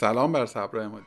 سلام 0.00 0.32
بر 0.32 0.46
صبر 0.46 0.78
امادی. 0.78 1.04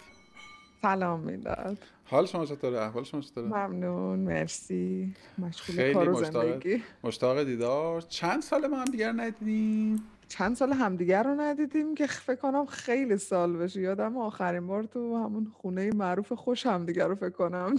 سلام 0.81 1.19
می‌داد 1.19 1.77
حال 2.05 2.25
شما 2.25 2.45
چطوره؟ 2.45 2.79
احوال 2.81 3.03
شما 3.03 3.21
چطوره؟ 3.21 3.47
ممنون 3.47 4.19
مرسی. 4.19 5.13
مشغول 5.37 5.75
خیلی 5.75 5.93
کار 5.93 6.09
و 6.09 6.19
مشتاق 6.19 6.45
زندگی. 6.45 6.83
مشتاق 7.03 7.43
دیدار. 7.43 8.01
چند 8.01 8.41
سال 8.41 8.67
ما 8.67 8.77
هم 8.77 8.85
دیگر 8.85 9.11
ندیدیم؟ 9.11 10.03
چند 10.27 10.55
سال 10.55 10.73
همدیگر 10.73 11.23
رو 11.23 11.41
ندیدیم 11.41 11.95
که 11.95 12.07
فکر 12.07 12.35
کنم 12.35 12.65
خیلی 12.65 13.17
سال 13.17 13.57
بشه. 13.57 13.81
یادم 13.81 14.17
آخرین 14.17 14.67
بار 14.67 14.83
تو 14.83 15.15
همون 15.17 15.51
خونه 15.53 15.91
معروف 15.91 16.33
خوش 16.33 16.65
همدیگر 16.65 17.07
رو 17.07 17.15
فکر 17.15 17.29
کنم. 17.29 17.75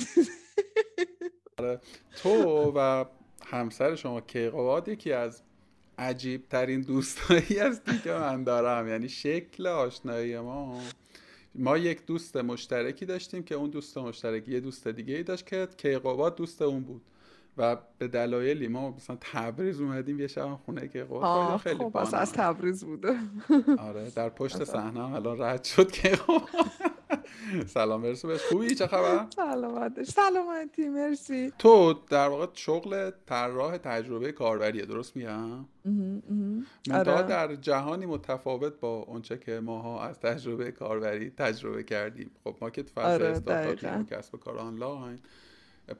تو 2.22 2.72
و 2.76 3.04
همسر 3.46 3.94
شما 3.94 4.20
کیقواد 4.20 4.88
یکی 4.88 5.12
از 5.12 5.42
عجیب 5.98 6.48
ترین 6.48 6.80
دوستایی 6.80 7.58
هستی 7.58 7.98
که 7.98 8.12
من 8.12 8.44
دارم. 8.44 8.88
یعنی 8.88 9.08
شکل 9.08 9.66
آشنایی 9.66 10.40
ما. 10.40 10.80
ما 11.54 11.78
یک 11.78 12.06
دوست 12.06 12.36
مشترکی 12.36 13.06
داشتیم 13.06 13.42
که 13.42 13.54
اون 13.54 13.70
دوست 13.70 13.98
مشترکی 13.98 14.52
یه 14.52 14.60
دوست 14.60 14.88
دیگه 14.88 15.14
ای 15.14 15.22
داشت 15.22 15.46
که 15.46 15.68
کیقوباد 15.76 16.36
دوست 16.36 16.62
اون 16.62 16.82
بود. 16.82 17.02
و 17.58 17.76
به 17.98 18.08
دلایلی 18.08 18.68
ما 18.68 18.90
مثلا 18.90 19.16
تبریز 19.20 19.80
اومدیم 19.80 20.20
یه 20.20 20.26
شب 20.26 20.58
خونه 20.64 20.88
کیقوباد 20.88 21.24
آه 21.24 21.58
خیلی 21.58 21.78
خب 21.78 21.96
از 21.96 22.32
تبریز 22.32 22.84
بوده. 22.84 23.16
آره 23.78 24.10
در 24.16 24.28
پشت 24.28 24.64
صحنه 24.64 25.04
هم 25.04 25.12
الان 25.12 25.40
رد 25.40 25.64
شد 25.64 25.90
که 25.90 26.18
سلام 27.66 28.02
برسو 28.02 28.28
بهش. 28.28 28.40
خوبی؟ 28.40 28.74
چه 28.74 28.86
خبر؟ 28.86 29.26
سلامتش. 29.36 30.06
سلامتی 30.06 30.88
مرسی. 30.88 31.52
تو 31.58 31.92
در 32.10 32.28
واقع 32.28 32.46
شغل 32.54 33.10
طراح 33.26 33.76
تجربه 33.76 34.32
کاربریه 34.32 34.86
درست 34.86 35.16
میگم. 35.16 35.64
منتها 36.88 37.14
آره. 37.14 37.22
در 37.22 37.54
جهانی 37.54 38.06
متفاوت 38.06 38.80
با 38.80 38.96
اونچه 38.96 39.38
که 39.38 39.60
ماها 39.60 40.04
از 40.04 40.20
تجربه 40.20 40.72
کاربری 40.72 41.30
تجربه 41.30 41.82
کردیم. 41.82 42.30
خب 42.44 42.56
ما 42.60 42.70
که 42.70 42.82
تو 42.82 42.92
فضای 43.00 43.14
آره 43.14 43.26
استارتاپی 43.26 44.16
کسب 44.16 44.34
و 44.34 44.38
کار 44.38 44.58
آنلاین 44.58 45.18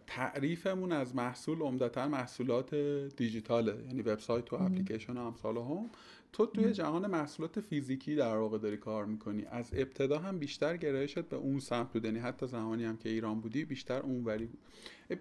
تعریفمون 0.06 0.92
از 0.92 1.16
محصول 1.16 1.61
عمدتا 1.61 2.09
محصولات 2.09 2.75
دیجیتاله. 3.16 3.75
یعنی 3.87 4.03
وبسایت 4.03 4.53
و 4.53 4.56
اپلیکیشن 4.56 5.16
و 5.16 5.20
امثال 5.20 5.56
هم 5.56 5.91
تو 6.35 6.47
توی. 6.47 6.73
جهان 6.73 7.07
محصولات 7.07 7.61
فیزیکی 7.61 8.15
در 8.17 8.37
واقع 8.37 8.59
داری 8.59 8.77
کار 8.77 9.05
می‌کنی 9.05 9.45
از 9.45 9.71
ابتدا 9.73 10.19
هم 10.19 10.39
بیشتر 10.39 10.77
گرایشت 10.77 11.19
به 11.19 11.37
اون 11.37 11.59
سمت 11.61 11.93
بود 11.93 12.05
یعنی 12.05 12.19
حتی 12.19 12.47
زمانی 12.47 12.85
هم 12.85 12.97
که 12.97 13.09
ایران 13.09 13.41
بودی 13.41 13.65
بیشتر 13.65 14.01
اونوری 14.01 14.47
بود 14.47 14.59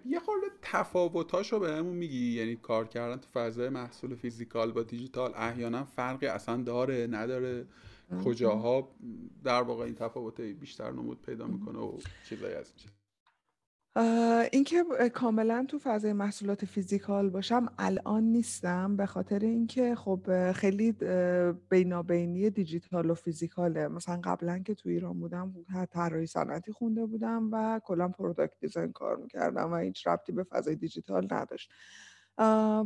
یه 0.06 0.20
خورده 0.20 0.46
تفاوتاشو 0.62 1.58
به 1.58 1.72
همون 1.72 1.96
میگی 1.96 2.32
یعنی 2.32 2.56
کار 2.56 2.88
کردن 2.88 3.16
تو 3.16 3.28
فضای 3.34 3.68
محصول 3.68 4.14
فیزیکال 4.14 4.72
با 4.72 4.82
دیجیتال 4.82 5.32
احیانا 5.36 5.84
فرقی 5.84 6.26
اصلا 6.26 6.62
داره 6.62 7.06
نداره. 7.10 7.66
کجاها 8.24 8.88
در 9.44 9.62
واقع 9.62 9.84
این 9.84 9.94
تفاوت 9.94 10.40
بیشتر 10.40 10.90
نمود 10.90 11.22
پیدا 11.22 11.46
می‌کنه 11.46 11.78
و 11.78 11.98
چیزایی 12.28 12.54
از. 12.54 12.66
اه، 12.66 12.93
اینکه 14.52 14.84
کاملا 15.14 15.66
تو 15.68 15.78
فضای 15.78 16.12
محصولات 16.12 16.64
physical 16.64 17.30
باشم 17.30 17.66
الان 17.78 18.22
نیستم 18.24 18.96
به 18.96 19.06
خاطر 19.06 19.38
اینکه 19.38 19.94
خب 19.94 20.52
خیلی 20.52 20.92
بینابینی 21.70 22.50
دیجیتال 22.50 23.10
و 23.10 23.14
physical 23.14 23.73
ه. 23.73 23.88
مثلا 23.88 24.20
قبلا 24.24 24.58
که 24.58 24.74
تو 24.74 24.88
ایران 24.88 25.20
بودم 25.20 25.54
طراحی 25.90 26.26
صنعتی 26.26 26.72
خونده 26.72 27.06
بودم 27.06 27.48
و 27.52 27.80
کلا 27.84 28.08
product 28.08 28.54
design 28.60 28.92
کار 28.92 29.16
می‌کردم 29.16 29.72
و 29.72 29.76
هیچ 29.76 30.06
ربطی 30.06 30.32
به 30.32 30.44
فضای 30.44 30.74
دیجیتال 30.76 31.28
نداشت. 31.30 31.72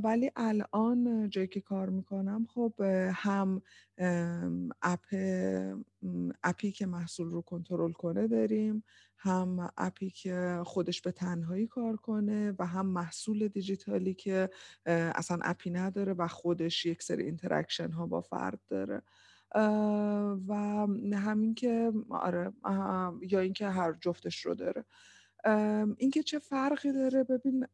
ولی 0.04 0.30
الان 0.36 1.30
جایی 1.30 1.48
که 1.48 1.60
کار 1.60 1.88
می‌کنم 1.88 2.46
خب 2.54 2.74
هم 3.14 3.62
app 4.83 5.05
appی 6.44 6.72
که 6.72 6.86
محصول 6.86 7.30
رو 7.30 7.42
کنترل 7.42 7.92
کنه 7.92 8.28
داریم 8.28 8.84
هم 9.16 9.70
appی 9.77 10.11
که 10.10 10.60
خودش 10.64 11.00
به 11.00 11.12
تنهایی 11.12 11.66
کار 11.66 11.96
کنه 11.96 12.54
و 12.58 12.66
هم 12.66 12.86
محصول 12.86 13.48
دیجیتالی 13.48 14.14
که 14.14 14.50
اصلا 14.86 15.38
appی 15.43 15.71
نداره 15.70 16.12
و 16.12 16.28
خودش 16.28 16.87
یک 16.87 17.03
سری 17.03 17.25
interaction 17.25 17.91
ها 17.91 18.06
با 18.06 18.20
فرد 18.20 18.60
داره. 18.69 19.03
و 20.48 20.54
همین 21.14 21.54
که 21.54 21.92
آره 22.10 22.53
یا 23.22 23.41
اینکه 23.41 23.69
هر 23.69 23.92
جفتش 24.00 24.47
رو 24.47 24.54
داره. 24.54 24.84
اینکه 25.99 26.22
چه 26.22 26.38
فرقی 26.38 26.93
داره؟ 26.93 27.25
ببین 27.25 27.66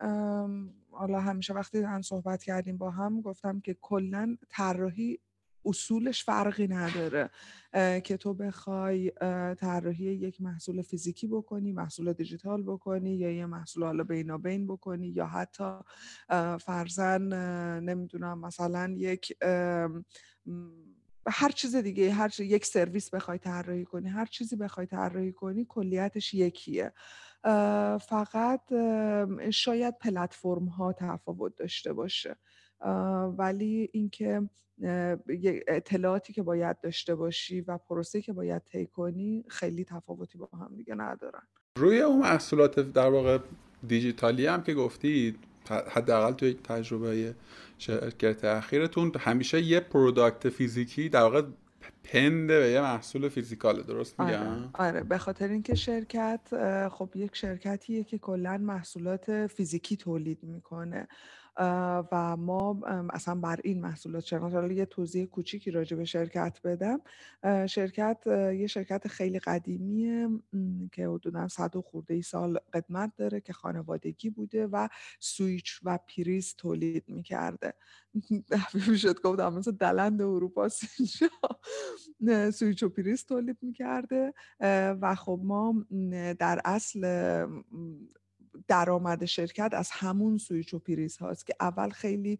حالا 0.90 1.20
همیشه 1.20 1.54
وقتی 1.54 1.78
هم 1.82 2.02
صحبت 2.02 2.42
کردیم 2.42 2.76
با 2.78 2.90
هم 2.90 3.20
گفتم 3.20 3.60
که 3.60 3.76
کلا 3.80 4.36
طراحی 4.50 5.18
اصولش 5.66 6.24
فرقی 6.24 6.66
نداره. 6.68 7.30
که 8.04 8.16
تو 8.16 8.34
بخوای 8.34 9.12
طراحی 9.58 10.04
یک 10.04 10.40
محصول 10.40 10.82
فیزیکی 10.82 11.26
بکنی 11.26 11.72
محصول 11.72 12.12
دیجیتال 12.12 12.62
بکنی 12.62 13.14
یا 13.16 13.30
یه 13.30 13.46
محصول 13.46 13.84
حالا 13.84 14.04
بینابین 14.04 14.66
بکنی 14.66 15.08
یا 15.08 15.26
حتی 15.26 15.72
فرزن 16.60 17.22
نمی‌دونم 17.80 18.38
مثلا 18.40 18.94
یک 18.98 19.36
هر 21.26 21.50
چیز 21.50 21.76
دیگه 21.76 22.12
هر 22.12 22.28
چی- 22.28 22.44
یک 22.44 22.66
سرویس 22.66 23.10
بخوای 23.10 23.38
طراحی 23.38 23.84
کنی 23.84 24.08
هر 24.08 24.26
چیزی 24.26 24.56
بخوای 24.56 24.86
طراحی 24.86 25.32
کنی 25.32 25.64
کلیتش 25.68 26.34
یکیه. 26.34 26.92
فقط 27.98 28.60
شاید 29.50 29.98
پلتفرم 29.98 30.64
ها 30.64 30.92
تفاوت 30.92 31.56
داشته 31.56 31.92
باشه. 31.92 32.36
ولی 33.38 33.90
اینکه 33.92 34.48
اطلاعاتی 35.68 36.32
که 36.32 36.42
باید 36.42 36.80
داشته 36.80 37.14
باشی 37.14 37.60
و 37.60 37.78
پروسه 37.78 38.22
که 38.22 38.32
باید 38.32 38.62
طی 38.62 38.86
کنی 38.86 39.44
خیلی 39.48 39.84
تفاوتی 39.84 40.38
با 40.38 40.48
هم 40.52 40.76
دیگه 40.76 40.94
ندارن. 40.94 41.42
روی 41.78 42.00
اون 42.00 42.18
محصولات 42.18 42.80
در 42.80 43.10
واقع 43.10 43.38
دیجیتالی 43.88 44.46
هم 44.46 44.62
که 44.62 44.74
گفتید 44.74 45.38
حداقل 45.68 46.32
توی 46.32 46.54
تجربه 46.54 47.34
شرکت 47.78 48.44
اخیرتون 48.44 49.12
همیشه 49.18 49.62
یه 49.62 49.80
پروداکت 49.80 50.48
فیزیکی 50.48 51.08
در 51.08 51.20
واقع 51.20 51.42
پنده 52.04 52.60
به 52.60 52.68
یه 52.70 52.80
محصول 52.80 53.28
فیزیکاله 53.28 53.82
درست 53.82 54.20
آره 54.20 54.40
میگم؟ 54.40 54.70
آره 54.74 55.02
به 55.02 55.18
خاطر 55.18 55.48
اینکه 55.48 55.74
شرکت 55.74 56.40
خب 56.88 57.10
یک 57.14 57.36
شرکتیه 57.36 58.04
که 58.04 58.18
کلا 58.18 58.58
محصولات 58.58 59.46
فیزیکی 59.46 59.96
تولید 59.96 60.38
می‌کنه. 60.42 61.08
و 62.12 62.36
ما 62.36 62.80
اصلا 63.12 63.34
بر 63.34 63.60
این 63.64 63.80
محصولات 63.80 64.24
شرکت 64.24 64.42
حالا 64.42 64.72
یه 64.72 64.84
توضیح 64.86 65.24
کوچیکی 65.26 65.70
راجع 65.70 65.96
به 65.96 66.04
شرکت 66.04 66.58
بدم. 66.64 67.00
شرکت 67.66 68.26
یه 68.58 68.66
شرکت 68.66 69.08
خیلی 69.08 69.38
قدیمیه 69.38 70.28
که 70.92 71.08
حدودا 71.08 71.48
صد 71.48 71.76
و 71.76 71.82
خورده 71.82 72.14
ای 72.14 72.22
سال 72.22 72.58
قدمت 72.72 73.12
داره 73.16 73.40
که 73.40 73.52
خانوادگی 73.52 74.30
بوده 74.30 74.66
و 74.66 74.88
سویچ 75.20 75.80
و 75.84 75.98
پریز 76.16 76.54
تولید 76.58 77.04
می‌کرده. 77.08 77.74
می‌شد 78.88 79.20
گفتم 79.22 79.52
مثل 79.54 79.72
دلند 79.72 80.20
نه، 82.20 82.50
سویچ 82.50 82.82
و 82.82 82.88
پریز 82.88 83.24
تولید 83.26 83.58
می‌کرده. 83.62 84.34
و 85.00 85.14
خب 85.14 85.40
ما 85.44 85.74
در 86.38 86.60
اصل 86.64 87.00
درآمد 88.68 89.24
شرکت 89.24 89.70
از 89.72 89.90
همون 89.90 90.38
سویچ 90.38 90.74
و 90.74 90.78
پریز 90.78 91.16
هاست 91.16 91.46
که 91.46 91.54
اول 91.60 91.90
خیلی 91.90 92.38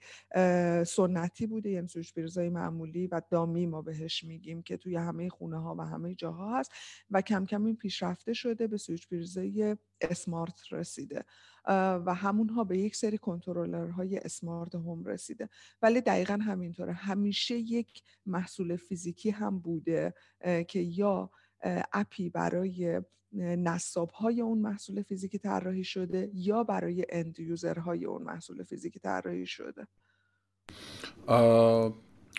سنتی 0.86 1.46
بوده 1.46 1.70
یعنی 1.70 1.88
سویچ 1.88 2.14
پریزهای 2.14 2.48
معمولی 2.48 3.06
و 3.06 3.22
dummy 3.30 3.66
ما 3.66 3.82
بهش 3.82 4.24
میگیم 4.24 4.62
که 4.62 4.76
توی 4.76 4.96
همه 4.96 5.28
خونه 5.28 5.58
ها 5.58 5.74
و 5.78 5.80
همه 5.80 6.14
جاها 6.14 6.58
هست 6.58 6.72
و 7.10 7.20
کم 7.20 7.46
کم 7.46 7.64
این 7.64 7.76
پیشرفته 7.76 8.32
شده 8.32 8.66
به 8.66 8.76
سویچ 8.76 9.08
پریزهای 9.08 9.76
smart 10.00 10.60
رسیده. 10.72 11.24
و 12.06 12.14
همونها 12.14 12.64
به 12.64 12.78
یک 12.78 12.96
سری 12.96 13.18
کنترلرهای 13.18 14.18
اسمارت 14.18 14.74
هم 14.74 15.04
رسیده. 15.04 15.48
ولی 15.82 16.00
دقیقا 16.00 16.38
همینطوره. 16.42 16.92
همیشه 16.92 17.54
یک 17.54 18.02
محصول 18.26 18.76
فیزیکی 18.76 19.30
هم 19.30 19.58
بوده 19.58 20.14
که 20.68 20.80
یا 20.80 21.30
appی 21.92 22.30
برای 22.30 23.02
نصاب 23.34 24.10
های 24.10 24.40
اون 24.40 24.58
محصول 24.58 25.02
فیزیکی 25.02 25.38
طراحی 25.38 25.84
شده 25.84 26.30
یا 26.34 26.64
برای 26.64 27.06
end 27.08 27.40
userهای 27.40 28.04
اون 28.04 28.22
محصول 28.22 28.62
فیزیکی 28.62 28.98
طراحی 28.98 29.46
شده؟ 29.46 29.86
آه، 31.26 31.94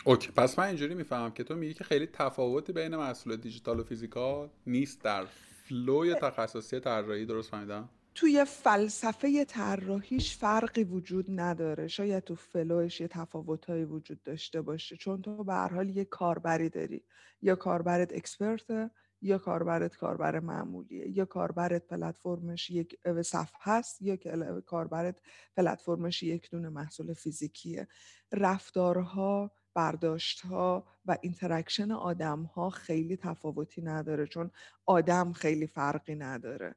اوکی. 0.06 0.32
پس 0.32 0.60
من 0.60 0.66
اینجوری 0.66 0.96
می‌فهمم 0.96 1.32
که 1.32 1.44
تو 1.44 1.56
میگی 1.56 1.74
که 1.74 1.84
خیلی 1.84 2.08
تفاوتی 2.08 2.74
بین 2.74 2.96
محصول 2.96 3.36
دیجیتال 3.36 3.80
و 3.80 3.84
physical 3.84 4.50
نیست 4.68 5.04
در 5.04 5.26
flowی 5.70 6.14
تخصصی 6.14 6.80
طراحی 6.80 7.26
درست 7.26 7.52
فهمیدم؟ 7.52 7.90
توی 8.16 8.46
فلسفه 8.46 9.46
طراحیش 9.46 10.38
فرقی 10.38 10.84
وجود 10.84 11.26
نداره. 11.30 11.88
شاید 11.88 12.24
تو 12.24 12.36
flowش 12.36 13.02
یه 13.02 13.08
تفاوتایی 13.08 13.84
وجود 13.84 14.24
داشته 14.24 14.62
باشه. 14.62 14.98
چون 14.98 15.22
تو 15.22 15.44
به 15.44 15.54
هر 15.54 15.74
حال 15.74 15.90
یه 15.90 16.06
کاربری 16.06 16.70
داری. 16.70 17.04
یا 17.42 17.56
کاربرت 17.56 18.14
expertه 18.14 18.90
یا 19.26 19.38
کاربرت 19.38 19.98
کاربر 19.98 20.40
معمولیه 20.40 21.10
یا 21.18 21.26
کاربرت 21.26 21.88
platformش 21.88 22.70
یک 22.70 23.00
صفحه 23.22 23.60
هست 23.62 24.02
یا 24.02 24.18
کاربرت 24.66 25.22
platformش 25.58 26.24
یک 26.24 26.50
دونه 26.52 26.70
محصول 26.70 27.14
فیزیکیه. 27.14 27.88
رفتارها 28.34 29.52
برداشت 29.74 30.42
ها 30.42 30.88
و 31.06 31.18
interaction 31.22 31.92
آدم 31.92 32.44
ها 32.44 32.70
خیلی 32.70 33.18
تفاوتی 33.18 33.82
نداره 33.82 34.28
چون 34.28 34.52
آدم 34.86 35.34
خیلی 35.34 35.68
فرقی 35.68 36.16
نداره. 36.16 36.76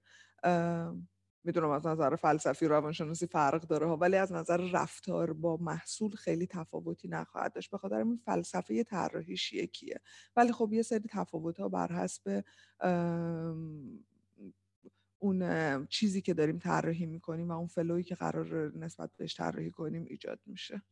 می‌دونم 1.45 1.71
از 1.71 1.87
نظر 1.87 2.17
فلسفی 2.17 2.67
روانشناسی 2.67 3.27
فرق 3.27 3.63
داره 3.63 3.87
ها 3.87 3.97
ولی 3.97 4.17
از 4.17 4.33
نظر 4.33 4.57
رفتار 4.57 5.33
با 5.33 5.57
محصول 5.57 6.11
خیلی 6.11 6.47
تفاوتی 6.47 7.09
نخواهد 7.09 7.53
داشت. 7.53 7.71
به 7.71 7.79
خاطر 7.79 7.97
این 7.97 8.21
فلسفه 8.25 8.85
طراحیش 8.85 9.53
یکیه. 9.53 10.01
ولی 10.37 10.53
خب 10.53 10.73
یه 10.73 10.83
سری 10.83 11.05
تفاوت 11.11 11.61
ها 11.61 11.69
بر 11.69 11.93
حسب 11.93 12.45
اون 15.19 15.87
چیزی 15.87 16.23
که 16.23 16.35
داریم 16.35 16.59
طراحی 16.59 17.07
می‌کنیم 17.07 17.49
و 17.49 17.53
اون 17.53 17.67
flowی 17.67 18.03
که 18.03 18.15
قرار 18.15 18.73
نسبت 18.79 19.11
بهش 19.17 19.37
طراحی 19.37 19.71
کنیم 19.71 20.05
ایجاد 20.05 20.39
میشه. 20.47 20.83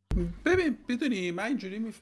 ببین 0.44 0.78
بدونی 0.88 1.31
من 1.31 1.44
اینجوری 1.44 1.78
می... 1.78 1.92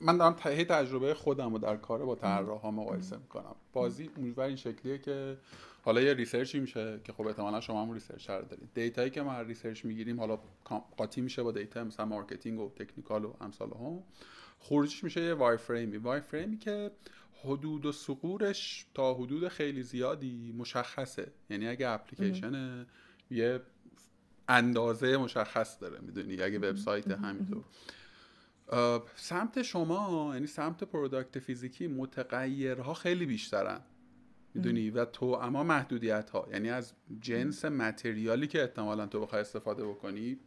من 0.00 0.16
دارم 0.16 0.32
ته 0.32 0.64
تجربه 0.64 1.14
خودم 1.14 1.52
رو 1.52 1.58
در 1.58 1.76
کار 1.76 2.06
با 2.06 2.14
طراح 2.14 2.60
ها 2.60 2.70
مقایسه 2.70 3.16
می‌کنم. 3.16 3.54
بازی 3.72 4.10
اونجور 4.16 4.44
این 4.44 4.56
شکلیه 4.56 4.98
که 4.98 5.38
حالا 5.84 6.00
یه 6.00 6.14
researchی 6.14 6.60
میشه 6.60 7.00
که 7.04 7.12
خب 7.12 7.26
احتمالا 7.26 7.60
شما 7.60 7.82
هم 7.82 7.92
research 7.92 8.30
رو 8.30 8.44
دارید. 8.44 8.68
dataیی 8.74 9.10
که 9.10 9.22
ما 9.22 9.40
research 9.40 9.84
می‌گیریم 9.84 10.20
حالا 10.20 10.38
قاطی 10.96 11.20
میشه 11.20 11.42
با 11.42 11.52
data 11.52 11.84
مثلا 11.84 12.06
marketing 12.06 12.60
و 12.60 12.72
technical 12.76 13.24
و 13.24 13.34
امثال 13.40 13.70
هم 13.70 14.02
خروجیش 14.58 15.04
میشه 15.04 15.22
یه 15.22 15.34
wireframeی 15.34 15.96
wireframeی 15.96 16.58
که 16.58 16.90
حدود 17.44 17.86
و 17.86 17.92
ثغورش 17.92 18.86
تا 18.94 19.14
حدود 19.14 19.48
خیلی 19.48 19.82
زیادی 19.82 20.54
مشخصه. 20.58 21.32
یعنی 21.50 21.68
اگه 21.68 21.88
اپلیکیشن 21.88 22.86
یه 23.30 23.60
اندازه 24.48 25.16
مشخص 25.16 25.80
داره 25.80 26.00
می‌دونی؟ 26.00 26.42
اگه 26.42 26.58
وبسایت 26.58 27.10
همینطور. 27.10 27.64
سمت 29.16 29.62
شما 29.62 30.30
یعنی 30.34 30.46
سمت 30.46 30.84
product 30.84 31.38
فیزیکی 31.38 31.86
متغیرها 31.86 32.94
خیلی 32.94 33.26
بیشترن. 33.26 33.80
می‌دونی؟ 34.54 34.90
و 34.90 35.04
تو 35.04 35.26
اما 35.26 35.64
محدودیت 35.64 36.30
ها 36.30 36.48
یعنی 36.52 36.70
از 36.70 36.92
جنس 37.20 37.64
materialی 37.64 38.46
که 38.46 38.60
احتمالا 38.60 39.06
تو 39.06 39.20
بخوای 39.20 39.40
استفاده 39.40 39.84
بکنی 39.84 40.38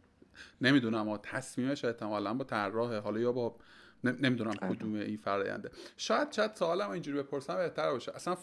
نمی‌دونم 0.60 0.98
اما 0.98 1.18
تصمیمش 1.18 1.84
احتمالا 1.84 2.34
با 2.34 2.44
طراح 2.44 2.96
حالا 2.96 3.20
یا 3.20 3.32
با 3.32 3.56
نمی‌دونم 4.04 4.54
آره. 4.62 4.74
کدوم 4.74 4.94
این 4.94 5.16
فراینده 5.16 5.70
شاید 5.96 6.32
شاید 6.32 6.54
سوالم 6.54 6.90
اینجوری 6.90 7.18
بپرسم 7.18 7.56
بهتر 7.56 7.90
باشه. 7.90 8.12
اصلا 8.14 8.36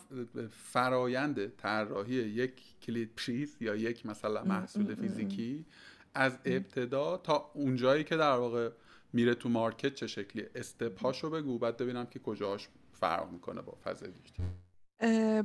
فرایند 0.50 1.56
طراحی 1.58 2.14
یک 2.14 2.80
کلید 2.82 3.16
پریز 3.16 3.58
یا 3.60 3.76
یک 3.76 4.06
مثلا 4.06 4.44
محصول 4.44 4.96
فیزیکی 4.96 5.66
از 6.14 6.38
ابتدا 6.46 7.18
تا 7.18 7.52
اونجایی 7.54 8.04
که 8.04 8.18
در 8.18 8.38
واقع 8.38 8.70
میره 9.14 9.36
تو 9.36 9.50
market 9.50 9.94
چه 9.94 10.08
شکلی 10.08 10.46
stepاشو 10.56 11.30
بگو 11.30 11.60
بعد 11.60 11.78
ببینم 11.78 12.06
که 12.06 12.20
کجاش 12.20 12.70
فرق 12.92 13.32
می‌کنه 13.32 13.62
با 13.62 13.78
فاز 13.84 14.04
دیجیتال. 14.04 14.46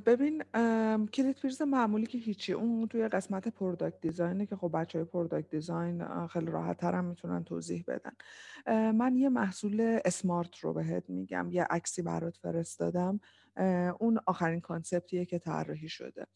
ببین 0.07 0.43
کلید 1.13 1.37
پریز 1.43 1.63
معمولی 1.63 2.07
که 2.07 2.19
هیچی. 2.19 2.53
اون 2.53 2.89
توی 2.89 3.09
قسمت 3.09 3.49
product 3.49 4.01
designه 4.01 4.47
که 4.47 4.57
خب 4.57 4.71
بچه 4.75 4.99
های 4.99 5.05
product 5.05 5.51
design 5.51 6.27
خیلی 6.27 6.47
راحت 6.47 6.77
تر 6.77 6.95
هم 6.95 7.05
می‌تونن 7.05 7.45
توضیح 7.45 7.85
بدن. 7.89 8.13
من 8.93 9.17
یه 9.17 9.29
محصول 9.29 10.01
smart 10.05 10.59
رو 10.59 10.73
بهت 10.73 11.11
میگم 11.11 11.49
یه 11.51 11.63
عکسی 11.65 12.03
برات 12.03 12.37
فرستادم. 12.37 13.21
اون 14.01 14.21
آخرین 14.27 14.61
conceptیه 14.61 15.25
که 15.25 15.39
طراحی 15.39 15.89
شده. 15.89 16.27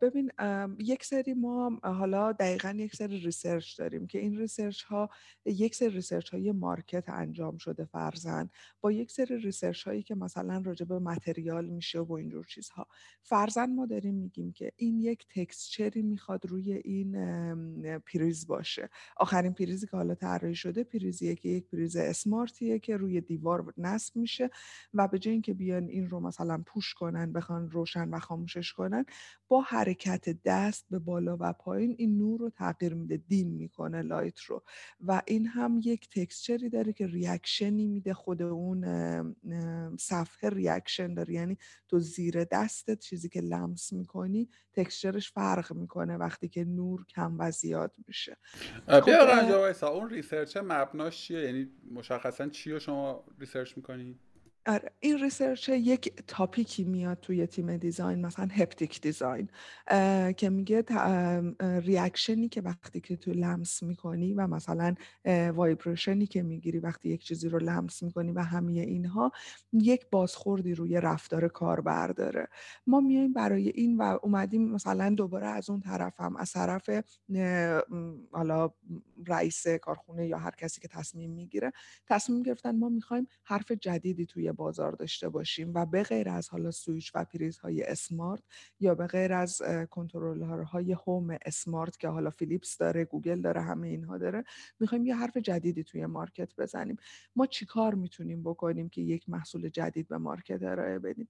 ببین 0.00 0.30
یک 0.78 1.04
سری 1.04 1.34
ما 1.34 1.80
حالا 1.82 2.32
دقیقا 2.32 2.74
یک 2.76 2.96
سری 2.96 3.20
research 3.20 3.78
داریم 3.78 4.06
که 4.06 4.18
این 4.18 4.38
research 4.38 4.82
ها 4.82 5.10
یک 5.44 5.74
سری 5.74 5.88
research 5.88 6.30
های 6.30 6.52
market 6.52 7.08
انجام 7.08 7.56
شده 7.56 7.84
فرضاً 7.84 8.50
با 8.80 8.92
یک 8.92 9.10
سری 9.10 9.38
research 9.38 9.82
هایی 9.86 10.02
که 10.02 10.14
مثلا 10.14 10.62
راجع 10.64 10.86
به 10.86 10.98
material 10.98 11.66
میشه 11.66 12.00
و 12.00 12.12
اینجور 12.12 12.44
چیزها. 12.44 12.86
فرضاً 13.22 13.74
ما 13.74 13.86
داریم 13.86 14.14
میگیم 14.14 14.52
که 14.52 14.72
این 14.76 14.98
یک 14.98 15.26
textureی 15.34 16.02
می‌خواد 16.02 16.46
روی 16.46 16.72
این 16.72 17.98
پریز 17.98 18.46
باشه. 18.46 18.88
آخرین 19.16 19.52
پریزی 19.52 19.86
که 19.86 19.96
حالا 19.96 20.14
طراحی 20.14 20.54
شده 20.54 20.84
پریزیه 20.84 21.34
که 21.34 21.48
یک 21.48 21.66
پریز 21.66 21.96
اسمارتیه 21.96 22.78
که 22.78 22.96
روی 22.96 23.20
دیوار 23.20 23.74
نصب 23.76 24.16
میشه 24.16 24.50
و 24.94 25.08
به 25.08 25.18
جای 25.18 25.32
اینکه 25.32 25.54
بیان 25.54 25.88
این 25.88 26.08
رو 26.10 26.20
مثلا 26.20 26.62
push 26.66 26.94
کنن 26.94 27.32
بخوان 27.32 27.70
روشن 27.70 28.08
و 28.08 28.18
خاموشش 28.18 28.72
کنن 28.72 29.04
با 29.48 29.60
حرکت 29.60 30.42
دست 30.44 30.86
به 30.90 30.98
بالا 30.98 31.36
و 31.40 31.52
پایین 31.52 31.94
این 31.98 32.18
نور 32.18 32.40
رو 32.40 32.50
تغییر 32.50 32.94
میده 32.94 33.16
dim 33.16 33.48
می‌کنه 33.48 34.02
light 34.02 34.40
رو. 34.40 34.62
و 35.00 35.22
این 35.26 35.46
هم 35.46 35.80
یک 35.84 36.08
textureی 36.10 36.68
داره 36.68 36.92
که 36.92 37.06
reactionی 37.06 37.86
میده 37.86 38.14
خود 38.14 38.42
اون 38.42 38.84
صفحه 39.98 40.50
reaction 40.50 41.14
داره. 41.14 41.34
یعنی 41.34 41.58
تو 41.88 41.98
زیر 41.98 42.44
دستت 42.44 42.98
چیزی 42.98 43.28
که 43.28 43.40
لمس 43.40 43.92
می‌کنی 43.92 44.48
textureش 44.72 45.32
فرق 45.32 45.72
می‌کنه 45.72 46.16
وقتی 46.16 46.48
که 46.48 46.64
نور 46.64 47.04
کم 47.04 47.36
و 47.38 47.50
زیاد 47.50 47.94
میشه. 48.06 48.36
بیا 48.86 49.72
خب 49.72 49.84
اون 49.84 50.10
research 50.10 50.56
مبناش 50.56 51.22
چیه؟ 51.22 51.40
یعنی 51.40 51.68
مشخصا 51.90 52.48
چی 52.48 52.72
رو 52.72 52.78
شما 52.78 53.24
research 53.38 53.76
می‌کنی؟ 53.76 54.18
آره 54.70 54.92
این 55.00 55.18
research 55.18 55.68
یک 55.68 56.12
topicی 56.26 56.84
میاد 56.84 57.20
توی 57.20 57.46
تیم 57.46 57.76
design 57.76 58.26
مثلا 58.26 58.48
haptic 58.52 59.00
design 59.00 59.48
که 60.36 60.50
میگه 60.50 60.84
reactionی 61.60 62.48
که 62.48 62.60
وقتی 62.60 63.00
که 63.00 63.16
تو 63.16 63.30
لمس 63.30 63.82
می‌کنی 63.82 64.34
و 64.34 64.46
مثلا 64.46 64.94
vibrationی 65.54 66.26
که 66.26 66.42
می‌گیری 66.42 66.78
وقتی 66.78 67.08
یک 67.08 67.24
چیزی 67.24 67.48
رو 67.48 67.58
لمس 67.58 68.02
می‌کنی 68.02 68.32
و 68.32 68.40
همه 68.40 68.72
اینها 68.72 69.32
یک 69.72 70.06
بازخوردی 70.10 70.74
روی 70.74 71.00
رفتار 71.00 71.48
کاربر 71.48 72.06
داره 72.06 72.48
ما 72.86 73.00
میایم 73.00 73.32
برای 73.32 73.68
این 73.68 73.96
و 73.96 74.18
اومدیم 74.22 74.68
مثلا 74.68 75.14
دوباره 75.16 75.46
از 75.46 75.70
اون 75.70 75.80
طرف 75.80 76.20
هم 76.20 76.36
از 76.36 76.52
طرف 76.52 76.90
حالا 78.32 78.70
رئیس 79.26 79.66
کارخونه 79.66 80.26
یا 80.26 80.38
هر 80.38 80.50
کسی 80.50 80.80
که 80.80 80.88
تصمیم 80.88 81.30
می‌گیره 81.30 81.72
تصمیم 82.06 82.42
گرفتن 82.42 82.78
ما 82.78 82.88
می‌خوایم 82.88 83.26
حرف 83.44 83.72
جدیدی 83.72 84.26
توی 84.26 84.52
بازار 84.60 84.92
داشته 84.92 85.28
باشیم 85.28 85.74
و 85.74 85.86
به 85.86 86.02
غیر 86.02 86.28
از 86.28 86.48
حالا 86.48 86.70
سویچ 86.70 87.12
و 87.14 87.24
پریزهای 87.24 87.82
smart 87.82 88.42
یا 88.80 88.94
به 88.94 89.06
غیر 89.06 89.32
از 89.32 89.62
کنترلرهای 89.90 90.92
هوم 90.92 91.36
اسمارت 91.44 91.98
که 91.98 92.08
حالا 92.08 92.30
فیلیپس 92.30 92.76
داره 92.76 93.04
گوگل 93.04 93.40
داره 93.40 93.62
همه 93.62 93.88
اینها 93.88 94.18
داره 94.18 94.44
می‌خوایم 94.80 95.04
یه 95.04 95.16
حرف 95.16 95.36
جدیدی 95.36 95.84
توی 95.84 96.06
market 96.06 96.56
بزنیم. 96.58 96.96
ما 97.36 97.46
چیکار 97.46 97.94
می‌تونیم 97.94 98.42
بکنیم 98.42 98.88
که 98.88 99.00
یک 99.00 99.28
محصول 99.28 99.68
جدید 99.68 100.08
به 100.08 100.18
market 100.18 100.62
ارائه 100.62 100.98
بدیم؟ 100.98 101.28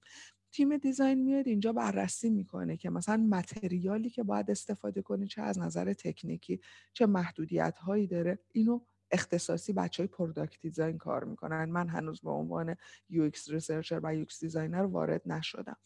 تیم 0.53 0.77
design 0.77 1.23
میاد 1.25 1.49
اینجا 1.49 1.73
بررسی 1.73 2.31
می‌کنه 2.31 2.77
که 2.77 2.91
مثلا 2.91 3.17
materialی 3.17 4.11
که 4.11 4.23
باید 4.23 4.51
استفاده 4.51 5.03
کنه 5.03 5.27
چه 5.27 5.43
از 5.43 5.59
نظر 5.59 5.93
تکنیکی 5.93 6.61
چه 6.93 7.07
محدودیت 7.07 7.79
هایی 7.79 8.07
داره. 8.07 8.39
اینو 8.53 8.81
اختصاصی 9.13 9.73
بچه 9.73 10.03
های 10.03 10.09
product 10.09 10.61
design 10.61 10.99
کار 10.99 11.25
می‌کنن. 11.25 11.65
من 11.65 11.89
هنوز 11.89 12.21
به 12.21 12.31
عنوان 12.31 12.77
UX 13.09 13.51
researcher 13.51 14.01
و 14.03 14.15
UX 14.15 14.41
designer 14.41 14.83
وارد 14.83 15.23
نشدم. 15.27 15.77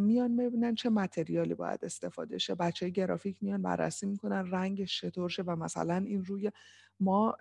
میان 0.00 0.30
می‌بینن 0.30 0.74
چه 0.74 0.90
material 0.90 1.47
ی 1.47 1.54
باید 1.54 1.84
استفاده 1.84 2.38
شه. 2.38 2.54
بچه 2.54 2.86
های 2.86 2.92
گرافیک 2.92 3.42
میان 3.42 3.62
بررسی 3.62 4.06
می‌کنن 4.06 4.50
رنگش 4.50 5.00
چطور 5.00 5.28
شه 5.28 5.42
و 5.42 5.56
مثلا 5.56 5.96
این 5.96 6.24
روی 6.24 6.50
ما 7.00 7.36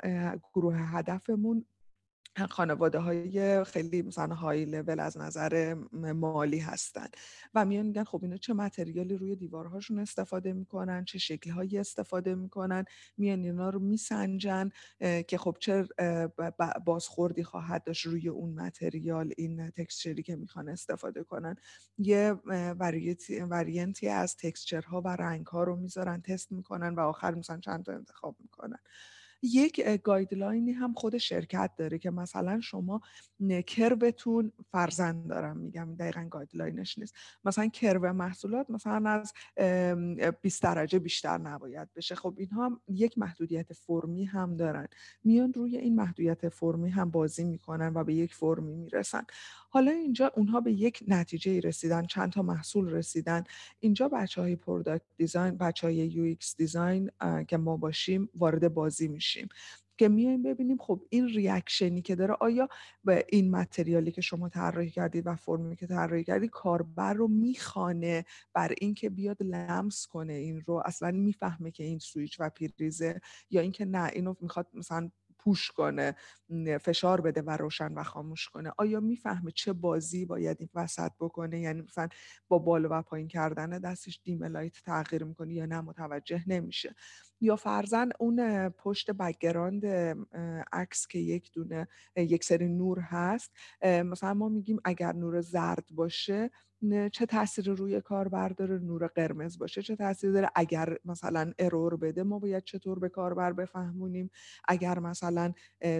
گروه 0.53 0.75
هدفمون 0.77 1.65
خانواده 2.49 2.99
های 2.99 3.63
خیلی 3.63 4.01
مثلا 4.01 4.35
های 4.35 4.65
لول 4.65 4.99
از 4.99 5.17
نظر 5.17 5.75
مالی 5.93 6.59
هستن. 6.59 7.07
و 7.53 7.65
میان 7.65 7.85
میگن 7.85 8.03
خب 8.03 8.19
اینا 8.23 8.37
چه 8.37 8.53
material 8.53 9.10
ی 9.10 9.17
روی 9.17 9.35
دیوارهاشون 9.35 9.99
استفاده 9.99 10.53
می‌کنن 10.53 11.05
چه 11.05 11.17
شکل 11.19 11.51
هایی 11.51 11.77
استفاده 11.77 12.35
می‌کنن. 12.35 12.85
میان 13.17 13.43
اینا 13.43 13.69
رو 13.69 13.79
میسنجن 13.79 14.69
که 14.99 15.37
خب 15.37 15.57
چه 15.59 15.87
بازخوردی 16.85 17.43
خواهد 17.43 17.83
داشت 17.83 18.05
روی 18.05 18.29
اون 18.29 18.53
material 18.53 19.33
این 19.37 19.69
texture 19.69 20.16
ی 20.16 20.23
که 20.23 20.35
می‌خوان 20.35 20.69
استفاده 20.69 21.23
کنن. 21.23 21.55
یه 21.97 22.35
variant 23.49 24.00
ی 24.00 24.07
از 24.07 24.37
texture 24.37 24.93
ها 24.93 25.01
و 25.01 25.07
رنگ 25.07 25.45
ها 25.45 25.63
رو 25.63 25.75
می‌ذارن 25.75 26.21
تست 26.21 26.51
می‌کنن 26.51 26.95
و 26.95 26.99
آخر 26.99 27.35
مثلا 27.35 27.59
چند 27.59 27.85
تا 27.85 27.93
انتخاب 27.93 28.35
می‌کنن. 28.39 28.79
یک 29.43 29.81
guideline 30.03 30.64
ی 30.64 30.71
هم 30.71 30.93
خود 30.93 31.17
شرکت 31.17 31.71
داره 31.77 31.97
که 31.99 32.11
مثلا 32.11 32.61
شما 32.61 33.01
curve 33.67 34.20
تون 34.20 34.51
فرضا 34.71 35.29
دارم 35.29 35.57
میگم 35.57 35.95
دقیقا 35.95 36.27
guideline 36.31 36.85
ش 36.85 36.97
نیست. 36.97 37.15
مثلا 37.45 37.67
curve 37.67 38.13
محصولات 38.13 38.69
مثلا 38.69 39.09
از 39.09 39.33
20 40.41 40.63
درجه 40.63 40.99
بیشتر 40.99 41.37
نباید 41.37 41.93
بشه. 41.95 42.15
خب 42.15 42.33
اینها 42.37 42.81
یک 42.87 43.17
محدودیت 43.17 43.73
فرمی 43.73 44.25
هم 44.25 44.57
دارن. 44.57 44.87
میان 45.23 45.53
روی 45.53 45.77
این 45.77 45.95
محدودیت 45.95 46.49
فرمی 46.49 46.89
هم 46.89 47.11
بازی 47.11 47.43
می‌کنن 47.43 47.93
و 47.93 48.03
به 48.03 48.13
یک 48.13 48.33
فرمی 48.33 48.75
می‌رسن. 48.75 49.23
حالا 49.73 49.91
اینجا 49.91 50.31
اونها 50.35 50.61
به 50.61 50.71
یک 50.71 51.03
نتیجه 51.07 51.59
رسیدن 51.59 52.05
چند 52.05 52.31
تا 52.31 52.41
محصول 52.41 52.89
رسیدن. 52.89 53.43
اینجا 53.79 54.07
بچه 54.07 54.41
های 54.41 54.55
product 54.55 55.05
design 55.17 55.57
بچه 55.57 55.87
های 55.87 55.95
UX 55.95 56.57
design 56.57 57.11
که 57.47 57.57
ما 57.57 57.77
باشیم 57.77 58.29
وارد 58.35 58.73
بازی 58.73 59.07
میشیم. 59.07 59.47
که 59.97 60.09
میایم 60.09 60.43
ببینیم 60.43 60.77
خب 60.77 61.01
این 61.09 61.27
reaction 61.27 61.93
ی 61.93 62.01
که 62.01 62.15
داره 62.15 62.33
آیا 62.39 62.69
به 63.03 63.25
این 63.29 63.51
material 63.51 64.04
ی 64.04 64.11
که 64.11 64.21
شما 64.21 64.49
طراحی 64.49 64.89
کردید 64.89 65.27
و 65.27 65.35
فرمی 65.35 65.75
که 65.75 65.87
طراحی 65.87 66.23
کردید 66.23 66.49
کاربر 66.49 67.13
رو 67.13 67.27
می‌کشونه 67.27 68.25
بر 68.53 68.73
اینکه 68.81 69.09
بیاد 69.09 69.43
لمس 69.43 70.07
کنه 70.07 70.33
این 70.33 70.61
رو؟ 70.61 70.83
اصلا 70.85 71.11
می‌فهمه 71.11 71.71
که 71.71 71.83
این 71.83 71.99
سویچ 71.99 72.39
و 72.39 72.49
پریزه 72.49 73.21
یا 73.49 73.61
اینکه 73.61 73.85
نه 73.85 74.09
اینو 74.13 74.35
می‌خواد 74.41 74.67
مثلا 74.73 75.09
push 75.43 75.71
کنه 75.71 76.15
فشار 76.81 77.21
بده 77.21 77.41
و 77.41 77.57
روشن 77.57 77.93
و 77.93 78.03
خاموش 78.03 78.49
کنه. 78.49 78.71
آیا 78.77 78.99
می‌فهمه 78.99 79.51
چه 79.51 79.73
بازی 79.73 80.25
باید 80.25 80.57
این 80.59 80.69
وسط 80.75 81.11
بکنه؟ 81.19 81.59
یعنی 81.59 81.81
مثلا 81.81 82.07
با 82.47 82.59
بالا 82.59 82.89
و 82.91 83.01
پایین 83.01 83.27
کردن 83.27 83.69
دستش 83.79 84.19
dim 84.23 84.43
light 84.43 84.73
تغییر 84.85 85.23
می‌کنه 85.23 85.53
یا 85.53 85.65
نه؟ 85.65 85.81
متوجه 85.81 86.43
نمیشه. 86.47 86.95
یا 87.43 87.55
فرضا 87.55 88.09
اون 88.19 88.69
پشت 88.69 89.11
background 89.11 89.85
عکس 90.73 91.07
که 91.07 91.19
یک 91.19 91.51
دونه 91.51 91.87
یک 92.15 92.43
سری 92.43 92.67
نور 92.67 92.99
هست 92.99 93.51
مثلا 93.83 94.33
ما 94.33 94.49
میگیم 94.49 94.79
اگر 94.85 95.13
نور 95.13 95.41
زرد 95.41 95.87
باشه 95.91 96.49
چه 97.11 97.25
تاثیر 97.25 97.69
روی 97.69 98.01
کاربر 98.01 98.49
داره 98.49 98.79
نور 98.79 99.07
قرمز 99.07 99.57
باشه 99.57 99.81
چه 99.81 99.95
تاثیری 99.95 100.33
داره؟ 100.33 100.49
اگر 100.55 100.97
مثلا 101.05 101.53
error 101.59 101.95
بده 101.95 102.23
ما 102.23 102.39
باید 102.39 102.63
چطور 102.63 102.99
به 102.99 103.09
کاربر 103.09 103.53
بفهمونیم؟ 103.53 104.29
اگر 104.67 104.99
مثلا 104.99 105.53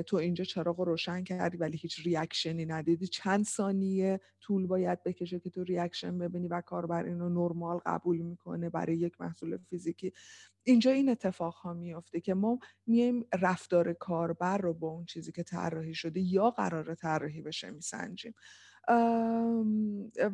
تو 0.08 0.18
اینجا 0.18 0.44
چراغ 0.44 0.80
روشن 0.80 1.24
کردی 1.24 1.58
ولی 1.58 1.78
هیچ 1.78 2.06
reaction 2.06 2.59
ی 2.59 2.66
ندیدی 2.66 3.08
چند 3.08 3.46
ثانیه 3.46 4.20
طول 4.42 4.68
باید 4.68 5.04
بکشه 5.04 5.40
که 5.40 5.50
تو 5.50 5.64
reaction 5.64 6.18
ببینی 6.18 6.48
و 6.48 6.62
کاربر 6.62 7.04
اینو 7.04 7.30
نرمال 7.30 7.80
قبول 7.86 8.18
می‌کنه 8.18 8.70
برای 8.70 8.98
یک 8.98 9.22
محصول 9.22 9.58
فیزیکی؟ 9.58 10.14
اینجا 10.64 10.92
این 10.92 11.10
اتفاق 11.10 11.56
ها 11.56 11.74
میفته 11.74 12.20
که 12.20 12.34
ما 12.34 12.60
میایم 12.88 13.26
رفتار 13.42 13.94
کاربر 13.94 14.58
رو 14.58 14.74
با 14.74 14.88
اون 14.88 15.06
چیزی 15.06 15.32
که 15.32 15.44
طراحی 15.44 15.94
شده 15.94 16.20
یا 16.20 16.50
قرار 16.50 16.96
طراحی 16.96 17.42
بشه 17.42 17.72
میسنجیم. 17.72 18.34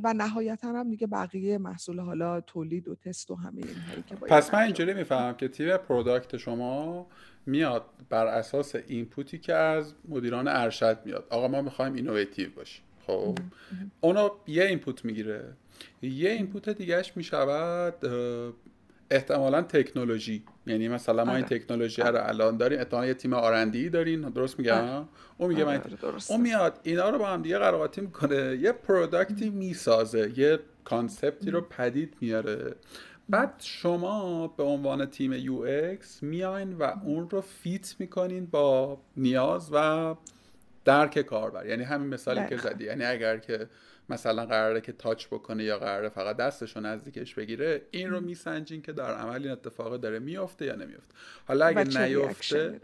و 0.04 0.14
نهایتا 0.14 0.68
هم 0.68 0.90
دیگه 0.90 1.08
بقیه 1.08 1.58
محصول 1.58 2.00
حالا 2.00 2.42
تولید 2.42 2.88
و 2.88 2.96
تست 2.96 3.32
و 3.32 3.36
همه 3.36 3.62
اینهایی 3.66 4.04
که 4.08 4.16
باید 4.16 4.34
پس 4.34 4.54
من 4.54 4.60
اینجوری 4.60 4.94
می‌فهمم 4.94 5.38
که 5.38 5.48
تیم 5.48 5.78
product 5.78 6.38
شما 6.38 7.08
میاد 7.46 7.86
بر 8.10 8.28
اساس 8.28 8.76
input 8.76 9.28
ی 9.28 9.38
که 9.38 9.54
از 9.54 9.94
مدیران 10.08 10.48
ارشد 10.48 11.00
میاد. 11.06 11.28
آقا 11.30 11.48
ما 11.48 11.62
می‌خوایم 11.62 11.94
innovative 11.94 12.50
باشیم 12.56 12.84
خب؟ 13.08 13.38
اونو 14.02 14.30
یه 14.48 14.64
input 14.64 15.06
می‌گیره. 15.06 15.54
یه 16.02 16.30
input 16.30 16.70
دیگهش 16.70 17.14
می‌شود 17.16 17.96
احتمالا 19.12 19.62
تکنولوژی. 19.62 20.44
یعنی 20.66 20.88
مثلا 20.88 21.26
ما 21.26 21.36
این 21.36 21.46
آره. 21.46 21.60
تکنولوژی 21.60 22.02
رو 22.02 22.08
آره. 22.08 22.30
الان 22.30 22.58
داریم 22.58 22.80
احتمالا 22.80 23.08
یه 23.08 23.14
تیم 23.14 23.34
R&D 23.34 23.90
دارین 23.90 24.22
درست 24.22 24.60
میگم؟ 24.60 24.74
آره. 24.74 25.06
اون 25.38 25.50
میگه 25.50 25.66
من 25.66 25.82
اون 26.30 26.42
میاد 26.42 26.80
اینا 26.84 27.10
رو 27.10 27.18
با 27.18 27.28
هم 27.28 27.42
دیگه 27.42 27.58
قر 27.58 27.73
و 27.73 27.80
قاطی 27.80 28.02
می‌کنه. 28.02 28.58
یه 28.62 28.72
product 28.72 29.40
ی 29.40 29.50
می‌سازه 29.50 30.32
یه 30.40 30.60
concept 30.84 31.43
ی 31.43 31.52
رو 31.52 31.62
پدید 31.62 32.14
میاره. 32.22 32.76
بعد 33.30 33.54
شما 33.60 34.48
به 34.48 34.64
عنوان 34.64 35.06
تیم 35.06 35.34
UX 35.34 36.24
میاین 36.24 36.74
و 36.74 36.84
اون 37.06 37.30
رو 37.30 37.42
fit 37.42 37.96
می‌کنین 38.00 38.46
با 38.46 39.02
نیاز 39.18 39.70
و 39.74 40.16
درک 40.86 41.22
کاربر. 41.22 41.66
یعنی 41.66 41.84
همین 41.84 42.08
مثالی 42.08 42.48
که 42.50 42.58
زدی. 42.58 42.84
یعنی 42.84 43.04
اگر 43.06 43.38
که 43.38 43.68
مثلا 44.10 44.46
قراره 44.46 44.82
که 44.82 44.92
touch 44.92 45.28
بکنه 45.28 45.64
یا 45.64 45.80
قراره 45.80 46.10
فقط 46.10 46.38
دستش 46.38 46.76
رو 46.76 46.82
نزدیکش 46.82 47.36
بگیره 47.36 47.82
این 47.92 48.10
رو 48.10 48.22
میسنجین 48.22 48.82
که 48.82 48.92
در 48.92 49.14
عمل 49.14 49.44
این 49.44 49.52
اتفاق 49.52 49.98
داره 49.98 50.20
میفته 50.20 50.66
یا 50.66 50.76
نمیفته 50.76 51.16
حالا 51.48 51.66
اگه 51.66 51.84
نیفته 51.84 52.80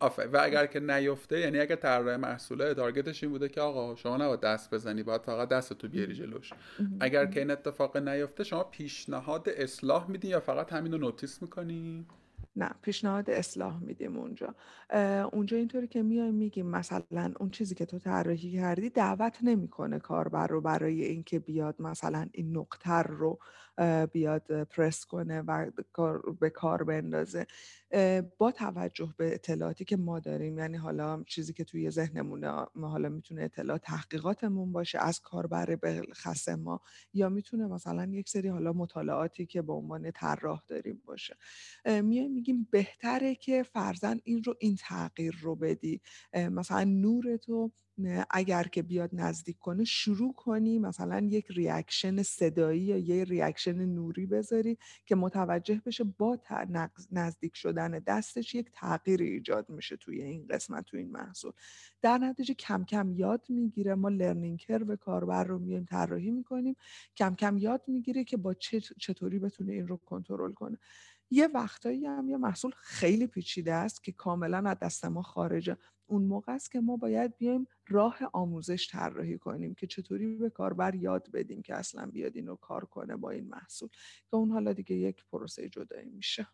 و 0.00 0.38
اگر 0.42 0.66
که 0.66 0.80
نیفته 0.80 1.40
یعنی 1.40 1.60
اگه 1.60 1.76
طراح 1.76 2.16
محصوله 2.16 2.74
تارگتش 2.74 3.22
این 3.22 3.32
بوده 3.32 3.48
که 3.48 3.60
آقا 3.60 3.96
شما 3.96 4.16
نباید 4.16 4.40
دست 4.40 4.74
بزنی 4.74 5.02
باید 5.02 5.22
فقط 5.22 5.48
دست 5.48 5.72
تو 5.72 5.88
بیاری 5.88 6.14
جلوش. 6.14 6.50
اگر 7.00 7.26
که 7.26 7.40
این 7.40 7.50
اتفاق 7.50 7.96
نیفته 7.96 8.44
شما 8.44 8.64
پیشنهاد 8.64 9.48
اصلاح 9.48 10.10
میدین 10.10 10.30
یا 10.30 10.40
فقط 10.40 10.72
همین 10.72 10.92
رو 10.92 10.98
نوتیس 10.98 11.42
می‌کنی؟ 11.42 12.06
نه 12.56 12.70
پیشنهاد 12.82 13.30
اصلاح 13.30 13.82
میدیم 13.82 14.16
اونجا. 14.16 14.54
اونجا 15.32 15.56
اینطوری 15.56 15.88
که 15.88 16.02
میایم 16.02 16.34
میگیم 16.34 16.66
مثلا 16.66 17.32
اون 17.40 17.50
چیزی 17.50 17.74
که 17.74 17.86
تو 17.86 17.98
طراحی 17.98 18.52
کردی 18.52 18.90
دعوت 18.90 19.38
نمی‌کنه 19.42 19.98
کاربر 19.98 20.46
رو 20.46 20.60
برای 20.60 21.04
اینکه 21.04 21.38
بیاد 21.38 21.82
مثلا 21.82 22.28
این 22.32 22.56
نقطه 22.56 22.92
رو 23.02 23.38
بیاد 24.12 24.62
پرس 24.62 25.04
کنه 25.04 25.40
و 25.40 25.70
به 26.40 26.50
کار 26.50 26.84
بندازه. 26.84 27.46
با 28.38 28.52
توجه 28.52 29.14
به 29.16 29.34
اطلاعاتی 29.34 29.84
که 29.84 29.96
ما 29.96 30.20
داریم 30.20 30.58
یعنی 30.58 30.76
حالا 30.76 31.24
چیزی 31.26 31.52
که 31.52 31.64
توی 31.64 31.90
ذهنمونه 31.90 32.66
حالا 32.74 33.08
می‌تونه 33.08 33.42
اطلاع 33.42 33.78
تحقیقاتمون 33.78 34.72
باشه 34.72 34.98
از 34.98 35.20
کاربر 35.20 35.76
بخص 35.76 36.48
ما 36.48 36.80
یا 37.12 37.28
می‌تونه 37.28 37.66
مثلا 37.66 38.04
یک 38.12 38.28
سری 38.28 38.48
حالا 38.48 38.72
مطالعاتی 38.72 39.46
که 39.46 39.62
به 39.62 39.72
عنوان 39.72 40.10
طراح 40.10 40.62
داریم 40.68 41.02
باشه. 41.04 41.36
میایم 42.02 42.32
میگیم 42.32 42.68
بهتره 42.70 43.34
که 43.34 43.62
فرضا 43.62 44.20
این 44.24 44.42
رو 44.44 44.54
این 44.60 44.76
تغییر 44.76 45.36
رو 45.42 45.56
بدی. 45.56 46.00
مثلا 46.34 46.84
نور 46.84 47.36
تو 47.36 47.70
اگر 48.30 48.62
که 48.62 48.82
بیاد 48.82 49.10
نزدیک 49.12 49.58
کنه 49.58 49.84
شروع 49.84 50.34
کنی 50.34 50.78
مثلا 50.78 51.26
یک 51.30 51.46
reaction 51.50 52.22
صدایی 52.22 52.80
یا 52.80 52.96
یه 52.98 53.24
reaction 53.24 53.84
نوری 53.84 54.26
بذاری 54.26 54.78
که 55.06 55.14
متوجه 55.14 55.82
بشه 55.86 56.04
با 56.04 56.38
نزدیک 57.10 57.56
شدن 57.56 57.83
دستش 57.88 58.54
یک 58.54 58.70
تغییر 58.72 59.22
ایجاد 59.22 59.70
میشه 59.70 59.96
توی 59.96 60.22
این 60.22 60.46
قسمت 60.46 60.84
توی 60.84 61.00
این 61.00 61.12
محصول. 61.12 61.52
در 62.02 62.18
نتیجه 62.18 62.54
کم 62.54 62.84
کم 62.84 63.12
یاد 63.12 63.46
می‌گیره. 63.48 63.94
ما 63.94 64.08
لرنینگ 64.08 64.58
کرو 64.58 64.96
کاربر 64.96 65.44
رو 65.44 65.58
میایم 65.58 65.84
طراحی 65.84 66.30
می‌کنیم. 66.30 66.76
کم 67.16 67.34
کم 67.34 67.58
یاد 67.58 67.82
می‌گیره 67.86 68.24
که 68.24 68.36
با 68.36 68.54
چطوری 68.98 69.38
بتونه 69.38 69.72
این 69.72 69.88
رو 69.88 69.96
کنترل 69.96 70.52
کنه. 70.52 70.78
یه 71.30 71.46
وقتایی 71.46 72.06
هم 72.06 72.28
یه 72.28 72.36
محصول 72.36 72.72
خیلی 72.76 73.26
پیچیده 73.26 73.72
است 73.72 74.04
که 74.04 74.12
کاملا 74.12 74.70
از 74.70 74.78
دست 74.78 75.04
ما 75.04 75.22
خارجه. 75.22 75.76
اون 76.06 76.22
موقع 76.22 76.52
است 76.52 76.70
که 76.72 76.80
ما 76.80 76.96
باید 76.96 77.36
بیایم 77.36 77.66
راه 77.88 78.18
آموزش 78.32 78.88
طراحی 78.90 79.38
کنیم 79.38 79.74
که 79.74 79.86
چطوری 79.86 80.36
به 80.36 80.50
کاربر 80.50 80.94
یاد 80.94 81.30
بدیم 81.32 81.62
که 81.62 81.74
اصلا 81.74 82.06
بیاد 82.06 82.36
اینو 82.36 82.56
کار 82.56 82.84
کنه 82.84 83.16
با 83.16 83.30
این 83.30 83.48
محصول. 83.48 83.88
که 84.30 84.36
اون 84.36 84.50
حالا 84.50 84.72
دیگه 84.72 84.96
یک 84.96 85.24
پروسه 85.32 85.68
جدایی 85.68 86.10
میشه. 86.10 86.46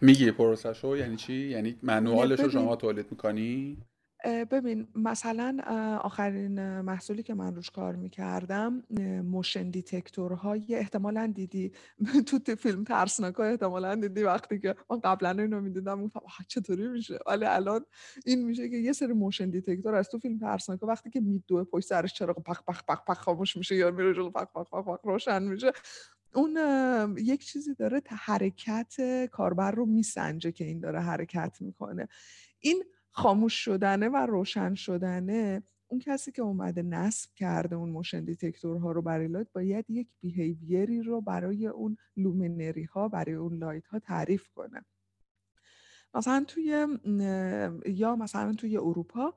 میگی 0.00 0.30
پروسه 0.30 0.88
یعنی 0.88 1.16
چی؟ 1.16 1.34
یعنی 1.34 1.78
manual 1.82 2.25
ش 2.25 2.40
رو 2.40 2.50
شما 2.50 2.76
تولید 2.76 3.06
می‌کنی؟ 3.10 3.78
ببین 4.24 4.88
مثلا 4.94 5.56
آخرین 6.02 6.80
محصولی 6.80 7.22
که 7.22 7.34
من 7.34 7.54
روش 7.54 7.70
کار 7.70 7.96
می‌کردم 7.96 8.82
motion 9.24 9.70
detector 9.70 10.53
های 10.53 10.74
احتمالا 10.74 11.32
دیدی. 11.34 11.72
تو 12.26 12.54
فیلم 12.54 12.84
ترسناک 12.84 13.40
احتمالا 13.40 13.94
دیدی 13.94 14.22
وقتی 14.22 14.58
که 14.58 14.74
من 14.90 15.00
قبلا 15.00 15.30
اینو 15.30 15.60
می‌دیدم 15.60 16.04
گفتم 16.04 16.20
چطوری 16.48 16.88
میشه؟ 16.88 17.18
ولی 17.26 17.44
الان 17.44 17.84
این 18.26 18.44
میشه 18.44 18.68
که 18.68 18.76
یه 18.76 18.92
سری 18.92 19.12
motion 19.12 19.50
detector 19.50 19.94
از 19.94 20.08
تو 20.08 20.18
فیلم 20.18 20.38
ترسناک 20.38 20.82
وقتی 20.82 21.10
که 21.10 21.20
میدوه 21.20 21.64
پشت 21.64 21.86
سرش 21.86 22.14
چراغ 22.14 22.42
پخ 22.42 22.62
پخ 22.68 22.82
پخ 22.88 23.04
پخ 23.06 23.18
خاموش 23.18 23.56
میشه 23.56 23.76
یا 23.76 23.90
میره 23.90 24.14
جلو 24.14 24.30
پخ 24.30 24.46
پخ 24.54 24.70
پخ 24.70 24.84
پخ 24.84 25.00
روشن 25.04 25.42
میشه. 25.42 25.72
اون 26.34 26.56
یک 27.18 27.44
چیزی 27.44 27.74
داره 27.74 28.02
حرکت 28.06 28.94
کاربر 29.32 29.70
رو 29.70 29.86
میسنجه 29.86 30.52
که 30.52 30.64
این 30.64 30.80
داره 30.80 31.00
حرکت 31.00 31.56
می‌کنه. 31.60 32.08
این 32.60 32.84
خاموش 33.10 33.64
شدنه 33.64 34.08
و 34.08 34.16
روشن 34.16 34.74
شدنه 34.74 35.62
اون 35.88 36.00
کسی 36.00 36.32
که 36.32 36.42
اومده 36.42 36.82
نصب 36.82 37.30
کرده 37.34 37.76
اون 37.76 37.90
motion 37.90 38.24
detector 38.24 38.84
ها 38.84 38.92
رو 38.92 39.02
برای 39.02 39.28
light 39.28 39.52
باید 39.52 39.84
یک 39.88 40.08
behavior 40.20 40.93
ی 40.93 41.02
رو 41.02 41.20
برای 41.20 41.66
اون 41.66 41.96
luminaire 42.16 42.84
ها 42.84 43.08
برای 43.08 43.34
اون 43.34 43.54
light 43.58 43.86
ها 43.86 43.98
تعریف 43.98 44.48
کنه. 44.54 44.84
مثلا 46.18 46.44
توی 46.48 46.86
یا 47.86 48.16
مثلا 48.16 48.52
توی 48.52 48.76
اروپا 48.76 49.34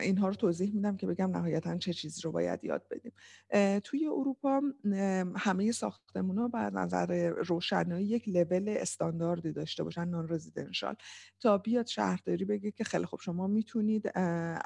اینها 0.00 0.28
رو 0.28 0.34
توضیح 0.34 0.74
میدم 0.74 0.96
که 0.96 1.06
بگم 1.06 1.30
نهایتا 1.30 1.78
چه 1.78 1.92
چیزی 1.92 2.22
رو 2.22 2.32
باید 2.32 2.64
یاد 2.64 2.86
بدیم. 2.90 3.12
توی 3.80 4.06
اروپا 4.06 4.62
همه 5.36 5.72
ساختمون 5.72 6.38
ها 6.38 6.48
بعد 6.48 6.74
نظر 6.74 7.28
روشنایی 7.28 8.06
یک 8.06 8.28
لول 8.28 8.74
استانداردی 8.78 9.52
داشته 9.52 9.84
باشن 9.84 10.08
non 10.08 10.28
residential 10.28 10.94
تا 11.40 11.58
بیاد 11.58 11.86
شهرداری 11.86 12.44
بگه 12.44 12.70
که 12.70 12.84
خیلی 12.84 13.04
خوب 13.04 13.20
شما 13.20 13.46
می‌تونید 13.46 14.10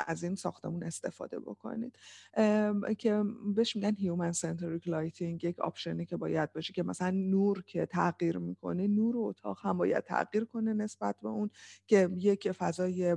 از 0.06 0.24
این 0.24 0.34
ساختمون 0.34 0.82
استفاده 0.82 1.38
بکنید. 1.38 1.98
که 2.98 3.24
بهش 3.56 3.76
میگن 3.76 3.94
human 3.96 4.32
centric 4.32 4.88
lighting 4.88 5.44
یک 5.44 5.60
option 5.60 6.00
ی 6.00 6.06
که 6.06 6.16
باید 6.16 6.52
باشه 6.52 6.72
که 6.72 6.82
مثلا 6.82 7.10
نور 7.10 7.62
که 7.66 7.86
تغییر 7.86 8.38
می‌کنه 8.38 8.86
نور 8.88 9.14
اتاق 9.18 9.58
هم 9.62 9.78
باید 9.78 10.04
تغییر 10.04 10.44
کنه 10.44 10.72
نسبت 10.72 11.16
نسبت 11.18 11.22
به 11.22 11.28
اون 11.28 11.50
که 11.86 12.08
یک 12.16 12.52
فضای 12.52 13.16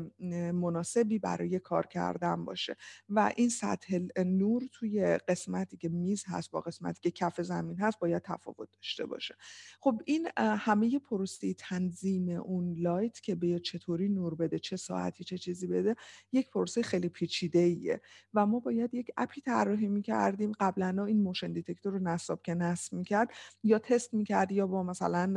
مناسبی 0.52 1.20
برای 1.20 1.60
کار 1.60 1.86
کردن 1.88 2.46
باشه. 2.46 2.76
و 3.10 3.32
این 3.36 3.50
سطح 3.50 4.00
نور 4.26 4.64
توی 4.72 5.18
قسمتی 5.28 5.78
که 5.78 5.90
میز 5.90 6.24
هست 6.28 6.52
با 6.52 6.62
قسمتی 6.62 7.00
که 7.02 7.12
کف 7.12 7.42
زمین 7.42 7.80
هست 7.80 8.00
باید 8.00 8.22
تفاوت 8.22 8.70
داشته 8.72 9.06
باشه. 9.06 9.36
خب 9.80 10.02
این 10.06 10.28
همه 10.38 11.00
پروسه 11.00 11.54
تنظیم 11.54 12.30
اون 12.30 12.74
light 12.78 13.22
که 13.22 13.36
به 13.36 13.60
چطوری 13.60 14.10
نور 14.10 14.36
بده 14.36 14.60
چه 14.60 14.76
ساعتی 14.78 15.24
چه 15.24 15.38
چیزی 15.38 15.68
بده 15.68 15.96
یک 16.32 16.50
پروسه 16.50 16.82
خیلی 16.82 17.10
پیچیده 17.10 17.60
ایه 17.60 18.02
و 18.34 18.46
ما 18.46 18.60
باید 18.60 18.94
یک 18.94 19.12
app 19.18 19.36
ی 19.36 19.42
طراحی 19.42 19.88
می‌کردیم. 19.88 20.52
قبلا 20.60 21.06
این 21.06 21.22
motion 21.22 21.54
detector 21.54 21.94
رو 21.94 22.00
نصاب 22.00 22.42
که 22.42 22.54
نصب 22.54 22.94
می‌کرد 22.94 23.32
یا 23.64 23.80
تست 23.80 24.14
می‌کرد 24.14 24.52
یا 24.52 24.68
با 24.68 24.84
مثلا 24.84 25.34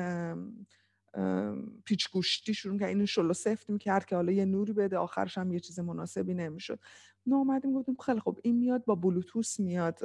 پیچ 1.85 2.11
گوشتی 2.11 2.55
شروع 2.55 2.79
که 2.79 2.87
اینو 2.87 3.07
شلو 3.07 3.33
سفت 3.33 3.71
می‌کرد 3.71 4.05
که 4.05 4.17
حالا 4.17 4.33
یه 4.33 4.45
نوری 4.45 4.73
بده 4.73 4.97
آخرش 4.99 5.39
هم 5.39 5.53
یه 5.53 5.61
چیز 5.61 5.81
مناسبی 5.81 6.35
نمی‌شد. 6.35 6.79
ما 7.27 7.37
اومدیم 7.37 7.73
گفتیم 7.73 7.97
خیلی 8.07 8.21
خب 8.21 8.39
این 8.43 8.57
میاد 8.57 8.85
با 8.85 8.95
بلوتوث 8.95 9.61
میاد 9.61 10.01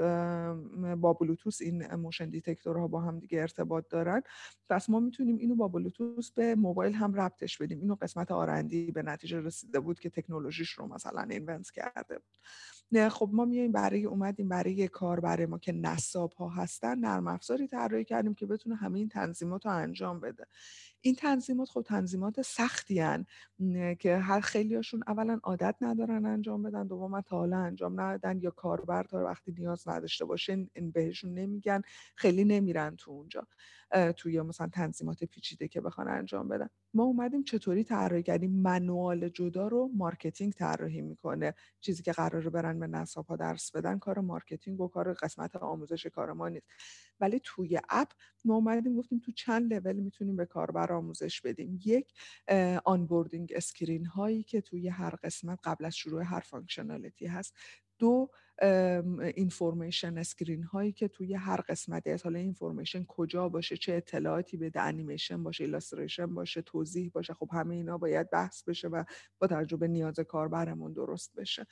با 0.95 1.13
بلوتوث 1.13 1.61
این 1.61 1.95
motion 1.95 2.29
detector 2.29 2.81
ها 2.81 2.87
با 2.87 3.01
هم 3.01 3.19
دیگه 3.19 3.41
ارتباط 3.41 3.85
دارن. 3.89 4.21
پس 4.69 4.89
ما 4.89 4.99
می‌تونیم 4.99 5.37
اینو 5.37 5.55
با 5.55 5.67
بلوتوث 5.67 6.31
به 6.31 6.55
موبایل 6.55 6.93
هم 6.93 7.13
ربطش 7.13 7.57
بدیم. 7.57 7.79
اینو 7.79 7.95
قسمت 8.01 8.31
R&D 8.31 8.91
به 8.91 9.03
نتیجه 9.03 9.39
رسیده 9.39 9.79
بود 9.79 9.99
که 9.99 10.09
تکنولوژیش 10.09 10.69
رو 10.69 10.87
مثلا 10.87 11.21
invent 11.21 11.71
کرده 11.71 12.15
بود. 12.15 12.23
نه 12.91 13.09
خب 13.09 13.29
ما 13.33 13.45
میایم 13.45 13.71
برای 13.71 14.05
اومدیم 14.05 14.49
برای 14.49 14.87
کار 14.87 15.19
برای 15.19 15.45
ما 15.45 15.57
که 15.59 15.71
نصاب 15.71 16.33
ها 16.33 16.49
هستن 16.49 16.99
نرم 16.99 17.27
افزاری 17.27 17.67
طراحی 17.67 18.05
کردیم 18.05 18.33
که 18.33 18.45
بتونه 18.45 18.75
همه 18.75 18.99
این 18.99 19.09
تنظیمات 19.09 19.65
رو 19.65 19.71
انجام 19.71 20.19
بده. 20.19 20.45
این 21.01 21.15
تنظیمات 21.15 21.69
خب 21.69 21.81
تنظیمات 21.81 22.41
سختی 22.41 22.99
هن 22.99 23.25
که 23.99 24.17
هر 24.17 24.39
خیلیاشون 24.39 25.03
اولا 25.07 25.39
عادت 25.43 25.75
ندارن 25.81 26.25
انجام 26.25 26.63
بدن 26.63 26.87
دوم 26.87 27.21
تا 27.21 27.37
حالا 27.37 27.57
انجام 27.57 28.01
ندادن 28.01 28.39
یا 28.41 28.51
کاربر 28.51 29.03
تا 29.03 29.25
وقتی 29.25 29.51
نیاز 29.57 29.87
نداشته 29.87 30.25
باشه 30.25 30.67
بهشون 30.93 31.33
نمیگن 31.33 31.81
خیلی 32.15 32.43
نمیرن 32.43 32.95
تو 32.95 33.11
اونجا. 33.11 33.47
توی 34.17 34.41
مثلا 34.41 34.67
تنظیمات 34.67 35.23
پیچیده 35.23 35.67
که 35.67 35.81
بخوان 35.81 36.07
انجام 36.07 36.47
بدن. 36.47 36.69
ما 36.93 37.03
اومدیم 37.03 37.43
چطوری 37.43 37.83
طراحی 37.83 38.23
کردیم؟ 38.23 38.51
manual 38.51 39.29
جدا 39.29 39.67
رو 39.67 39.91
marketing 39.95 40.53
طراحی 40.53 41.01
می‌کنه. 41.01 41.53
چیزی 41.81 42.03
که 42.03 42.11
قراره 42.11 42.49
برن 42.49 42.79
به 42.79 42.87
نصاب 42.87 43.25
ها 43.27 43.35
درس 43.35 43.71
بدن 43.71 43.99
کار 43.99 44.19
marketing 44.19 44.81
و 44.81 44.87
کار 44.87 45.13
قسمت 45.13 45.55
آموزش 45.55 46.05
کار 46.05 46.33
ما 46.33 46.49
نیست. 46.49 46.67
ولی 47.19 47.41
توی 47.43 47.79
app 47.89 48.07
ما 48.45 48.55
اومدیم 48.55 48.95
گفتیم 48.95 49.19
تو 49.19 49.31
چند 49.31 49.73
لول 49.73 49.95
می‌تونیم 49.95 50.35
به 50.35 50.45
کاربر 50.45 50.93
آموزش 50.93 51.41
بدیم؟ 51.41 51.79
یک 51.85 52.13
onboarding 52.85 53.53
screen 53.55 54.05
هایی 54.05 54.43
که 54.43 54.61
توی 54.61 54.87
هر 54.87 55.15
قسمت 55.23 55.59
قبل 55.63 55.85
از 55.85 55.95
شروع 55.95 56.23
هر 56.23 56.39
functionality 56.39 57.25
هست. 57.25 57.55
دو 57.99 58.29
information 59.35 60.17
screen 60.17 60.63
هایی 60.63 60.91
که 60.91 61.07
توی 61.07 61.33
هر 61.33 61.61
قسمتی 61.69 62.09
از 62.09 62.23
حالا 62.23 62.39
information 62.39 63.05
کجا 63.07 63.49
باشه 63.49 63.77
چه 63.77 63.93
اطلاعاتی 63.93 64.57
بده 64.57 64.81
انیمیشن 64.81 65.43
باشه 65.43 65.63
illustration 65.63 66.33
باشه 66.33 66.61
توضیح 66.61 67.11
باشه 67.13 67.33
خب 67.33 67.49
همه 67.53 67.75
اینا 67.75 67.97
باید 67.97 68.29
بحث 68.29 68.63
بشه 68.63 68.87
و 68.87 69.03
با 69.39 69.47
تجربه 69.47 69.87
نیاز 69.87 70.19
کاربرمون 70.19 70.93
درست 70.93 71.35
بشه. 71.35 71.65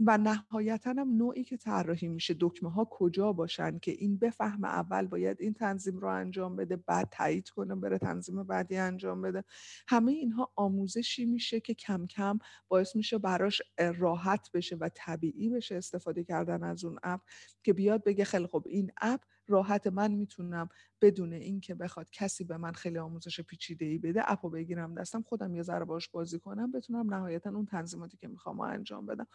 و 0.00 0.18
نهایتا 0.18 0.90
هم 0.90 1.16
نوعی 1.16 1.44
که 1.44 1.56
طراحی 1.56 2.08
میشه 2.08 2.36
دکمه 2.40 2.70
ها 2.72 2.88
کجا 2.90 3.32
باشن 3.32 3.78
که 3.78 3.90
این 3.90 4.18
بفهم 4.18 4.64
اول 4.64 5.06
باید 5.06 5.36
این 5.40 5.54
تنظیم 5.54 5.98
رو 5.98 6.08
انجام 6.08 6.56
بده 6.56 6.76
بعد 6.76 7.08
تایید 7.12 7.48
کنه 7.48 7.74
بره 7.74 7.98
تنظیم 7.98 8.42
بعدی 8.42 8.76
انجام 8.76 9.22
بده. 9.22 9.44
همه 9.88 10.12
اینها 10.12 10.52
آموزشی 10.56 11.24
میشه 11.24 11.60
که 11.60 11.74
کم 11.74 12.06
کم 12.06 12.38
باعث 12.68 12.96
میشه 12.96 13.18
براش 13.18 13.62
راحت 13.98 14.50
بشه 14.54 14.76
و 14.76 14.88
طبیعی 14.94 15.50
بشه 15.50 15.74
استفاده 15.74 16.22
کردن 16.34 16.64
از 16.64 16.84
اون 16.84 16.98
اپ 17.02 17.20
که 17.62 17.72
بیاد 17.72 18.04
بگه 18.04 18.24
خیلی 18.24 18.46
خب 18.46 18.64
این 18.66 18.92
اپ 19.00 19.20
راحت 19.48 19.86
من 19.86 20.12
می‌تونم 20.12 20.68
بدون 21.02 21.32
اینکه 21.32 21.74
بخواد 21.74 22.10
کسی 22.10 22.44
به 22.44 22.56
من 22.56 22.72
خیلی 22.72 22.98
آموزش 22.98 23.40
پیچیده 23.40 23.84
ای 23.86 23.98
بده 23.98 24.22
اپو 24.32 24.50
بگیرم 24.50 24.94
دستم 24.94 25.22
خودم 25.22 25.54
یه 25.54 25.62
ذره 25.62 25.84
باش 25.84 26.08
بازی 26.08 26.38
کنم 26.38 26.72
بتونم 26.72 27.14
نهایتا 27.14 27.50
اون 27.50 27.66
تنظیماتی 27.66 28.16
که 28.16 28.28
می‌خوام 28.28 28.60
انجام 28.60 29.06
بدم. 29.06 29.26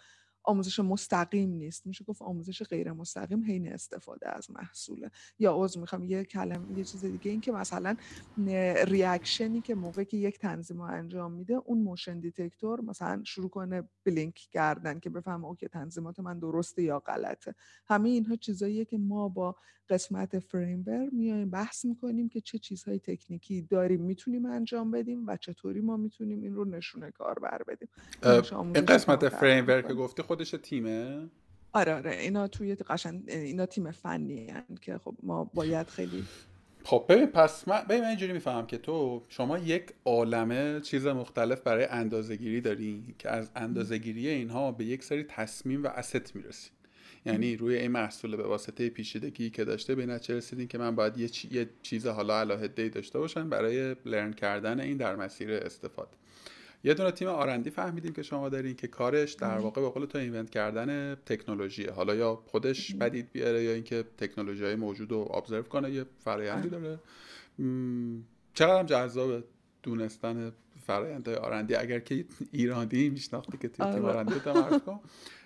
آموزش 0.43 0.79
مستقیم 0.79 1.49
نیست. 1.49 1.87
میشه 1.87 2.05
گفت 2.05 2.21
آموزش 2.21 2.63
غیر 2.63 2.91
مستقیم 2.91 3.43
حین 3.43 3.73
استفاده 3.73 4.35
از 4.35 4.51
محصوله. 4.51 5.11
یا 5.39 5.53
عضو 5.55 5.79
می‌خوام 5.79 6.03
یه 6.03 6.23
کلمه 6.23 6.77
یه 6.77 6.83
چیز 6.83 7.05
دیگه 7.05 7.31
این 7.31 7.41
که 7.41 7.51
مثلا 7.51 7.95
reaction 8.87 9.53
ی 9.53 9.61
که 9.61 9.75
موقعی 9.75 10.05
که 10.05 10.17
یک 10.17 10.39
تنظیم 10.39 10.81
انجام 10.81 11.31
میده 11.31 11.53
اون 11.53 11.77
motion 11.77 12.19
detector 12.19 12.81
مثلا 12.81 13.21
شروع 13.23 13.49
کنه 13.49 13.83
blink 14.05 14.35
کردن 14.35 14.99
که 14.99 15.09
بفهمه 15.09 15.45
okay 15.45 15.67
تنظیمات 15.67 16.19
من 16.19 16.39
درسته 16.39 16.83
یا 16.83 16.99
غلطه. 16.99 17.55
همه 17.85 18.09
اینها 18.09 18.35
چیزاییه 18.35 18.85
که 18.85 18.97
ما 18.97 19.29
با 19.29 19.55
قسمت 19.89 20.39
firmware 20.39 21.09
میایم 21.11 21.49
بحث 21.49 21.85
می‌کنیم 21.85 22.29
که 22.29 22.41
چه 22.41 22.57
چیزهای 22.57 22.99
تکنیکی 22.99 23.61
داریم 23.61 24.01
می‌تونیم 24.01 24.45
انجام 24.45 24.91
بدیم 24.91 25.27
و 25.27 25.37
چطوری 25.37 25.81
ما 25.81 25.97
می‌تونیم 25.97 26.41
این 26.41 26.55
رو 26.55 26.65
نشونه 26.65 27.11
کاربر 27.11 27.61
بدیم. 27.67 27.89
این 28.75 28.85
قسمت 28.85 29.29
firmware 29.29 29.81
که 29.81 29.93
گفتی 29.93 30.23
خودش 30.29 30.55
تیمه؟ 30.63 31.29
آره 31.73 31.95
آره. 31.95 32.11
اینا 32.11 32.47
توی 32.47 32.75
قشن 32.75 33.23
اینا 33.27 33.65
تیم 33.65 33.91
فنی 33.91 34.49
هن 34.49 34.63
که 34.81 34.97
خب 34.97 35.15
ما 35.23 35.43
باید 35.53 35.87
خیلی 35.87 36.23
خب 36.83 37.05
ببین 37.09 37.25
پس 37.25 37.67
من 37.67 37.81
ببین 37.89 38.01
من 38.01 38.07
اینجوری 38.07 38.33
می‌فهمم 38.33 38.67
که 38.67 38.77
تو 38.77 39.23
شما 39.29 39.57
یک 39.57 39.93
عالمه 40.05 40.81
چیز 40.81 41.07
مختلف 41.07 41.61
برای 41.61 41.85
اندازهگیری 41.85 42.61
داری 42.61 43.15
که 43.19 43.29
از 43.29 43.51
اندازهگیری 43.55 44.27
اینها 44.27 44.71
به 44.71 44.85
یک 44.85 45.03
سری 45.03 45.23
تصمیم 45.23 45.83
و 45.83 45.87
اسست 45.87 46.35
می‌رسی. 46.35 46.69
یعنی 47.25 47.55
روی 47.55 47.75
این 47.75 47.91
محصول 47.91 48.35
به 48.35 48.43
واسطه 48.43 48.89
پیچیدگی 48.89 49.49
که 49.49 49.65
داشته 49.65 49.95
به 49.95 50.05
نتیجه 50.05 50.35
رسیدین 50.35 50.67
که 50.67 50.77
من 50.77 50.95
باید 50.95 51.17
یه, 51.17 51.29
یه 51.51 51.69
چیز 51.81 52.07
حالا 52.07 52.39
علاهده 52.39 52.89
داشته 52.89 53.19
باشم 53.19 53.49
برای 53.49 53.95
لرن 54.05 54.33
کردن 54.33 54.79
این 54.79 54.97
در 54.97 55.15
مسیر 55.15 55.53
استفاده. 55.53 56.11
یه 56.83 56.93
دونه 56.93 57.11
تیم 57.11 57.27
آرندی 57.27 57.69
فهمیدیم 57.69 58.13
که 58.13 58.23
شما 58.23 58.49
دارین 58.49 58.75
که 58.75 58.87
کارش 58.87 59.33
در 59.33 59.57
واقع 59.57 59.81
به 59.81 59.89
قول 59.89 60.05
تو 60.05 60.17
اینونت 60.17 60.49
کردن 60.49 61.15
تکنولوژیه. 61.15 61.91
حالا 61.91 62.15
یا 62.15 62.35
خودش 62.35 62.95
بدید 62.95 63.31
بیاره 63.31 63.63
یا 63.63 63.71
اینکه 63.71 64.03
تکنولوژی 64.17 64.63
های 64.63 64.75
موجود 64.75 65.11
رو 65.11 65.31
ابزرو 65.33 65.63
کنه 65.63 65.91
یه 65.91 66.05
فرایندی 66.19 66.69
داره. 66.69 66.99
چقدر 68.53 68.83
جذاب 68.83 69.43
دونستن 69.83 70.51
فرایندهای 70.87 71.37
R&D. 71.37 71.75
اگر 71.75 71.99
که 71.99 72.25
ایرانی 72.51 73.09
میشناختی 73.09 73.57
که 73.57 73.67
توی 73.67 73.93
تیم 73.93 74.05
R&D 74.05 74.33
رو 74.33 74.79
کن 74.79 74.99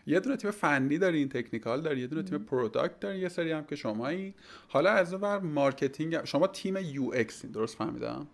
یه 0.07 0.19
دونه 0.19 0.37
تیم 0.37 0.51
فنی 0.51 0.97
دارین 0.97 1.29
technical 1.29 1.81
داری. 1.81 2.01
یه 2.01 2.07
دونه 2.07 2.23
تیم 2.23 2.37
product 2.37 2.99
داری. 2.99 3.19
یه 3.19 3.29
سری 3.29 3.51
هم 3.51 3.63
که 3.63 3.75
شما 3.75 4.07
این 4.07 4.33
حالا 4.67 4.91
از 4.91 5.13
اون 5.13 5.37
marketing 5.37 6.25
شما 6.25 6.47
تیم 6.47 6.77
UX 6.77 7.45
درست 7.45 7.77
فهمیدم؟ 7.77 8.27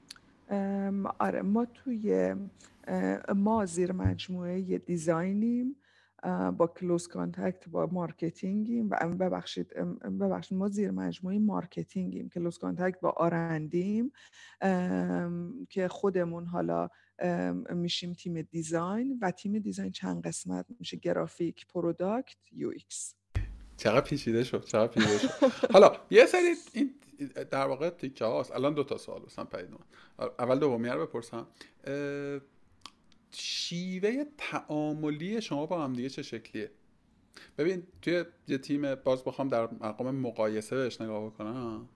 آره. 1.19 1.41
ما 1.41 1.65
توی 1.65 2.35
ما 3.35 3.65
زیر 3.65 3.91
مجموعه 3.91 4.77
design 4.77 5.51
یم 5.51 5.75
با 6.57 6.73
close 6.79 7.07
contact 7.07 7.69
با 7.69 7.85
marketing 7.91 8.71
یم 8.71 8.89
و 8.89 9.15
ببخشید 9.19 9.73
ببخشید 10.19 10.57
ما 10.57 10.67
زیر 10.67 10.91
مجموعه 10.91 11.39
مارکتینگیم 11.39 12.29
کلوز 12.29 12.57
کانتکت 12.57 12.99
با 12.99 13.09
R&D 13.09 13.70
یم 13.70 14.11
که 15.69 15.87
خودمون 15.89 16.45
حالا 16.45 16.89
میشیم 17.69 18.13
تیم 18.13 18.41
design 18.41 19.19
و 19.21 19.31
تیم 19.31 19.59
design 19.59 19.91
چند 19.91 20.27
قسمت 20.27 20.65
میشه؟ 20.79 20.97
graphic 20.97 21.67
product 21.67 22.37
UX. 22.51 23.15
چقدر 23.77 24.01
پیچیده 24.01 24.43
شد 24.43 24.65
چقدر 24.65 24.87
پیچیده 24.87 25.17
شد. 25.17 25.29
حالا 25.73 25.91
یه 26.09 26.25
سری 26.25 26.55
این 26.73 26.93
در 27.51 27.67
واقع 27.67 27.89
تیکه 27.89 28.25
هاست 28.25 28.51
الان 28.51 28.73
دو 28.73 28.83
تا 28.83 28.97
سوال 28.97 29.21
بسن 29.21 29.43
پید 29.43 29.69
اول 30.39 30.59
دومی 30.59 30.89
رو 30.89 31.05
بپرسم. 31.05 31.47
شیوه 33.31 34.23
تعاملی 34.37 35.41
شما 35.41 35.65
با 35.65 35.83
هم 35.83 35.93
دیگه 35.93 36.09
چه 36.09 36.23
شکلیه؟ 36.23 36.71
ببین 37.57 37.83
توی 38.01 38.23
یه 38.47 38.57
تیم 38.57 38.95
باز 38.95 39.23
بخوام 39.23 39.47
در 39.47 39.63
مقام 39.63 40.15
مقایسه 40.15 40.75
بهش 40.75 41.01
نگاه 41.01 41.25
بکنم. 41.25 41.89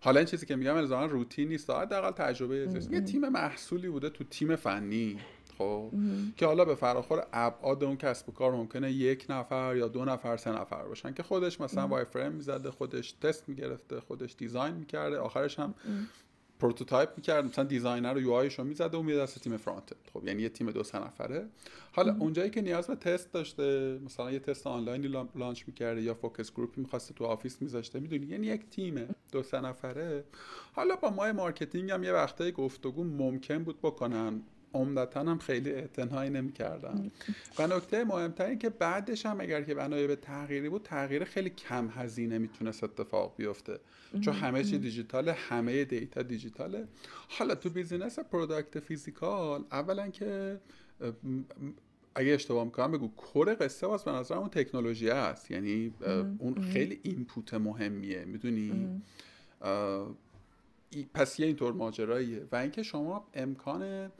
حالا 0.00 0.20
این 0.20 0.24
چیزی 0.24 0.46
که 0.46 0.56
میگم 0.56 0.76
الزاما 0.76 1.06
روتین 1.06 1.48
نیست. 1.48 1.70
حداقل 1.70 2.10
تجربه 2.10 2.68
یه 2.90 3.00
تیم 3.00 3.28
محصولی 3.28 3.88
بوده 3.88 4.10
تو 4.10 4.24
تیم 4.24 4.56
فنی 4.56 5.18
خب؟ 5.58 5.92
که 6.36 6.46
حالا 6.46 6.64
به 6.64 6.74
فراخور 6.74 7.26
ابعاد 7.32 7.84
اون 7.84 7.96
کسب 7.96 8.28
و 8.28 8.32
کار 8.32 8.52
ممکنه 8.52 8.92
یک 8.92 9.26
نفر 9.28 9.76
یا 9.76 9.88
دو 9.88 10.04
نفر 10.04 10.36
سه 10.36 10.50
نفر 10.50 10.82
باشن. 10.82 11.12
که 11.12 11.22
خودش 11.22 11.60
مثلا 11.60 11.88
wireframe 11.88 12.32
می‌زده 12.32 12.70
خودش 12.70 13.12
تست 13.12 13.48
می‌گرفته 13.48 14.00
خودش 14.00 14.34
design 14.38 14.74
می‌کرده 14.74 15.18
آخرش 15.18 15.58
هم 15.58 15.74
prototype 16.60 17.08
می‌کرد 17.16 17.44
مثلا 17.44 17.64
designer 17.64 18.12
رو 18.12 18.20
UI 18.20 18.48
رو 18.58 18.64
می‌زده 18.64 18.98
و 18.98 19.02
میاد 19.02 19.22
دست 19.22 19.38
تیم 19.38 19.56
front. 19.56 19.92
خب 20.12 20.26
یعنی 20.26 20.42
یه 20.42 20.48
تیم 20.48 20.70
دو 20.70 20.82
سه 20.82 20.98
نفره. 20.98 21.46
حالا 21.92 22.16
اونجایی 22.18 22.50
که 22.50 22.62
نیاز 22.62 22.86
به 22.86 22.94
تست 22.94 23.32
داشته 23.32 23.98
مثلا 24.04 24.30
یه 24.30 24.38
تست 24.38 24.66
آنلاینی 24.66 25.08
launch 25.34 25.64
می‌کرده 25.66 26.02
یا 26.02 26.14
focus 26.14 26.52
group 26.52 26.75
ی 26.75 26.80
می‌خواسته 26.80 27.14
تو 27.14 27.24
office 27.24 27.62
میذاشته 27.62 28.00
می‌دونی؟ 28.00 28.26
یعنی 28.26 28.46
یک 28.46 28.70
تیمه 28.70 29.08
دو 29.32 29.42
سه 29.42 29.60
نفره. 29.60 30.24
حالا 30.72 30.96
با 30.96 31.10
ما 31.10 31.32
marketing 31.32 31.90
هم 31.90 32.04
یه 32.04 32.12
وقتایی 32.12 32.52
گفتگو 32.52 33.04
ممکن 33.04 33.64
بود 33.64 33.78
بکنن. 33.78 34.42
عمدتا 34.74 35.20
هم 35.20 35.38
خیلی 35.38 35.70
اعتنایی 35.70 36.30
نمی‌کردن. 36.30 37.10
و 37.58 37.66
نکته 37.66 38.04
مهمتر 38.04 38.46
این 38.46 38.58
که 38.58 38.70
بعدش 38.70 39.26
هم 39.26 39.40
اگر 39.40 39.62
که 39.62 39.74
بنای 39.74 40.06
به 40.06 40.16
تغییری 40.16 40.68
بود 40.68 40.82
تغییر 40.82 41.24
خیلی 41.24 41.50
کم 41.50 41.88
هزینه 41.94 42.38
می‌تونست 42.38 42.84
اتفاق 42.84 43.34
بیفته. 43.36 43.78
چون 44.20 44.34
همه 44.34 44.64
چی 44.64 44.78
دیجیتاله 44.78 45.32
همه 45.32 45.84
data 45.84 46.22
دیجیتاله. 46.22 46.88
حالا 47.28 47.54
تو 47.54 47.70
business 47.70 48.18
product 48.18 48.80
physical 48.80 49.64
اولا 49.72 50.08
که 50.08 50.60
اگه 52.14 52.32
اشتباه 52.32 52.64
می‌کنم 52.64 52.92
بگو 52.92 53.08
core 53.08 53.56
قصه 53.60 53.86
باز 53.86 54.04
به 54.04 54.10
نظرم 54.10 54.38
اون 54.38 54.48
تکنولوژی 54.48 55.10
است. 55.10 55.50
یعنی 55.50 55.94
اون 56.38 56.62
خیلی 56.62 57.00
input 57.02 57.54
مهمیه. 57.54 58.24
می‌دونی؟ 58.24 59.02
پس 61.14 61.40
یه 61.40 61.46
اینطور 61.46 61.72
ماجراییه. 61.72 62.46
و 62.52 62.56
اینکه 62.56 62.82
شما 62.82 63.26
امکان 63.34 64.10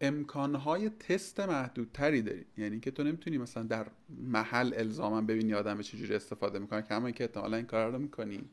امکانهای 0.00 0.88
تست 0.88 1.40
محدودتری 1.40 2.22
دارید 2.22 2.46
یعنی 2.58 2.80
که 2.80 2.90
تو 2.90 3.04
نمی‌تونی 3.04 3.38
مثلا 3.38 3.62
در 3.62 3.86
محل 4.08 4.72
الزاما 4.76 5.20
ببینی 5.20 5.54
آدم 5.54 5.82
چجوری 5.82 6.14
استفاده 6.14 6.58
می‌کنه 6.58 6.82
که 6.82 6.94
همون 6.94 7.12
که 7.12 7.24
احتمالا 7.24 7.56
این 7.56 7.66
کار 7.66 7.92
رو 7.92 7.98
می‌کنین 7.98 8.44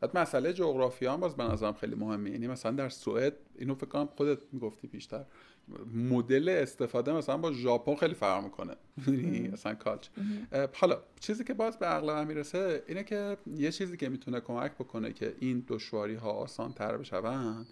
بعد 0.00 0.18
مسئله 0.18 0.52
جغرافی 0.52 1.06
هم 1.06 1.20
باز 1.20 1.36
به 1.36 1.44
نظرم 1.44 1.72
خیلی 1.72 1.94
مهمه. 1.94 2.30
یعنی 2.30 2.46
مثلا 2.46 2.72
در 2.72 2.88
سوئد 2.88 3.36
اینو 3.58 3.74
فکر 3.74 3.86
کنم 3.86 4.06
خودت 4.06 4.38
می‌گفتی 4.52 4.86
بیشتر. 4.86 5.24
مدل 5.94 6.48
استفاده 6.48 7.12
مثلا 7.12 7.36
با 7.36 7.52
ژاپن 7.52 7.94
خیلی 7.94 8.14
فرق 8.14 8.44
می‌کنه. 8.44 8.76
یعنی 9.06 9.48
مثلا 9.48 9.74
کالچ 9.74 10.08
حالا 10.72 11.02
چیزی 11.20 11.44
که 11.44 11.54
باز 11.54 11.78
به 11.78 11.86
عقل 11.86 12.26
می‌رسه 12.26 12.82
اینه 12.88 13.04
که 13.04 13.36
یه 13.56 13.72
چیزی 13.72 13.96
که 13.96 14.08
می‌تونه 14.08 14.40
کمک 14.40 14.72
بکنه 14.72 15.12
که 15.12 15.34
این 15.40 15.64
دشواری 15.68 16.14
ها 16.14 16.30
آسان 16.30 16.72
تر 16.72 16.96
بشوند 16.96 17.66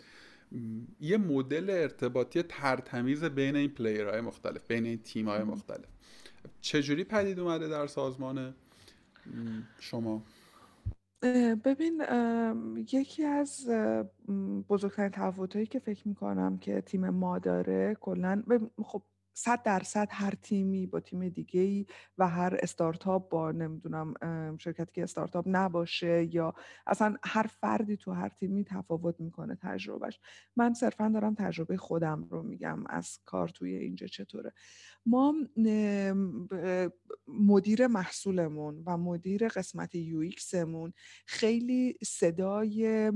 یه 1.00 1.16
مدل 1.16 1.70
ارتباطی 1.70 2.42
ترتمیز 2.42 3.24
بین 3.24 3.56
این 3.56 3.70
پلیرهای 3.70 4.20
مختلف 4.20 4.66
بین 4.66 4.87
این 4.87 4.98
تیم 4.98 5.28
های 5.28 5.42
مختلف. 5.42 5.88
چجوری 6.61 7.04
پدید 7.04 7.40
اومده 7.40 7.68
در 7.68 7.87
سازمان 7.87 8.54
شما؟ 9.80 10.22
ببین 11.64 12.02
یکی 12.92 13.24
از 13.24 13.68
بزرگترین 14.68 15.11
تفاوتهایی 15.11 15.66
که 15.66 15.78
فکر 15.78 16.09
می‌کنم 16.09 16.59
که 16.59 16.80
تیم 16.80 17.09
ما 17.11 17.38
داره 17.38 17.96
کلا 18.00 18.42
خب 18.85 19.02
صد 19.38 19.62
درصد 19.62 20.09
هر 20.11 20.35
تیمی 20.42 20.87
با 20.87 21.01
تیم 21.01 21.29
دیگه 21.29 21.61
ای 21.61 21.87
و 22.18 22.29
هر 22.29 22.59
استارتاپ 22.62 23.31
با 23.31 23.53
نمی‌دونم 23.53 24.14
شرکتی 24.59 24.92
که 24.94 25.03
استارتاپ 25.03 25.44
نباشه 25.49 26.35
یا 26.35 26.55
اصلا 26.87 27.16
هر 27.25 27.42
فردی 27.42 27.96
تو 27.96 28.12
هر 28.12 28.29
تیمی 28.29 28.64
تفاوت 28.64 29.20
می‌کنه 29.20 29.59
تجربهش 29.62 30.20
من 30.57 30.75
صرفا 30.75 31.09
دارم 31.09 31.35
تجربه 31.35 31.77
خودم 31.77 32.27
رو 32.31 32.42
میگم 32.42 32.87
از 32.87 33.18
کار 33.25 33.49
توی 33.49 33.75
اینجا 33.75 34.07
چطوره. 34.07 34.53
ما 35.07 35.35
مدیر 37.29 37.87
محصولمون 37.87 38.83
و 38.87 38.96
مدیر 38.96 39.49
قسمت 39.49 39.94
UX 39.94 40.18
مون 40.18 40.92
خیلی 41.27 41.99
صدای 42.05 43.12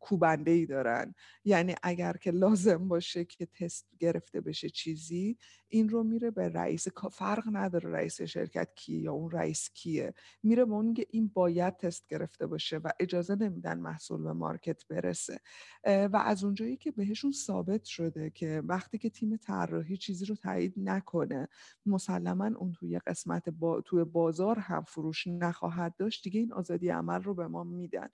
کوبنده 0.00 0.50
ای 0.50 0.66
دارن. 0.66 1.14
یعنی 1.44 1.74
اگر 1.82 2.12
که 2.12 2.30
لازم 2.30 2.88
باشه 2.88 3.24
که 3.24 3.46
تست 3.46 3.88
گرفته 3.98 4.40
بشه 4.40 4.68
چیزی 4.68 5.36
این 5.68 5.88
رو 5.88 6.02
میره 6.02 6.30
به 6.30 6.48
رئیس 6.48 6.88
فرق 7.12 7.42
نداره 7.52 7.90
رئیس 7.90 8.22
شرکت 8.22 8.68
کیه 8.74 9.00
یا 9.00 9.12
اون 9.12 9.30
رئیس 9.30 9.70
کیه. 9.74 10.14
میره 10.42 10.64
به 10.64 10.72
اون 10.72 10.96
این 11.10 11.30
باید 11.34 11.76
تست 11.76 12.08
گرفته 12.08 12.46
باشه 12.46 12.78
و 12.78 12.90
اجازه 13.00 13.34
نمیدن 13.34 13.78
محصول 13.78 14.22
به 14.22 14.32
market 14.32 14.86
برسه. 14.88 15.40
و 15.84 16.22
از 16.24 16.44
اونجایی 16.44 16.76
که 16.76 16.90
بهشون 16.90 17.32
ثابت 17.32 17.84
شده 17.84 18.30
که 18.30 18.62
وقتی 18.64 18.98
که 18.98 19.10
تیم 19.10 19.36
طراحی 19.36 19.96
چیزی 19.96 20.24
رو 20.24 20.34
تایید 20.34 20.74
نکنه 20.76 21.48
مسلما 21.86 22.46
اون 22.46 22.72
توی 22.72 22.98
قسمت 22.98 23.48
با 23.48 23.80
توی 23.80 24.04
بازار 24.04 24.58
هم 24.58 24.84
فروش 24.84 25.26
نخواهد 25.26 25.96
داشت 25.96 26.24
دیگه 26.24 26.40
این 26.40 26.52
آزادی 26.52 26.88
عمل 26.88 27.22
رو 27.22 27.34
به 27.34 27.46
ما 27.46 27.64
میدن 27.64 28.08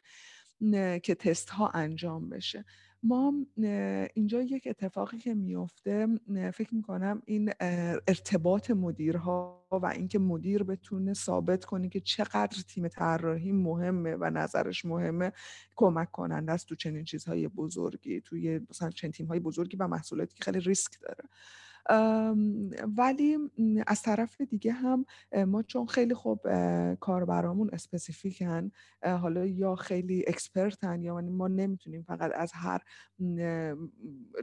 که 1.03 1.15
تست 1.15 1.51
ها 1.51 1.69
انجام 1.69 2.29
بشه. 2.29 2.65
ما 3.03 3.33
اینجا 4.15 4.43
یک 4.43 4.67
اتفاقی 4.67 5.19
که 5.19 5.35
میفته 5.35 6.07
فکر 6.55 6.75
می‌کنم 6.75 7.23
این 7.27 7.53
ارتباط 8.09 8.71
مدیرها 8.71 9.67
و 9.71 9.87
اینکه 9.87 10.19
مدیر 10.19 10.63
بتونه 10.63 11.15
ثابت 11.15 11.65
کنه 11.65 11.89
که 11.89 12.01
چقدر 12.01 12.63
تیم 12.69 12.89
طراحی 12.89 13.53
مهمه 13.53 14.17
و 14.17 14.31
نظرش 14.31 14.85
مهمه 14.85 15.33
کمک 15.77 16.11
کننده 16.11 16.53
است 16.53 16.67
تو 16.69 16.75
چنین 16.75 17.05
چیزهای 17.05 17.49
بزرگی 17.49 18.21
توی 18.21 18.61
مثلا 18.71 18.91
چنین 18.91 19.13
تیم 19.13 19.27
های 19.27 19.41
بزرگی 19.41 19.77
و 19.77 19.87
محصولاتی 19.87 20.35
که 20.35 20.45
خیلی 20.45 20.61
ریسک 20.61 21.01
داره. 21.01 21.25
ولی 22.97 23.39
از 23.87 24.03
طرف 24.03 24.41
دیگه 24.41 24.73
هم 24.73 25.05
ما 25.47 25.63
چون 25.63 25.87
خیلی 25.87 26.15
خوب 26.15 26.41
کاربرامون 27.01 27.71
specific 27.73 28.60
ن 28.60 28.71
حالا 29.05 29.47
یا 29.47 29.75
خیلی 29.75 30.25
expert 30.29 30.92
ن 30.92 31.03
یا 31.03 31.21
ما 31.21 31.49
نمی‌تونیم 31.49 32.03
فقط 32.03 32.31
از 32.35 32.53
هر 32.55 32.81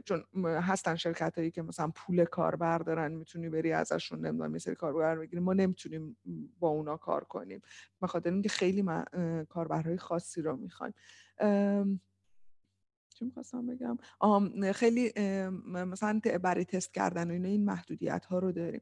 چون 0.04 0.24
هستن 0.44 0.94
شرکت 0.96 1.38
هایی 1.38 1.50
که 1.50 1.62
مثلا 1.62 1.92
پول 1.94 2.24
کاربر 2.24 2.78
دارن 2.78 3.12
می‌تونی 3.12 3.48
بری 3.48 3.72
ازشون 3.72 4.26
نمی‌دونم 4.26 4.52
یه 4.52 4.58
سری 4.58 4.74
کاربر 4.74 5.16
بگیریم 5.16 5.44
ما 5.44 5.52
نمی‌تونیم 5.52 6.16
با 6.58 6.68
اونا 6.68 6.96
کار 6.96 7.24
کنیم. 7.24 7.60
به 8.00 8.06
خاطر 8.06 8.30
اینکه 8.30 8.48
خیلی 8.48 8.84
کاربرهای 9.48 9.96
خاصی 9.98 10.42
رو 10.42 10.56
می‌خوایم. 10.56 10.94
چی 13.18 13.24
می‌خواستم 13.24 13.66
بگم؟ 13.66 13.98
خیلی 14.72 15.12
مثلا 15.66 16.20
برای 16.42 16.64
تست 16.64 16.94
کردن 16.94 17.30
و 17.30 17.32
اینا 17.32 17.48
این 17.48 17.64
محدودیت 17.64 18.24
ها 18.24 18.38
رو 18.38 18.52
داریم. 18.52 18.80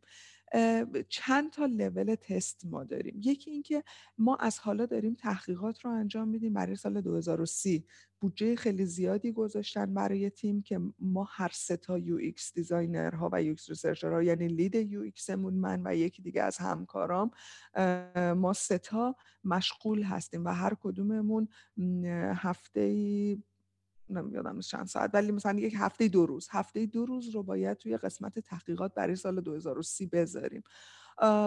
چند 1.09 1.51
تا 1.51 1.67
لول 1.67 2.15
تست 2.15 2.67
ما 2.67 2.85
داریم. 2.85 3.21
یکی 3.25 3.51
اینکه 3.51 3.85
ما 4.19 4.37
از 4.37 4.59
حالا 4.59 4.87
داریم 4.87 5.15
تحقیقات 5.15 5.85
رو 5.85 5.91
انجام 5.91 6.29
میدیم. 6.29 6.53
برای 6.53 6.77
سال 6.77 7.01
2030 7.01 7.87
بودجه 8.21 8.57
خیلی 8.57 8.87
زیادی 8.87 9.33
گذاشتن 9.33 9.95
برای 9.95 10.31
تیم 10.31 10.63
که 10.63 10.81
ما 10.99 11.29
هر 11.31 11.51
سه 11.53 11.77
تا 11.77 11.99
UX 11.99 12.17
designer 12.17 12.55
ها 12.55 13.31
و 13.33 13.43
UX 13.43 13.49
researcher 13.49 13.69
ها 13.69 14.23
یعنی 14.23 14.49
lead 14.49 14.75
UX 14.75 15.01
مون 15.01 15.55
من 15.55 15.83
و 15.87 15.95
یکی 15.95 16.23
دیگه 16.23 16.43
از 16.43 16.59
همکارام 16.59 17.31
ما 18.37 18.53
سه 18.57 18.79
تا 18.79 19.17
مشغول 19.45 20.03
هستیم 20.03 20.45
و 20.45 20.49
هر 20.49 20.75
کدوممون 20.81 21.49
هفته 22.35 23.37
نمیادم 24.11 24.61
چند 24.61 24.87
ساعت 24.87 25.11
ولی 25.15 25.33
مثلا 25.33 25.59
یک 25.59 25.75
هفته 25.77 26.09
دو 26.09 26.27
روز. 26.27 26.49
هفته 26.51 26.87
دو 26.87 27.07
روز 27.07 27.29
رو 27.29 27.43
باید 27.43 27.77
توی 27.77 27.97
قسمت 27.97 28.39
تحقیقات 28.39 28.95
برای 28.95 29.17
سال 29.17 29.41
2030 29.41 30.07
بذاریم. 30.07 30.63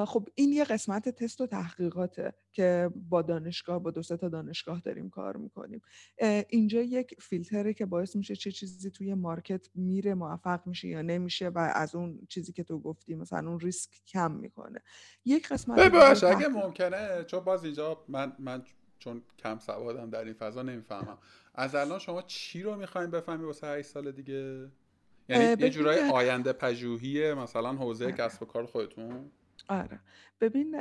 خب 0.05 0.29
این 0.35 0.53
یه 0.53 0.63
قسمت 0.63 1.09
تست 1.09 1.41
و 1.41 1.47
تحقیقاته 1.47 2.33
که 2.51 2.89
با 3.09 3.21
دانشگاه 3.21 3.79
با 3.79 3.91
دو 3.91 4.01
تا 4.01 4.29
دانشگاه 4.29 4.79
داریم 4.79 5.09
کار 5.09 5.37
می‌کنیم. 5.37 5.81
اینجا 6.49 6.81
یک 6.81 7.15
فیلتره 7.21 7.73
که 7.73 7.85
باعث 7.85 8.15
میشه 8.15 8.35
چه 8.35 8.51
چیزی 8.51 8.91
توی 8.91 9.13
مارکت 9.13 9.67
میره 9.75 10.13
موفق 10.13 10.67
میشه 10.67 10.87
یا 10.87 11.01
نمیشه 11.01 11.49
و 11.49 11.71
از 11.75 11.95
اون 11.95 12.19
چیزی 12.29 12.53
که 12.53 12.63
تو 12.63 12.79
گفتی 12.79 13.15
مثلا 13.15 13.49
اون 13.49 13.59
ریسک 13.59 14.01
کم 14.07 14.31
می‌کنه. 14.31 14.79
یک 15.25 15.47
قسمت 15.47 15.79
بباش 15.79 16.23
اگه 16.23 16.47
ممکنه 16.47 17.23
چون 17.23 17.39
باز 17.39 17.63
اینجا 17.63 18.05
من 18.07 18.33
من 18.39 18.63
چون 19.07 19.21
کم 19.37 19.59
سوادم 19.59 20.09
در 20.09 20.23
این 20.23 20.33
فضا 20.33 20.61
نمی‌فهمم. 20.61 21.17
از 21.55 21.75
الان 21.75 21.99
شما 21.99 22.21
چی 22.21 22.63
رو 22.63 22.75
می‌خواین 22.75 23.11
بفهمی 23.11 23.45
واسه 23.45 23.67
8 23.67 23.87
سال 23.87 24.11
دیگه؟ 24.11 24.67
یعنی 25.29 25.63
یه 25.63 25.69
جورای 25.69 26.09
آینده 26.09 26.53
پژوهی 26.53 27.33
مثلا 27.33 27.73
حوزه 27.73 28.05
آره. 28.05 28.13
کسب 28.13 28.43
و 28.43 28.45
کار 28.45 28.65
خودتون؟ 28.65 29.31
آره. 29.69 29.99
ببین 30.41 30.75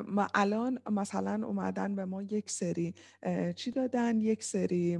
ما 0.00 0.26
الان 0.34 0.78
مثلا 0.90 1.46
اومدن 1.46 1.96
به 1.96 2.04
ما 2.04 2.22
یک 2.22 2.50
سری 2.50 2.94
چی 3.56 3.70
دادن؟ 3.70 4.20
یک 4.20 4.44
سری 4.44 4.98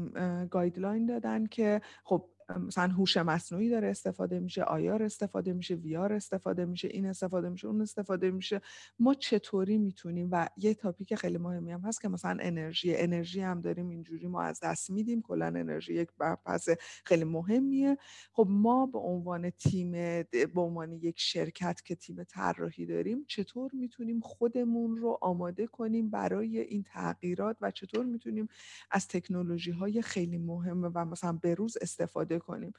گایدلاین 0.51 1.07
دادن 1.07 1.47
که 1.47 1.81
خب 2.05 2.25
مثلا 2.59 2.93
هوش 2.93 3.17
مصنوعی 3.17 3.69
داره 3.71 3.89
استفاده 3.89 4.41
میشه 4.41 4.63
آیار 4.63 5.03
استفاده 5.03 5.53
میشه 5.53 5.75
ویار 5.75 6.13
استفاده 6.13 6.65
میشه 6.65 6.89
این 6.89 7.07
استفاده 7.07 7.49
میشه 7.49 7.69
اون 7.69 7.81
استفاده 7.81 8.31
میشه. 8.31 8.61
ما 8.99 9.15
چطوری 9.15 9.79
می‌تونیم؟ 9.79 10.29
و 10.33 10.49
یه 10.57 10.75
تاپیک 10.75 11.15
خیلی 11.15 11.39
مهمی 11.39 11.73
هم 11.73 11.81
هست 11.81 12.01
که 12.01 12.09
مثلا 12.09 12.39
انرژی 12.41 12.97
انرژی 12.97 13.41
هم 13.41 13.61
داریم 13.61 13.89
اینجوری 13.89 14.27
ما 14.27 14.43
از 14.43 14.61
دست 14.63 14.91
میدیم 14.91 15.23
کلا 15.23 15.47
انرژی 15.47 15.95
یک 15.95 16.09
بحث 16.47 16.69
خیلی 17.05 17.25
مهمیه. 17.25 17.99
خب 18.33 18.47
ما 18.51 18.87
به 18.87 18.99
عنوان 18.99 19.51
تیم 19.51 19.93
به 20.33 20.61
عنوان 20.61 20.93
یک 20.93 21.21
شرکت 21.21 21.83
که 21.85 21.95
تیم 21.95 22.25
طراحی 22.25 22.87
داریم 22.87 23.25
چطور 23.29 23.71
می‌تونیم 23.75 24.21
خودمون 24.21 24.97
رو 24.97 25.19
آماده 25.21 25.67
کنیم 25.67 26.11
برای 26.11 26.59
این 26.59 26.83
تغییرات؟ 26.83 27.57
و 27.61 27.71
چطور 27.71 28.05
می‌تونیم 28.05 28.49
از 28.91 29.09
تکنولوژی 29.09 29.71
های 29.71 30.03
خیلی 30.03 30.39
مهمه 30.39 30.89
و 30.95 31.05
مثلا 31.05 31.33
بروز 31.33 31.77
استفاده 31.81 32.39
کنیم. 32.41 32.73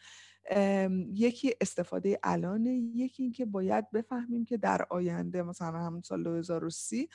یکی 1.14 1.54
استفاده 1.62 2.20
الانه 2.24 2.76
یکی 2.76 3.24
اینکه 3.24 3.46
باید 3.46 3.92
بفهمیم 3.92 4.46
که 4.46 4.58
در 4.58 4.86
آینده 4.90 5.44
مثلا 5.44 5.80
همون 5.80 6.02
سال 6.02 6.24
2030 6.24 7.10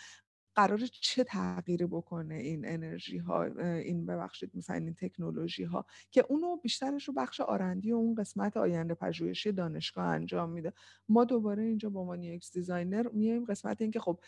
قرار 0.56 0.78
چه 0.78 1.24
تغییری 1.24 1.86
بکنه 1.86 2.34
این 2.34 2.68
انرژی 2.68 3.18
ها 3.18 3.44
این 3.60 4.06
ببخشید 4.06 4.50
مثلا 4.54 4.76
این 4.76 4.94
تکنولوژی 4.94 5.64
ها 5.64 5.86
که 6.10 6.24
اونو 6.28 6.56
بیشترش 6.56 7.04
رو 7.04 7.14
بخش 7.14 7.40
R&D 7.40 7.92
و 7.92 7.96
اون 7.96 8.14
قسمت 8.14 8.56
آینده 8.56 8.94
پژوهشی 8.94 9.52
دانشگاه 9.52 10.04
انجام 10.04 10.50
میده. 10.50 10.72
ما 11.08 11.24
دوباره 11.24 11.62
اینجا 11.62 11.90
به 11.90 11.98
عنوان 11.98 12.22
یک 12.22 12.52
designer 12.52 13.08
میایم 13.08 13.44
قسمت 13.44 13.82
اینکه 13.82 14.00
خب 14.00 14.20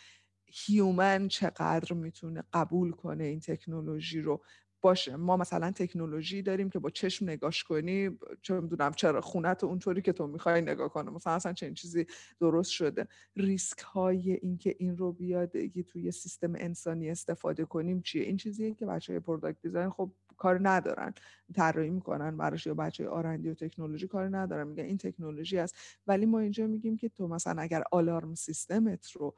human 0.46 1.28
چقدر 1.28 1.92
می‌تونه 1.92 2.42
قبول 2.52 2.90
کنه 2.90 3.24
این 3.24 3.40
تکنولوژی 3.40 4.20
رو؟ 4.20 4.42
باشه. 4.80 5.16
ما 5.16 5.36
مثلا 5.36 5.70
تکنولوژی 5.70 6.42
داریم 6.42 6.70
که 6.70 6.78
با 6.78 6.90
چشم 6.90 7.28
نگاش 7.30 7.64
کنی 7.64 8.18
چه 8.42 8.60
می‌دونم 8.60 8.92
چراغ 8.92 9.20
خونت 9.20 9.64
اونطوری 9.64 10.02
که 10.02 10.12
تو 10.12 10.26
می‌خوای 10.26 10.60
نگاه 10.60 10.88
کنه. 10.88 11.10
مثلا 11.10 11.32
اصلا 11.32 11.52
چنین 11.52 11.74
چیزی 11.74 12.06
درست 12.40 12.70
شده. 12.70 13.08
ریسک 13.36 13.78
های 13.78 14.32
اینکه 14.32 14.76
این 14.78 14.96
رو 14.96 15.12
بیاد 15.12 15.52
توی 15.86 16.10
سیستم 16.10 16.52
انسانی 16.54 17.10
استفاده 17.10 17.64
کنیم 17.64 18.02
چیه؟ 18.02 18.22
این 18.22 18.36
چیزیه 18.36 18.74
که 18.74 18.86
بچه 18.86 19.12
های 19.12 19.20
product 19.20 19.58
design 19.62 19.90
خب 19.90 20.12
کار 20.38 20.68
ندارن. 20.68 21.14
طراحی 21.54 21.90
می‌کنن 21.90 22.36
براش 22.36 22.66
یا 22.66 22.74
بچه 22.74 23.08
R&D 23.08 23.48
و 23.48 23.54
تکنولوژی 23.54 24.08
کار 24.08 24.36
ندارن. 24.36 24.66
میگن 24.68 24.84
این 24.84 24.98
تکنولوژی 24.98 25.58
است. 25.58 25.76
ولی 26.06 26.26
ما 26.26 26.38
اینجا 26.38 26.66
میگیم 26.66 26.96
که 26.96 27.08
تو 27.08 27.28
مثلا 27.28 27.62
اگر 27.62 27.82
آلارم 27.92 28.34
سیستمت 28.34 29.10
رو 29.10 29.34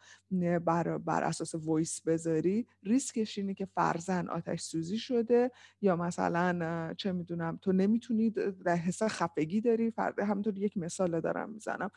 بر, 0.64 0.98
بر 0.98 1.24
اساس 1.24 1.54
voice 1.54 2.00
بذاری 2.00 2.66
ریسکش 2.82 3.38
اینه 3.38 3.54
که 3.54 3.64
فرضا 3.64 4.28
آتش 4.28 4.60
سوزی 4.60 4.98
شده 4.98 5.50
یا 5.82 5.96
مثلا 5.96 6.94
چه 6.96 7.12
می‌دونم 7.12 7.58
تو 7.62 7.72
نمی‌تونی 7.72 8.30
در 8.64 8.76
حس 8.76 9.02
خفگی 9.02 9.60
داری. 9.60 9.90
فرد 9.90 10.18
همونطور 10.18 10.58
یک 10.58 10.76
مثال 10.76 11.20
دارم 11.20 11.50
می‌زنم. 11.50 11.90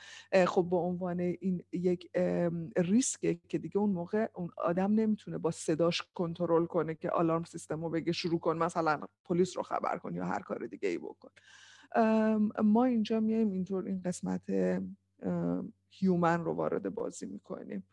خب 0.47 0.67
به 0.69 0.77
عنوان 0.77 1.19
این 1.19 1.63
یک 1.71 2.11
ریسک 2.77 3.37
که 3.47 3.57
دیگه 3.57 3.77
اون 3.77 3.89
موقع 3.89 4.27
اون 4.35 4.49
آدم 4.57 4.91
نمی‌تونه 4.93 5.37
با 5.37 5.51
صداش 5.51 6.01
کنترل 6.13 6.65
کنه 6.65 6.95
که 6.95 7.09
آلارم 7.09 7.43
سیستم 7.43 7.83
رو 7.83 7.89
بگه 7.89 8.11
شروع 8.11 8.39
کن 8.39 8.57
مثلا 8.57 8.92
پلیس 9.25 9.57
رو 9.57 9.63
خبر 9.63 9.97
کن 9.97 10.15
یا 10.15 10.25
هر 10.25 10.39
کار 10.39 10.67
دیگه 10.67 10.89
ای 10.89 10.97
بکن. 10.97 11.29
ما 12.63 12.85
اینجا 12.85 13.19
میایم 13.19 13.51
اینطور 13.51 13.85
این 13.85 14.01
قسمت 14.05 14.41
هیومن 15.89 16.43
رو 16.43 16.53
وارد 16.53 16.95
بازی 16.95 17.25
می‌کنیم. 17.25 17.83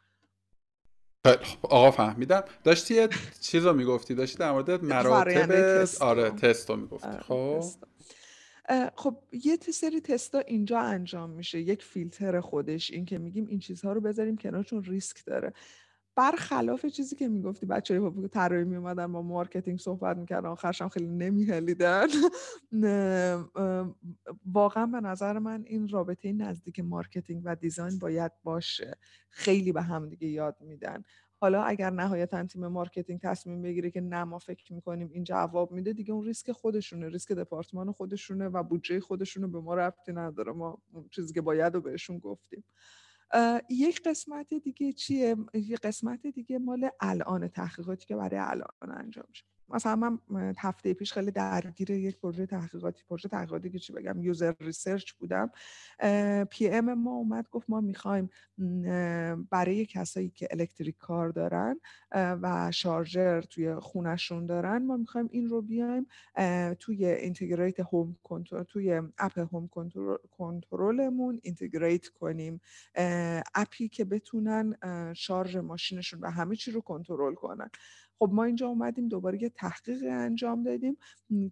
آقا 1.62 1.90
فهمیدم. 1.90 2.44
داشتی 2.64 2.94
یه 2.94 3.08
چیز 3.40 3.66
رو 3.66 3.72
می‌گفتی؟ 3.72 4.14
داشتی 4.14 4.38
در 4.38 4.52
مورد 4.52 4.84
مراتب 4.84 5.50
آره 6.00 6.30
تست 6.30 6.70
رو 6.70 6.76
می‌گفتی. 6.76 7.08
آره، 7.08 7.20
خب. 7.20 7.60
خب 8.96 9.22
یه 9.32 9.56
سری 9.56 10.00
تستا 10.00 10.38
اینجا 10.38 10.80
انجام 10.80 11.30
میشه. 11.30 11.60
یک 11.60 11.82
فیلتر 11.82 12.40
خودش. 12.40 12.90
این 12.90 13.04
که 13.04 13.18
میگیم 13.18 13.46
این 13.46 13.58
چیزها 13.58 13.92
رو 13.92 14.00
بذاریم 14.00 14.36
کنار 14.36 14.64
چون 14.64 14.84
ریسک 14.84 15.24
داره. 15.26 15.52
برخلاف 16.16 16.86
چیزی 16.86 17.16
که 17.16 17.28
می‌گفتی 17.28 17.66
بچه 17.66 18.00
های 18.00 18.28
طراحی 18.28 18.64
میومدن 18.64 19.12
با 19.12 19.22
marketing 19.22 19.78
صحبت 19.78 20.16
می‌کردن 20.16 20.48
آخرش 20.48 20.82
هم 20.82 20.88
خیلی 20.88 21.06
نمیهلیدن 21.06 22.06
واقعا 24.52 24.86
به 24.86 25.00
نظر 25.00 25.38
من 25.38 25.64
این 25.66 25.88
رابطه 25.88 26.32
نزدیک 26.32 26.80
marketing 26.80 27.42
و 27.44 27.56
design 27.56 27.98
باید 27.98 28.32
باشه. 28.44 28.96
خیلی 29.30 29.72
به 29.72 29.82
هم 29.82 30.08
دیگه 30.08 30.28
یاد 30.28 30.56
میدن. 30.60 31.02
حالا 31.36 31.62
اگر 31.62 31.90
نهایتا 31.90 32.44
تیم 32.44 32.66
marketing 32.66 33.20
تصمیم 33.20 33.62
بگیره 33.62 33.90
که 33.90 34.00
نه 34.00 34.24
ما 34.24 34.38
فکر 34.38 34.72
می‌کنیم 34.72 35.10
این 35.12 35.24
جواب 35.24 35.72
میده 35.72 35.92
دیگه 35.92 36.12
اون 36.12 36.24
ریسک 36.26 36.52
خودشونه. 36.52 37.08
ریسک 37.08 37.32
دپارتمان 37.32 37.92
خودشونه 37.92 38.48
و 38.48 38.62
بودجه 38.62 39.00
خودشونه 39.00 39.46
به 39.46 39.60
ما 39.60 39.74
ربطی 39.74 40.12
نداره. 40.12 40.52
ما 40.52 40.82
چیزی 41.10 41.34
که 41.34 41.40
باید 41.40 41.74
رو 41.74 41.80
بهشون 41.80 42.18
گفتیم. 42.18 42.64
یک 43.70 44.02
قسمت 44.02 44.54
دیگه 44.54 44.92
چیه؟ 44.92 45.36
یک 45.54 45.80
قسمت 45.80 46.26
دیگه 46.26 46.58
مال 46.58 46.90
الان 47.00 47.48
تحقیقاتی 47.48 48.06
که 48.06 48.16
برای 48.16 48.40
الان 48.40 48.98
انجام 48.98 49.24
میشه 49.28 49.49
مثلا 49.74 49.96
من 49.96 50.18
هفته 50.58 50.94
پیش 50.94 51.12
خیلی 51.12 51.30
درگیر 51.30 51.90
یک 51.90 52.18
پروژه 52.18 52.46
تحقیقاتی 52.46 53.02
پروژه 53.08 53.28
تحقیقاتی 53.28 53.70
که 53.70 53.78
چی 53.78 53.92
بگم 53.92 54.22
user 54.22 54.54
research 54.60 55.12
بودم 55.12 55.50
PM 56.50 56.94
ما 56.94 57.10
اومد 57.10 57.48
گفت 57.50 57.70
ما 57.70 57.80
می‌خوایم 57.80 58.30
برای 59.50 59.86
کسایی 59.86 60.30
که 60.30 60.48
electric 60.50 60.96
car 60.96 61.28
دارن 61.28 61.80
و 62.12 62.70
شارژر 62.74 63.42
توی 63.42 63.74
خونشون 63.74 64.46
دارن 64.46 64.86
ما 64.86 64.96
می‌خوایم 64.96 65.28
این 65.30 65.48
رو 65.48 65.62
بیایم 65.62 66.06
توی 66.78 67.04
integrate 67.06 67.80
home 67.80 68.16
control 68.22 68.62
توی 68.62 69.02
اپ 69.18 69.38
home 69.38 69.68
control 70.30 71.07
مون 71.07 71.40
integrate 71.42 72.08
کنیم 72.08 72.60
اپی 73.54 73.88
که 73.88 74.04
بتونن 74.04 74.76
شارژ 75.16 75.56
ماشینشون 75.56 76.20
و 76.20 76.30
همه 76.30 76.56
چی 76.56 76.70
رو 76.70 76.80
کنترل 76.80 77.34
کنن. 77.34 77.70
خب 78.22 78.30
ما 78.32 78.44
اینجا 78.44 78.66
اومدیم 78.68 79.08
دوباره 79.08 79.42
یه 79.42 79.48
تحقیق 79.48 80.04
انجام 80.10 80.62
دادیم 80.62 80.96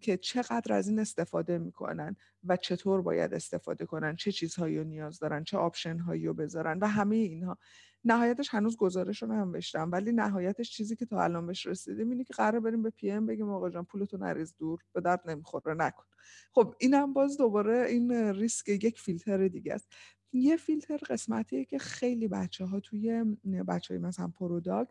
که 0.00 0.16
چقدر 0.16 0.72
از 0.72 0.88
این 0.88 0.98
استفاده 0.98 1.58
می‌کنن 1.58 2.16
و 2.44 2.56
چطور 2.56 3.02
باید 3.02 3.34
استفاده 3.34 3.86
کنن 3.86 4.16
چه 4.16 4.32
چیزهایی 4.32 4.78
رو 4.78 4.84
نیاز 4.84 5.18
دارن 5.18 5.44
چه 5.44 5.58
آپشن 5.58 5.98
هایی 5.98 6.26
رو 6.26 6.34
بذارن 6.34 6.78
و 6.78 6.86
همه 6.86 7.16
اینها. 7.16 7.58
نهایتش 8.04 8.48
هنوز 8.54 8.76
گزارش 8.76 9.22
رو 9.22 9.28
ننوشتم 9.28 9.90
ولی 9.92 10.12
نهایتش 10.12 10.70
چیزی 10.70 10.96
که 10.96 11.06
تا 11.06 11.22
الان 11.22 11.46
بهش 11.46 11.66
رسیدیم 11.66 12.10
اینه 12.10 12.24
که 12.24 12.34
قرار 12.34 12.60
بریم 12.60 12.82
به 12.82 12.90
PM 12.90 13.26
بگیم 13.26 13.50
آقا 13.50 13.70
جان 13.70 13.84
پولتو 13.84 14.16
نریز 14.16 14.54
دور 14.58 14.80
به 14.92 15.00
درد 15.00 15.30
نمی‌خوره 15.30 15.74
نکن. 15.74 16.04
خب 16.52 16.74
اینم 16.78 17.12
باز 17.12 17.36
دوباره 17.36 17.86
این 17.88 18.12
ریسک 18.12 18.68
یک 18.68 19.00
فیلتر 19.00 19.48
دیگه 19.48 19.74
است. 19.74 19.88
یه 20.32 20.56
فیلتر 20.56 20.96
قسمتیه 20.96 21.64
که 21.64 21.78
خیلی 21.78 22.28
بچه 22.28 22.64
ها 22.64 22.80
توی 22.80 23.24
بچه 23.68 23.94
های 23.94 24.02
مثلا 24.02 24.28
product 24.28 24.90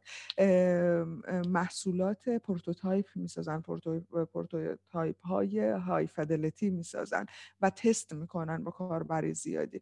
محصولات 1.48 2.30
prototype 2.30 3.06
می‌سازن 3.16 3.62
prototype 3.62 5.26
های 5.26 5.60
high 5.60 6.08
fidelity 6.08 6.70
می‌سازن 6.70 7.26
و 7.62 7.70
تست 7.70 8.14
می‌کنن 8.14 8.64
با 8.64 8.72
کاربرای 8.72 9.34
زیادی. 9.34 9.82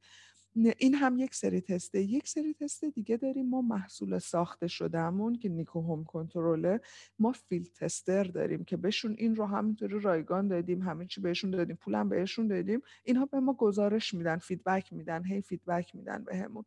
این 0.55 0.95
هم 0.95 1.17
یک 1.17 1.35
سری 1.35 1.61
تسته. 1.61 2.01
یک 2.01 2.27
سری 2.27 2.53
تست 2.53 2.85
دیگه 2.85 3.17
داریم. 3.17 3.49
ما 3.49 3.61
محصول 3.61 4.19
ساخته 4.19 4.67
شدهمون 4.67 5.35
که 5.35 5.49
Niko 5.49 5.81
Home 5.81 6.03
Control 6.03 6.71
ه 6.72 6.81
ما 7.19 7.31
field 7.31 7.67
tester 7.75 8.23
داریم 8.23 8.63
که 8.63 8.77
بهشون 8.77 9.15
این 9.17 9.35
رو 9.35 9.45
همینطوری 9.45 9.99
رایگان 9.99 10.47
دادیم 10.47 10.81
همه 10.81 11.05
چی 11.05 11.21
بهشون 11.21 11.51
دادیم 11.51 11.75
پولم 11.75 12.09
بهشون 12.09 12.47
دادیم. 12.47 12.81
اینها 13.03 13.25
به 13.25 13.39
ما 13.39 13.53
گزارش 13.53 14.13
میدن 14.13 14.37
feedback 14.37 14.93
میدن 14.93 15.23
هی 15.25 15.41
feedback 15.41 15.95
میدن 15.95 16.23
بهمون. 16.23 16.63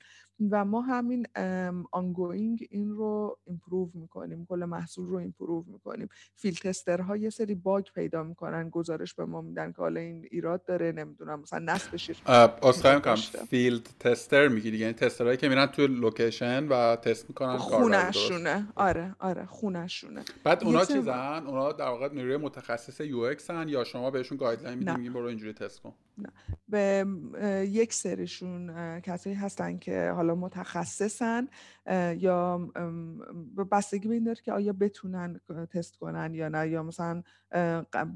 و 0.50 0.64
ما 0.64 0.80
همین 0.80 1.26
ongoing 1.92 2.66
این 2.70 2.90
رو 2.90 3.38
improve 3.44 3.90
می‌کنیم 3.94 4.46
کل 4.46 4.64
محصول 4.64 5.08
رو 5.08 5.16
improve 5.16 5.64
می‌کنیم. 5.66 6.08
field 6.34 6.56
tester 6.56 7.08
ها 7.08 7.16
یه 7.16 7.30
سری 7.30 7.54
باگ 7.54 7.84
پیدا 7.94 8.22
می‌کنن 8.22 8.70
گزارش 8.70 9.14
به 9.14 9.24
ما 9.24 9.40
میدن 9.40 9.72
که 9.72 9.78
حالا 9.78 10.00
این 10.00 10.28
ایراد 10.30 10.64
داره 10.64 10.92
نمی‌دونم 10.92 11.40
مثلا 11.40 11.58
نصب 11.58 11.96
شیر 11.96 12.16
field 13.78 13.96
tester 14.00 14.48
میگی 14.48 14.76
یعنی 14.76 14.92
tester 14.92 15.22
هایی 15.22 15.36
که 15.36 15.48
میرن 15.48 15.66
توی 15.66 15.86
location 15.86 16.68
و 16.68 16.96
تست 16.96 17.28
می‌کنن 17.28 17.56
خونشونه 17.56 18.68
آره 18.76 19.14
آره 19.18 19.46
خونشونه 19.46 20.24
بعد 20.44 20.64
اونا 20.64 20.84
چیزن؟ 20.84 21.42
اونا 21.46 21.72
در 21.72 21.88
واقع 21.88 22.08
نیروی 22.12 22.36
متخصص 22.36 23.00
UX 23.00 23.50
هن 23.50 23.68
یا 23.68 23.84
شما 23.84 24.10
بهشون 24.10 24.38
guideline 24.38 24.78
میدین 24.78 24.96
میگین 24.96 25.12
برو 25.12 25.26
اینجوری 25.26 25.52
تست 25.52 25.80
کن. 25.80 25.94
نه. 26.18 26.28
به 26.68 27.06
یک 27.68 27.92
سریشون 27.92 29.00
کسایی 29.00 29.36
هستن 29.36 29.78
که 29.78 30.12
حالا 30.16 30.34
متخصصن 30.34 31.48
یا 32.18 32.58
بستگی 33.72 34.08
به 34.08 34.14
این 34.14 34.24
داره 34.24 34.40
که 34.44 34.52
آیا 34.52 34.72
بتونن 34.72 35.40
تست 35.70 35.96
کنن 35.96 36.34
یا 36.34 36.48
نه 36.48 36.68
یا 36.68 36.82
مثلا 36.82 37.22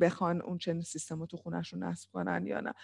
بخوان 0.01 0.43
اون 0.43 0.59
چنین 0.59 0.83
سیستم 0.83 1.21
رو 1.21 1.27
تو 1.27 1.37
خونهشون 1.37 1.83
نصب 1.83 2.11
کنن 2.13 2.47
یا 2.47 2.61
نه. 2.61 2.75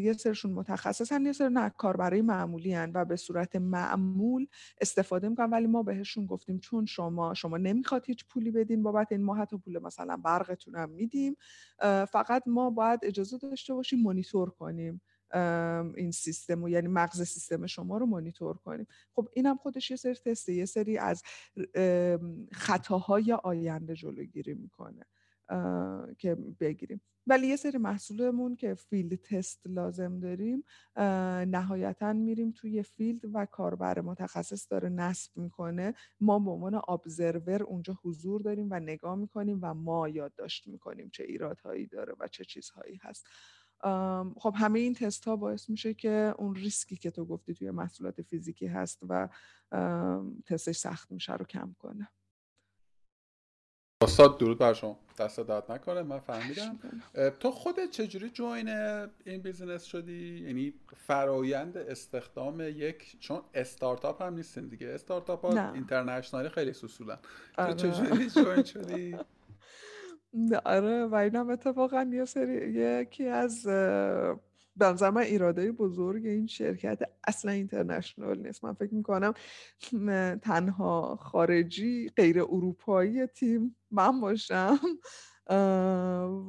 یه 0.00 0.12
سرشون 0.12 0.52
متخصصن 0.52 1.26
یه 1.26 1.32
سر 1.32 1.48
نه 1.48 1.70
کاربرای 1.70 2.22
معمولی 2.22 2.74
هن 2.74 2.92
و 2.94 3.04
به 3.04 3.16
صورت 3.16 3.56
معمول 3.56 4.46
استفاده 4.80 5.28
می‌کنن. 5.28 5.50
ولی 5.50 5.66
ما 5.66 5.82
بهشون 5.82 6.26
گفتیم 6.26 6.58
چون 6.58 6.86
شما 6.86 7.34
شما 7.34 7.56
نمی‌خواد 7.56 8.06
هیچ 8.06 8.24
پولی 8.28 8.50
بدین 8.50 8.82
بابت 8.82 9.12
این 9.12 9.22
ما 9.24 9.34
حتی 9.34 9.58
پول 9.58 9.78
مثلا 9.78 10.16
برقتون 10.16 10.86
میدیم 10.86 11.36
فقط 12.12 12.42
ما 12.46 12.70
باید 12.70 13.00
اجازه 13.02 13.38
داشته 13.38 13.74
باشیم 13.74 14.02
مانیتور 14.02 14.50
کنیم. 14.50 15.00
این 15.96 16.10
سیستم 16.10 16.62
و 16.62 16.68
یعنی 16.68 16.88
مغز 16.88 17.22
سیستم 17.22 17.66
شما 17.66 17.98
رو 17.98 18.06
مانیتور 18.06 18.56
کنیم. 18.56 18.86
خب 19.12 19.28
اینم 19.32 19.56
خودش 19.56 19.90
یه 19.90 19.96
سری 19.96 20.14
تسته 20.14 20.52
یه 20.52 20.64
سری 20.64 20.98
از 20.98 21.22
خطاهای 22.52 23.32
آینده 23.32 23.94
جلوگیری 23.94 24.54
می‌کنه 24.54 25.06
که 26.18 26.34
بگیریم. 26.34 27.00
ولی 27.26 27.46
یه 27.46 27.56
سری 27.56 27.78
محصولمون 27.78 28.56
که 28.56 28.74
field 28.74 29.14
test 29.14 29.60
لازم 29.66 30.20
داریم 30.20 30.64
نهایتا 31.50 32.12
میریم 32.12 32.50
توی 32.50 32.82
field 32.82 33.20
و 33.34 33.46
کاربر 33.46 34.00
متخصص 34.00 34.66
داره 34.70 34.88
نصب 34.88 35.36
می‌کنه. 35.36 35.94
ما 36.20 36.38
به 36.38 36.50
عنوان 36.50 36.74
observer 36.88 37.62
اونجا 37.62 37.98
حضور 38.02 38.42
داریم 38.42 38.68
و 38.70 38.80
نگاه 38.80 39.14
می‌کنیم 39.14 39.58
و 39.62 39.74
ما 39.74 40.08
یادداشت 40.08 40.66
می‌کنیم 40.66 41.10
چه 41.12 41.24
ایرادهایی 41.24 41.86
داره 41.86 42.14
و 42.20 42.28
چه 42.28 42.44
چیزهایی 42.44 42.98
هست. 43.02 43.26
خب 44.36 44.54
همه 44.56 44.78
این 44.78 44.94
تست 44.94 45.24
ها 45.24 45.36
باعث 45.36 45.70
میشه 45.70 45.94
که 45.94 46.34
اون 46.38 46.54
ریسکی 46.54 46.96
که 46.96 47.10
تو 47.10 47.24
گفتی 47.24 47.54
توی 47.54 47.70
محصولات 47.70 48.22
فیزیکی 48.22 48.66
هست 48.66 48.98
و 49.08 49.28
تستش 50.46 50.76
سخت 50.76 51.12
میشه 51.12 51.32
رو 51.32 51.44
کم 51.44 51.74
کنه. 51.78 52.08
استاد 54.02 54.38
درود 54.38 54.58
بر 54.58 54.72
شما. 54.72 54.98
دستت 55.18 55.40
درد 55.40 55.72
نکنه 55.72 56.02
من 56.02 56.18
فهمیدم. 56.18 56.78
تو 57.40 57.50
خودت 57.50 57.90
چجوری 57.90 58.30
join 58.30 58.68
این 59.26 59.42
business 59.42 59.84
شدی؟ 59.84 60.38
یعنی 60.38 60.74
فرایند 60.96 61.76
استخدام 61.76 62.60
یک 62.60 63.16
چون 63.20 63.42
استارتاپ 63.54 64.22
هم 64.22 64.34
نیستین 64.34 64.68
دیگه. 64.68 64.88
استارتاپ 64.88 65.44
ها 65.44 65.72
internationally 65.72 66.48
خیلی 66.48 66.72
سوسولن. 66.72 67.18
تو 67.56 67.62
آره. 67.62 67.74
چجوری 67.74 68.30
join 68.30 68.64
شدی؟ 68.64 69.16
آره 70.64 71.04
و 71.06 71.14
اینم 71.14 71.50
اتفاقا 71.50 72.02
یه 72.12 72.24
سری 72.24 72.72
یکی 72.72 73.26
از 73.26 73.66
به 74.76 74.86
نظر 74.86 75.10
من 75.10 75.20
ایراده 75.22 75.72
بزرگ 75.72 76.26
این 76.26 76.46
شرکت 76.46 76.98
اصلا 77.28 77.52
اینترنشنال 77.52 78.38
نیست. 78.46 78.64
من 78.64 78.72
فکر 78.72 78.94
می‌کنم 78.94 79.34
تنها 80.42 81.16
خارجی 81.16 82.10
غیر 82.16 82.40
اروپایی 82.42 83.26
تیم 83.26 83.76
من 83.90 84.20
باشم. 84.20 84.78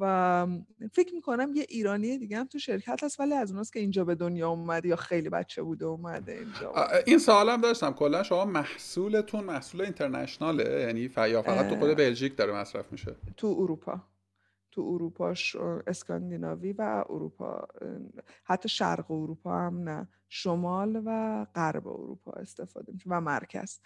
و 0.00 0.46
فکر 0.92 1.14
می‌کنم 1.14 1.50
یه 1.54 1.66
ایرانی 1.68 2.18
دیگه 2.18 2.38
هم 2.38 2.46
تو 2.46 2.58
شرکت 2.58 3.04
هست 3.04 3.20
ولی 3.20 3.34
از 3.34 3.50
اوناست 3.50 3.72
که 3.72 3.80
اینجا 3.80 4.04
به 4.04 4.14
دنیا 4.14 4.48
اومده 4.48 4.88
یا 4.88 4.96
خیلی 4.96 5.28
بچه 5.28 5.62
بوده 5.62 5.84
اومده 5.84 6.32
اینجا 6.32 6.74
این 7.06 7.18
سوالم 7.18 7.60
داشتم. 7.60 7.92
کلا 7.92 8.22
شما 8.22 8.44
محصولتون 8.44 9.44
محصول 9.44 9.80
اینترنشناله 9.80 10.80
یعنی 10.80 11.10
یا 11.30 11.42
فقط 11.42 11.68
تو 11.68 11.76
خود 11.76 11.96
بلژیک 11.96 12.36
داره 12.36 12.52
مصرف 12.52 12.92
میشه؟ 12.92 13.16
تو 13.36 13.56
اروپا. 13.58 14.00
تو 14.70 14.82
اروپا 14.82 15.34
اسکاندیناوی 15.86 16.72
و 16.72 17.04
اروپا. 17.08 17.68
حتی 18.44 18.68
شرق 18.68 19.10
اروپا 19.10 19.58
هم 19.58 19.88
نه. 19.88 20.08
شمال 20.28 21.02
و 21.04 21.46
غرب 21.54 21.88
اروپا 21.88 22.32
استفاده 22.32 22.92
میشه 22.92 23.10
و 23.10 23.20
مرکز. 23.20 23.78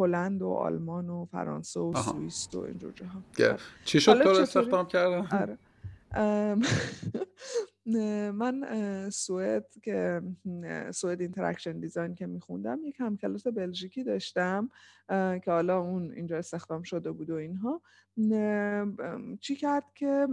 هلند 0.00 0.42
و 0.42 0.48
آلمان 0.48 1.10
و 1.10 1.24
فرانسه 1.24 1.80
و 1.80 1.92
سوئیس 1.94 2.48
و 2.54 2.58
اینجور 2.58 2.92
جاها. 2.92 3.22
آره. 3.38 3.56
چی 3.84 4.00
شد 4.00 4.22
تو 4.22 4.28
استخدام 4.28 4.86
کردن؟ 4.86 5.28
آره. 5.40 5.58
من 8.32 8.64
سوئد 9.10 9.66
که 9.82 10.22
سوئد 10.94 11.20
interaction 11.20 11.80
design 11.80 12.14
که 12.14 12.26
میخوندم 12.26 12.78
یک 12.84 13.00
هم 13.00 13.16
کلاسی 13.16 13.46
بلژیکی 13.46 14.04
داشتم 14.04 14.70
که 15.08 15.42
حالا 15.46 15.80
اون 15.80 16.12
اینجا 16.12 16.38
استخدام 16.38 16.82
شده 16.82 17.12
بود 17.12 17.30
و 17.30 17.34
اینها. 17.34 17.82
چی 19.40 19.56
کرد 19.56 19.84
که 19.94 20.26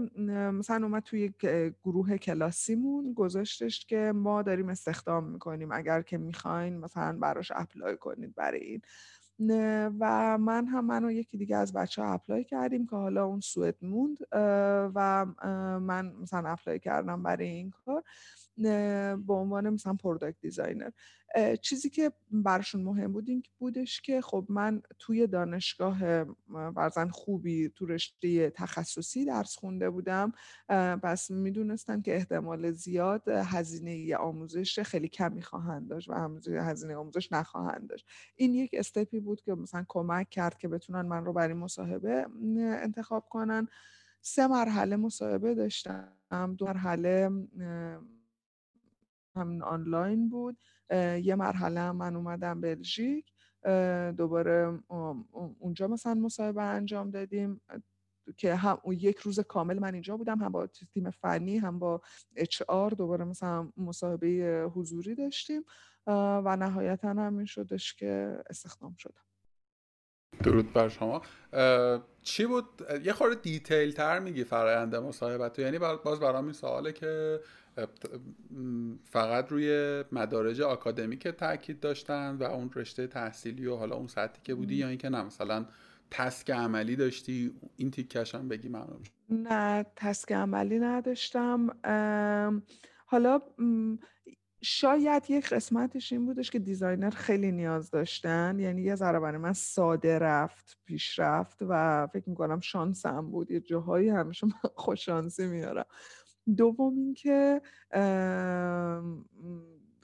مثلا 0.53 0.85
اومد 0.85 1.03
توی 1.03 1.21
یک 1.21 1.37
گروه 1.83 2.17
کلاسیمون 2.17 3.13
گذاشتش 3.13 3.85
که 3.85 4.11
ما 4.15 4.41
داریم 4.41 4.69
استخدام 4.69 5.23
می‌کنیم. 5.23 5.71
اگر 5.71 6.01
که 6.01 6.17
می‌خواین 6.17 6.77
مثلا 6.77 7.17
براش 7.17 7.51
apply 7.55 7.97
کنید 7.97 8.35
برای 8.35 8.59
این. 8.59 8.81
و 9.99 10.37
من 10.37 10.65
هم 10.65 10.85
من 10.85 11.05
و 11.05 11.11
یکی 11.11 11.37
دیگه 11.37 11.55
از 11.57 11.73
بچه 11.73 12.01
ها 12.01 12.13
apply 12.13 12.43
کردیم 12.43 12.87
که 12.87 12.95
حالا 12.95 13.25
اون 13.25 13.39
سوئد 13.39 13.75
موند 13.81 14.17
و 14.95 15.25
من 15.81 16.13
مثلا 16.21 16.49
apply 16.49 16.79
کردم 16.79 17.23
برای 17.23 17.47
این 17.47 17.71
کار. 17.85 18.03
به 18.57 19.33
عنوان 19.33 19.69
مثلا 19.69 19.93
product 19.93 20.37
designer 20.41 20.89
چیزی 21.61 21.89
که 21.89 22.11
برشون 22.31 22.81
مهم 22.81 23.13
بود 23.13 23.29
این 23.29 23.43
بودش 23.59 24.01
که 24.01 24.21
خب 24.21 24.45
من 24.49 24.81
توی 24.99 25.27
دانشگاه 25.27 26.23
برزن 26.75 27.09
خوبی 27.09 27.69
تو 27.69 27.85
رشته 27.85 28.49
تخصصی 28.49 29.25
درس 29.25 29.55
خونده 29.55 29.89
بودم. 29.89 30.31
پس 31.03 31.31
می‌دونستم 31.31 32.01
که 32.01 32.15
احتمال 32.15 32.71
زیاد 32.71 33.27
هزینه 33.27 34.15
آموزش 34.15 34.79
خیلی 34.79 35.07
کمی 35.07 35.41
خواهند 35.41 35.87
داشت 35.87 36.09
و 36.09 36.13
هزینه 36.47 36.95
آموزش 36.95 37.31
نخواهند 37.31 37.89
داشت. 37.89 38.05
این 38.35 38.53
یک 38.53 38.69
استپی 38.73 39.19
بود 39.19 39.41
که 39.41 39.53
مثلا 39.53 39.85
کمک 39.87 40.29
کرد 40.29 40.57
که 40.57 40.67
بتونن 40.67 41.01
من 41.01 41.25
رو 41.25 41.33
برای 41.33 41.53
مصاحبه 41.53 42.25
انتخاب 42.57 43.29
کنن. 43.29 43.67
سه 44.21 44.47
مرحله 44.47 44.95
مصاحبه 44.95 45.55
داشتم. 45.55 46.13
دو 46.57 46.65
مرحله 46.65 47.29
همین 49.37 49.61
آنلاین 49.61 50.29
بود. 50.29 50.57
یه 51.23 51.35
مرحله 51.35 51.91
من 51.91 52.15
اومدم 52.15 52.61
بلژیک. 52.61 53.33
دوباره 54.17 54.79
اونجا 55.59 55.87
مثلا 55.87 56.13
مصاحبه 56.13 56.61
انجام 56.61 57.11
دادیم. 57.11 57.61
که 58.37 58.55
هم 58.55 58.79
یک 58.85 59.17
روز 59.17 59.39
کامل 59.39 59.79
من 59.79 59.93
اینجا 59.93 60.17
بودم 60.17 60.39
هم 60.39 60.51
با 60.51 60.67
تیم 60.67 61.09
فنی 61.09 61.57
هم 61.57 61.79
با 61.79 62.01
اچ 62.35 62.61
آر 62.67 62.91
دوباره 62.91 63.25
مثلا 63.25 63.71
مصاحبه 63.77 64.69
حضوری 64.75 65.15
داشتیم. 65.15 65.63
و 66.07 66.57
نهایتا 66.59 67.09
هم 67.09 67.37
این 67.37 67.45
شدش 67.45 67.93
که 67.93 68.37
استخدام 68.49 68.95
شدم. 68.97 69.21
درود 70.43 70.73
بر 70.73 70.89
شما. 70.89 71.21
چی 72.21 72.45
بود؟ 72.45 72.65
یه 73.03 73.13
خورده 73.13 73.35
دیتیل 73.35 73.91
تر 73.91 74.19
میگی 74.19 74.43
فرایند 74.43 74.95
مصاحبت 74.95 75.59
یعنی 75.59 75.79
باز 75.79 76.19
برام 76.19 76.43
این 76.43 76.53
سواله 76.53 76.91
که 76.91 77.39
فقط 79.03 79.51
روی 79.51 80.03
مدارج 80.11 80.61
آکادمیک 80.61 81.27
تاکید 81.27 81.79
داشتن 81.79 82.35
و 82.35 82.43
اون 82.43 82.69
رشته 82.75 83.07
تحصیلی 83.07 83.65
و 83.65 83.75
حالا 83.75 83.95
اون 83.95 84.07
سطحی 84.07 84.41
که 84.43 84.55
بودی 84.55 84.75
یا 84.75 84.87
اینکه 84.87 85.09
نه 85.09 85.23
مثلا 85.23 85.65
task 86.11 86.51
عملی 86.51 86.95
داشتی 86.95 87.51
این 87.77 87.91
تیکش 87.91 88.35
هم 88.35 88.47
بگی 88.47 88.69
ممنون 88.69 89.03
نه 89.29 89.85
task 89.95 90.31
عملی 90.31 90.79
نداشتم. 90.79 91.69
حالا 93.05 93.41
شاید 94.61 95.23
یک 95.29 95.49
قسمتش 95.49 96.11
این 96.11 96.25
بودش 96.25 96.51
که 96.51 96.59
designer 96.59 97.09
خیلی 97.09 97.51
نیاز 97.51 97.91
داشتن. 97.91 98.59
یعنی 98.59 98.81
یه 98.81 98.95
ذره 98.95 99.19
برای 99.19 99.37
من 99.37 99.53
ساده 99.53 100.19
رفت 100.19 100.77
پیش 100.85 101.19
رفت 101.19 101.57
و 101.61 102.07
فکر 102.13 102.29
می‌کنم 102.29 102.59
شانسم 102.59 103.31
بود. 103.31 103.51
یه 103.51 103.59
جاهایی 103.59 104.09
همیشه 104.09 104.47
من 104.47 104.69
خوششانسی 104.75 105.47
میارم 105.47 105.85
دوم 106.55 106.97
اینکه 106.97 107.61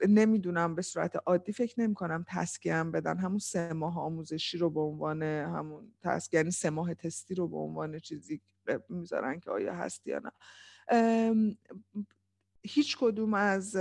نمی‌دونم 0.08 0.74
به 0.74 0.82
صورت 0.82 1.16
عادی 1.26 1.52
فکر 1.52 1.80
نمی 1.80 1.94
کنم 1.94 2.24
تسکیم 2.28 2.92
بدن. 2.92 3.18
همون 3.18 3.38
سه 3.38 3.72
ماه 3.72 3.98
آموزشی 3.98 4.58
رو 4.58 4.70
به 4.70 4.80
عنوان 4.80 5.22
همون 5.22 5.92
تسک 6.02 6.34
یعنی 6.34 6.50
سه 6.50 6.70
ماه 6.70 6.94
تستی 6.94 7.34
رو 7.34 7.48
به 7.48 7.56
عنوان 7.56 7.98
چیزی 7.98 8.40
می‌ذارن 8.88 9.40
که 9.40 9.50
آیا 9.50 9.74
هست 9.74 10.06
یا 10.06 10.20
نه. 10.24 10.32
هیچ 12.66 12.96
کدوم 13.00 13.34
از 13.34 13.76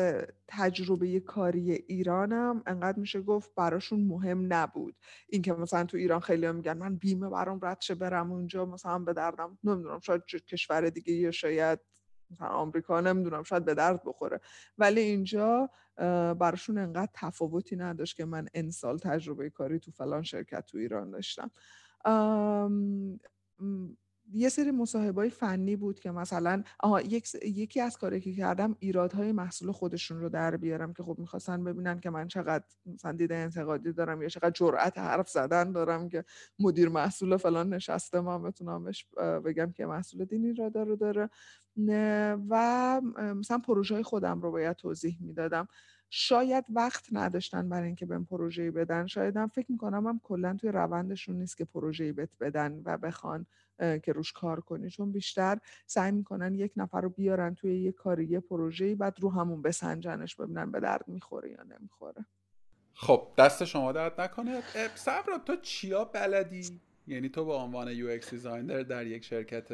تجربه 0.48 1.20
کاری 1.20 1.72
ایرانم 1.72 2.64
انقدر 2.66 3.00
میشه 3.00 3.22
گفت 3.22 3.56
براشون 3.56 4.08
مهم 4.08 4.54
نبود. 4.54 4.96
اینکه 5.30 5.54
مثلا 5.54 5.84
تو 5.84 5.98
ایران 5.98 6.20
خیلی 6.20 6.46
هم 6.46 6.56
میگن 6.56 6.78
من 6.78 6.96
بیمه 6.96 7.30
برام 7.30 7.60
رد 7.62 7.82
شه 7.82 7.96
برم 7.96 8.32
اونجا 8.32 8.66
مثلا 8.66 9.00
به 9.00 9.14
دردم 9.14 9.58
نمی‌دونم 9.64 10.00
شاید 10.00 10.26
کشور 10.26 10.90
دیگه 10.90 11.14
یا 11.14 11.32
شاید 11.32 11.80
مثلا 12.32 12.48
آمریکا 12.48 13.02
نمی‌دونم 13.02 13.44
شاید 13.44 13.66
به 13.66 13.74
درد 13.74 14.02
بخوره. 14.06 14.40
ولی 14.78 15.02
اینجا 15.02 15.70
براشون 16.40 16.78
انقدر 16.78 17.12
تفاوتی 17.14 17.76
نداشت 17.76 18.18
که 18.18 18.26
من 18.26 18.48
انسال 18.54 18.98
تجربه 18.98 19.50
کاری 19.50 19.80
تو 19.80 19.92
فلان 19.92 20.24
شرکت 20.24 20.66
تو 20.66 20.78
ایران 20.78 21.12
داشتم. 21.12 21.52
یه 24.34 24.50
سری 24.50 24.72
مصاحبه 24.72 25.30
فنی 25.30 25.76
بود 25.76 26.00
که 26.00 26.12
مثلا 26.12 26.64
آها 26.80 27.02
یک 27.02 27.36
یکی 27.46 27.82
از 27.82 27.98
کاری 27.98 28.22
که 28.22 28.34
کردم 28.34 28.76
ایرادهای 28.80 29.32
محصول 29.32 29.72
خودشون 29.72 30.20
رو 30.20 30.30
در 30.30 30.58
بیارم 30.58 30.94
که 30.94 31.04
خب 31.04 31.16
می‌خواستن 31.20 31.64
ببینن 31.64 32.00
که 32.00 32.10
من 32.10 32.28
چقدر 32.28 32.66
مثلا 32.86 33.12
دیده 33.12 33.36
انتقادی 33.36 33.94
دارم 33.94 34.22
یا 34.22 34.28
چقدر 34.30 34.50
جرأت 34.50 34.98
حرف 34.98 35.30
زدن 35.30 35.72
دارم 35.72 36.10
که 36.10 36.26
مدیر 36.60 36.90
محصول 36.90 37.38
فلان 37.38 37.74
نشسته 37.74 38.20
ما 38.20 38.40
بتونم 38.40 38.92
بگم 39.46 39.72
که 39.72 39.86
محصول 39.86 40.26
دین 40.26 40.46
ایراد 40.46 40.78
رو 40.78 40.96
داره. 40.96 41.30
و 42.50 43.02
مثلا 43.36 43.58
پروژه 43.58 44.04
خودم 44.04 44.42
رو 44.42 44.52
باید 44.52 44.76
توضیح 44.76 45.18
می‌دادم. 45.20 45.68
شاید 46.10 46.66
وقت 46.70 47.08
نداشتن 47.12 47.70
برای 47.70 47.86
اینکه 47.86 48.06
بهم 48.06 48.26
پروژه‌ای 48.26 48.72
بدن. 48.72 49.06
شاید 49.06 49.38
هم 49.38 49.48
فکر 49.48 49.72
می‌کنم 49.72 50.08
هم 50.08 50.20
کلا 50.24 50.58
توی 50.62 50.70
روندشون 50.70 51.36
نیست 51.36 51.58
که 51.58 51.66
پروژه‌ای 51.66 52.12
بت 52.12 52.38
بدن 52.40 52.82
و 52.86 52.98
بخوان 52.98 53.46
که 53.80 54.12
روش 54.16 54.32
کار 54.32 54.62
کنی. 54.62 54.90
چون 54.90 55.12
بیشتر 55.12 55.58
سعی 55.86 56.12
می‌کنن 56.12 56.56
یک 56.56 56.72
نفر 56.76 57.02
رو 57.02 57.10
بیارن 57.10 57.56
توی 57.56 57.82
یه 57.82 57.92
کاری 57.92 58.26
یه 58.26 58.40
پروژه‌ای 58.40 58.96
بعد 58.96 59.20
رو 59.20 59.32
همون 59.32 59.62
بسنجنش 59.62 60.36
ببینن 60.36 60.72
به 60.72 60.80
درد 60.80 61.08
می‌خوره 61.08 61.52
یا 61.52 61.64
نمی‌خوره. 61.64 62.26
خب 62.94 63.28
دست 63.38 63.66
شما 63.66 63.92
درد 63.92 64.22
نکنه. 64.22 64.62
صبر، 64.96 65.38
تو 65.46 65.56
چیا 65.56 66.06
بلدی؟ 66.06 66.82
یعنی 67.08 67.30
تو 67.30 67.46
به 67.46 67.54
عنوان 67.54 67.88
UX 67.88 68.30
designer 68.30 68.84
در 68.84 69.08
یک 69.08 69.26
شرکت 69.26 69.68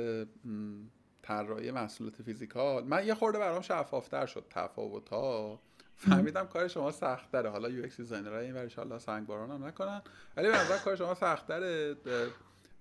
طراحی 1.30 1.72
محصولات 1.72 2.22
physical 2.22 2.84
من 2.84 3.08
یه 3.08 3.16
خورده 3.16 3.40
برام 3.40 3.62
شفافتر 3.62 4.26
شد 4.26 4.46
تفاوت 4.50 5.10
ها 5.10 5.60
فهمیدم 5.96 6.46
کار 6.46 6.68
شما 6.68 6.92
سخت 6.92 7.36
حالا 7.36 7.70
UX 7.70 7.98
designer 7.98 8.34
این 8.34 8.54
ور 8.54 8.72
ان 8.78 9.00
سنگباران 9.00 9.52
هم 9.52 9.64
نکنن. 9.64 10.02
ولی 10.38 10.48
به 10.48 10.56
کار 10.86 10.96
شما 10.96 11.16
سخت 11.16 11.48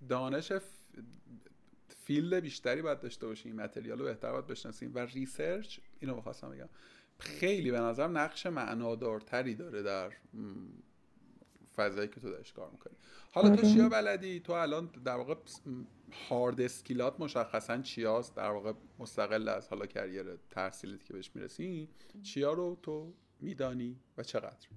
دانش 0.09 0.53
field 2.05 2.35
بیشتری 2.35 2.83
باید 2.83 3.01
داشته 3.01 3.27
باشیم 3.27 3.57
material 3.57 3.99
رو 3.99 4.05
بهتر 4.05 4.33
باید 4.33 4.47
بشناسیم 4.47 4.95
و 4.95 4.99
research 4.99 5.79
اینو 6.01 6.15
بخواستم 6.15 6.51
بگم. 6.51 6.69
خیلی 7.19 7.71
به 7.71 7.81
نظرم 7.81 8.19
نقش 8.19 8.47
معنادارتری 8.47 9.55
داره 9.55 9.83
در 9.83 10.13
فضایی 11.79 12.09
که 12.09 12.21
تو 12.21 12.31
داشت 12.31 12.55
کار 12.55 12.71
می‌کنی 12.71 12.95
حالا 13.33 13.49
تو 13.57 13.63
آره. 13.63 13.75
چیا 13.75 13.89
بلدی؟ 13.89 14.41
تو 14.41 14.53
الان 14.53 14.91
در 15.05 15.17
واقع 15.17 15.35
hard 16.29 16.61
skill 16.61 17.11
ات 17.11 17.21
مشخصا 17.21 17.79
چیاست؟ 17.79 18.35
در 18.35 18.51
واقع 18.51 18.73
مستقل 18.99 19.49
از 19.49 19.69
حالا 19.69 19.87
career 19.87 20.25
تحصیلیت 20.51 21.05
که 21.05 21.13
بهش 21.13 21.31
می‌رسی 21.35 21.89
چیا 22.23 22.53
رو 22.53 22.79
تو 22.83 23.13
میدانی 23.41 23.97
و 24.19 24.23
چقدر؟ 24.23 24.69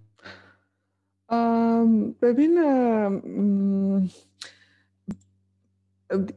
ببین 2.22 2.58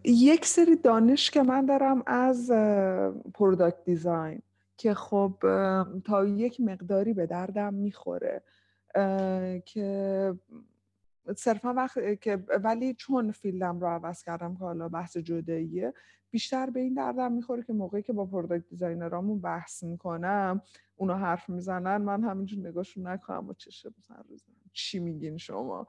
یک 0.05 0.47
سری 0.47 0.77
دانش 0.77 1.31
که 1.31 1.43
من 1.43 1.67
دارم 1.67 2.03
از 2.07 2.51
product 3.35 3.85
design 3.85 4.43
که 4.77 4.95
خب 4.95 5.35
تا 6.05 6.25
یک 6.25 6.61
مقداری 6.61 7.13
به 7.13 7.27
دردم 7.27 7.75
می‌خوره. 7.75 8.43
که 9.65 10.35
صرفا 11.37 11.75
وقت 11.75 12.21
که 12.21 12.45
ولی 12.65 12.95
چون 12.95 13.31
field 13.31 13.72
م 13.72 13.81
رو 13.81 13.87
عوض 13.87 14.23
کردم 14.23 14.55
که 14.55 14.61
حالا 14.65 14.89
بحث 14.89 15.17
جداییه 15.17 15.95
بیشتر 16.31 16.71
به 16.71 16.81
این 16.81 16.95
دردم 16.95 17.33
می‌خوره 17.33 17.63
که 17.63 17.73
موقعی 17.73 18.03
که 18.03 18.13
با 18.13 18.27
product 18.27 18.69
designer 18.69 19.21
امون 19.21 19.41
بحث 19.41 19.83
می‌کنم 19.83 20.63
اونا 20.97 21.15
حرف 21.15 21.49
می‌زنن 21.49 21.97
من 21.97 22.25
همینجور 22.25 22.69
نگاهشون 22.69 23.07
نکنم 23.07 23.49
و 23.49 23.53
چی 23.53 23.91
چی 24.73 24.99
میگین 24.99 25.37
شما؟ 25.37 25.87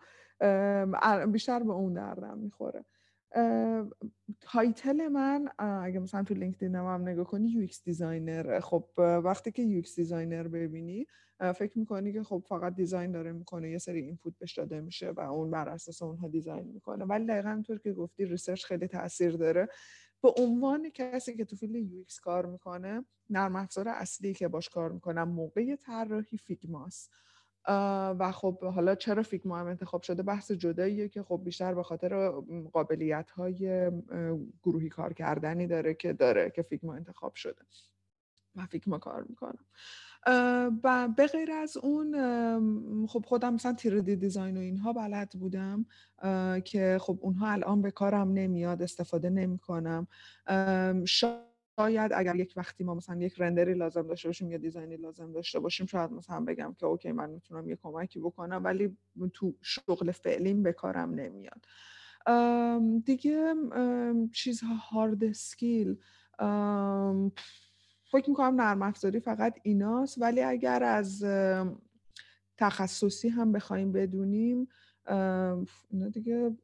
بیشتر 1.32 1.60
به 1.64 1.72
اون 1.72 1.94
دردم 1.94 2.38
می‌خوره. 2.38 2.86
title 4.42 5.08
من 5.08 5.48
اگه 5.60 6.00
مثلا 6.00 6.24
تو 6.24 6.34
لینکدین 6.34 6.76
هم 6.76 7.02
نگاه 7.02 7.26
کنی 7.26 7.50
UX 7.50 7.84
designer. 7.84 8.60
خب 8.60 8.90
وقتی 8.98 9.52
که 9.52 9.62
UX 9.64 9.96
designer 9.96 10.48
ببینی 10.48 11.06
فکر 11.56 11.80
می‌کنی 11.80 12.14
که 12.14 12.24
خب 12.24 12.44
فقط 12.48 12.76
design 12.76 13.12
داره 13.12 13.32
می‌کنه 13.32 13.70
یه 13.72 13.78
سری 13.78 14.00
input 14.02 14.34
بهش 14.40 14.54
داده 14.54 14.82
میشه 14.82 15.10
و 15.10 15.20
اون 15.20 15.52
بر 15.52 15.70
اساس 15.70 16.02
اونها 16.02 16.28
design 16.28 16.68
می‌کنه. 16.68 17.06
ولی 17.06 17.26
دقیقا 17.26 17.50
اینطور 17.50 17.80
که 17.80 17.94
گفتی 17.94 18.26
research 18.26 18.66
خیلی 18.66 18.88
تاثیر 18.88 19.32
داره. 19.32 19.68
به 20.24 20.32
عنوان 20.38 20.90
کسی 20.90 21.38
که 21.38 21.46
تو 21.46 21.56
field 21.56 21.76
UX 21.76 22.20
کار 22.20 22.46
می‌کنه 22.46 23.06
نرم 23.30 23.56
افزار 23.56 23.88
اصلی 23.90 24.34
که 24.34 24.48
باش 24.48 24.70
کار 24.70 24.92
می‌کنم 24.92 25.30
موقع 25.30 25.76
طراحی 25.76 26.38
فیگماست. 26.38 27.12
و 28.20 28.32
خب 28.32 28.64
حالا 28.64 28.96
چرا 28.96 29.24
فیگما 29.24 29.58
هم 29.58 29.68
انتخاب 29.68 30.02
شده؟ 30.02 30.24
بحث 30.24 30.52
جداییه 30.52 31.10
که 31.10 31.24
خب 31.24 31.42
بیشتر 31.44 31.74
به 31.74 31.84
خاطر 31.84 32.32
قابلیت 32.74 33.32
های 33.32 33.92
گروهی 34.64 34.90
کار 34.90 35.14
کردنی 35.14 35.68
داره 35.68 35.94
که 35.94 36.14
داره 36.14 36.50
که 36.50 36.62
فیگما 36.62 36.96
انتخاب 36.96 37.36
شده. 37.36 37.62
و 38.56 38.66
فیگما 38.66 38.98
کار 38.98 39.26
می‌کنم. 39.30 39.66
و 40.84 41.10
به 41.18 41.28
غیر 41.28 41.52
از 41.52 41.78
اون 41.78 43.08
خب 43.08 43.26
خودم 43.26 43.54
مثلا 43.54 43.74
تیردی 43.74 44.16
دیزاین 44.16 44.58
و 44.58 44.60
اینها 44.60 44.94
بلد 44.94 45.30
بودم 45.30 45.86
که 46.64 46.98
خب 47.02 47.18
اونها 47.22 47.48
الان 47.48 47.82
به 47.82 47.92
کارم 47.92 48.34
نمیاد 48.34 48.82
استفاده 48.82 49.30
نمی 49.30 49.60
کنم 49.60 50.08
شاید 51.76 52.12
اگر 52.14 52.36
یک 52.36 52.54
وقتی 52.58 52.84
ما 52.84 52.96
مثلا 52.96 53.16
یک 53.16 53.36
رندری 53.38 53.74
لازم 53.74 54.08
داشته 54.08 54.30
باشیم 54.30 54.52
یا 54.52 54.58
دیزاینی 54.58 54.98
لازم 54.98 55.32
داشته 55.32 55.60
باشیم 55.60 55.86
شاید 55.88 56.12
مثلا 56.12 56.40
بگم 56.42 56.76
که 56.80 56.86
اوکی 56.86 57.12
من 57.12 57.30
می‌تونم 57.30 57.70
یه 57.70 57.76
کمکی 57.76 58.20
بکنم 58.20 58.62
ولی 58.64 58.98
تو 59.34 59.56
شغل 59.62 60.12
فعلیم 60.12 60.64
به 60.64 60.74
کارم 60.74 61.14
نمیاد. 61.14 61.66
دیگه 63.06 63.56
چیزها 64.34 64.74
hard 64.76 65.24
skill 65.24 65.98
فکر 68.12 68.30
می‌کنم 68.30 68.62
نرم 68.62 68.82
افزاری 68.82 69.20
فقط 69.20 69.60
ایناست. 69.64 70.22
ولی 70.22 70.42
اگر 70.42 70.84
از 70.84 71.26
تخصصی 72.58 73.30
هم 73.30 73.52
بخوایم 73.52 73.92
بدونیم 73.92 74.68
اینا 75.90 76.10
دیگه 76.14 76.58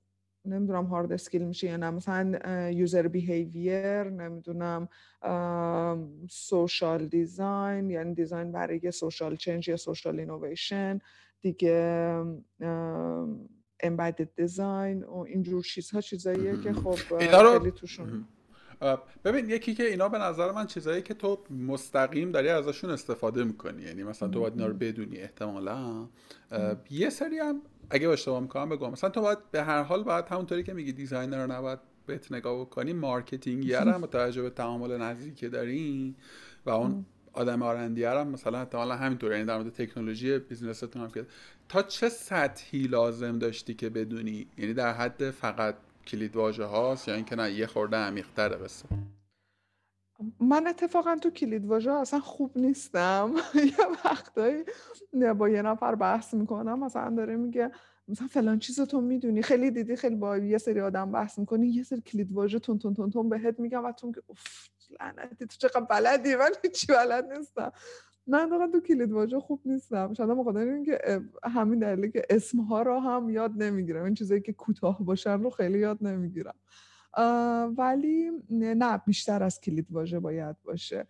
نمی‌دونم 0.46 0.86
hard 0.86 1.12
skill 1.12 1.42
میشه 1.46 1.68
یا 1.68 1.78
نه. 1.78 1.90
مثلا 1.90 2.70
user 2.70 3.08
behavior 3.08 4.04
نمی‌دونم 4.04 4.90
social 6.30 7.08
design 7.08 7.90
یعنی 7.90 8.14
design 8.14 8.52
برای 8.52 8.92
social 8.92 9.36
change 9.36 9.68
یا 9.68 9.78
social 9.78 10.20
innovation 10.20 11.00
دیگه 11.42 12.16
embedded 13.84 14.30
design 14.36 15.04
و 15.04 15.18
اینجور 15.18 15.64
چیزها 15.64 16.02
چیزاییه 16.02 16.58
که 16.58 16.74
خب 16.74 16.96
خیلی 17.20 17.72
توشون 17.72 18.28
ببین 19.26 19.50
یکی 19.50 19.74
که 19.74 19.84
اینا 19.84 20.10
به 20.10 20.18
نظر 20.18 20.52
من 20.52 20.68
چیزایی 20.68 21.02
که 21.02 21.14
تو 21.14 21.40
مستقیم 21.68 22.32
داری 22.32 22.50
ازشون 22.50 22.90
استفاده 22.90 23.44
می‌کنی. 23.44 23.82
یعنی 23.82 24.04
مثلا 24.04 24.30
تو 24.30 24.40
باید 24.40 24.54
اینا 24.54 24.66
رو 24.66 24.74
بدونی 24.74 25.18
احتمالا. 25.18 26.08
یه 26.90 27.10
سری 27.10 27.38
هم 27.38 27.62
اگه 27.90 28.10
اشتباه 28.10 28.40
می‌کنم 28.40 28.70
بگم. 28.70 28.92
مثلا 28.92 29.10
تو 29.10 29.22
باید 29.22 29.38
به 29.52 29.64
هر 29.64 29.84
حال 29.84 30.04
باید 30.04 30.26
همونطوری 30.26 30.64
که 30.64 30.74
میگی 30.74 30.92
designer 30.92 31.46
رو 31.46 31.52
نباید 31.52 31.80
بهت 32.06 32.32
نگاه 32.32 32.62
بکنی 32.62 32.94
marketing 32.94 33.74
هم 33.74 34.02
با 34.02 34.08
توجه 34.08 34.42
به 34.42 34.50
تعامل 34.50 34.98
نزدیکی 34.98 35.36
که 35.36 35.50
داری 35.50 36.16
و 36.66 36.70
اون 36.70 37.06
آدم 37.34 37.62
R&D 37.62 38.04
هم 38.04 38.28
مثلا 38.28 38.60
احتمالا 38.60 38.96
همینطور 38.96 39.32
یعنی 39.32 39.46
در 39.46 39.58
مورد 39.58 39.74
تکنولوژی 39.74 40.40
business 40.40 40.85
تون 40.85 41.02
هم 41.02 41.12
که 41.12 41.26
تا 41.70 41.82
چه 41.82 42.10
سطحی 42.10 42.84
لازم 42.84 43.40
داشتی 43.40 43.74
که 43.74 43.90
بدونی؟ 43.90 44.48
یعنی 44.58 44.74
در 44.74 44.94
حد 44.94 45.32
فقط 45.32 45.76
کلید 46.08 46.36
واژه 46.36 46.66
هاست 46.66 47.08
یا 47.08 47.14
اینکه 47.14 47.36
نه 47.36 47.52
یه 47.52 47.68
خورده 47.68 47.98
عمیق‌تره 47.98 48.56
قصه 48.56 48.86
من 50.40 50.68
اتفاقا 50.68 51.16
تو 51.16 51.30
کلید 51.30 51.66
واژه 51.66 51.92
اصلا 51.92 52.20
خوب 52.20 52.58
نیستم. 52.58 53.34
یه 53.78 53.86
وقتایی 54.06 54.64
با 55.38 55.50
یه 55.50 55.62
نفر 55.62 55.96
بحث 55.96 56.34
می‌کنم 56.34 56.84
مثلا 56.84 57.16
داره 57.16 57.36
میگه 57.36 57.72
مثلا 58.08 58.28
فلان 58.28 58.60
چیز 58.60 58.82
تو 58.82 59.02
می‌دونی. 59.02 59.42
خیلی 59.42 59.72
دیدی 59.72 59.96
خیلی 59.96 60.16
با 60.16 60.38
یه 60.38 60.58
سری 60.58 60.82
آدم 60.82 61.12
بحث 61.12 61.40
می‌کنی 61.40 61.68
یه 61.68 61.84
سری 61.84 62.02
کلید 62.02 62.32
واژه 62.32 62.60
تون 62.60 62.80
تون 62.80 62.94
تون 62.94 63.10
تون 63.10 63.30
بهت 63.30 63.60
میگم 63.60 63.86
و 63.86 63.92
تو 63.92 64.12
که 64.12 64.22
اوف 64.28 64.40
لعنتی 65.00 65.46
تو 65.46 65.68
چقدر 65.68 65.80
بلدی 65.80 66.36
من 66.36 66.50
چی 66.76 66.88
بلد 66.88 67.26
نیستم. 67.38 67.72
من 68.28 68.50
واقعا 68.50 68.68
تو 68.68 68.80
کلید 68.80 69.12
واژه 69.12 69.40
خوب 69.40 69.62
نیستم. 69.66 70.14
شاید 70.14 70.30
بخاطر 70.30 70.60
اینکه 70.60 71.22
همین 71.44 71.80
دلیلی 71.80 72.12
که 72.12 72.22
اسمها 72.30 72.82
رو 72.82 73.00
هم 73.00 73.30
یاد 73.30 73.64
نمی‌گیرم. 73.64 74.04
این 74.04 74.14
چیزایی 74.14 74.42
که 74.42 74.54
کوتاه 74.54 75.06
باشن 75.06 75.40
رو 75.42 75.50
خیلی 75.50 75.80
یاد 75.80 75.98
نمی‌گیرم. 76.02 76.56
ولی 77.78 78.32
نه 78.50 78.98
بیشتر 78.98 79.44
از 79.44 79.62
کلید 79.62 79.88
واژه 79.92 80.20
باید 80.20 80.56
باشه. 80.64 81.08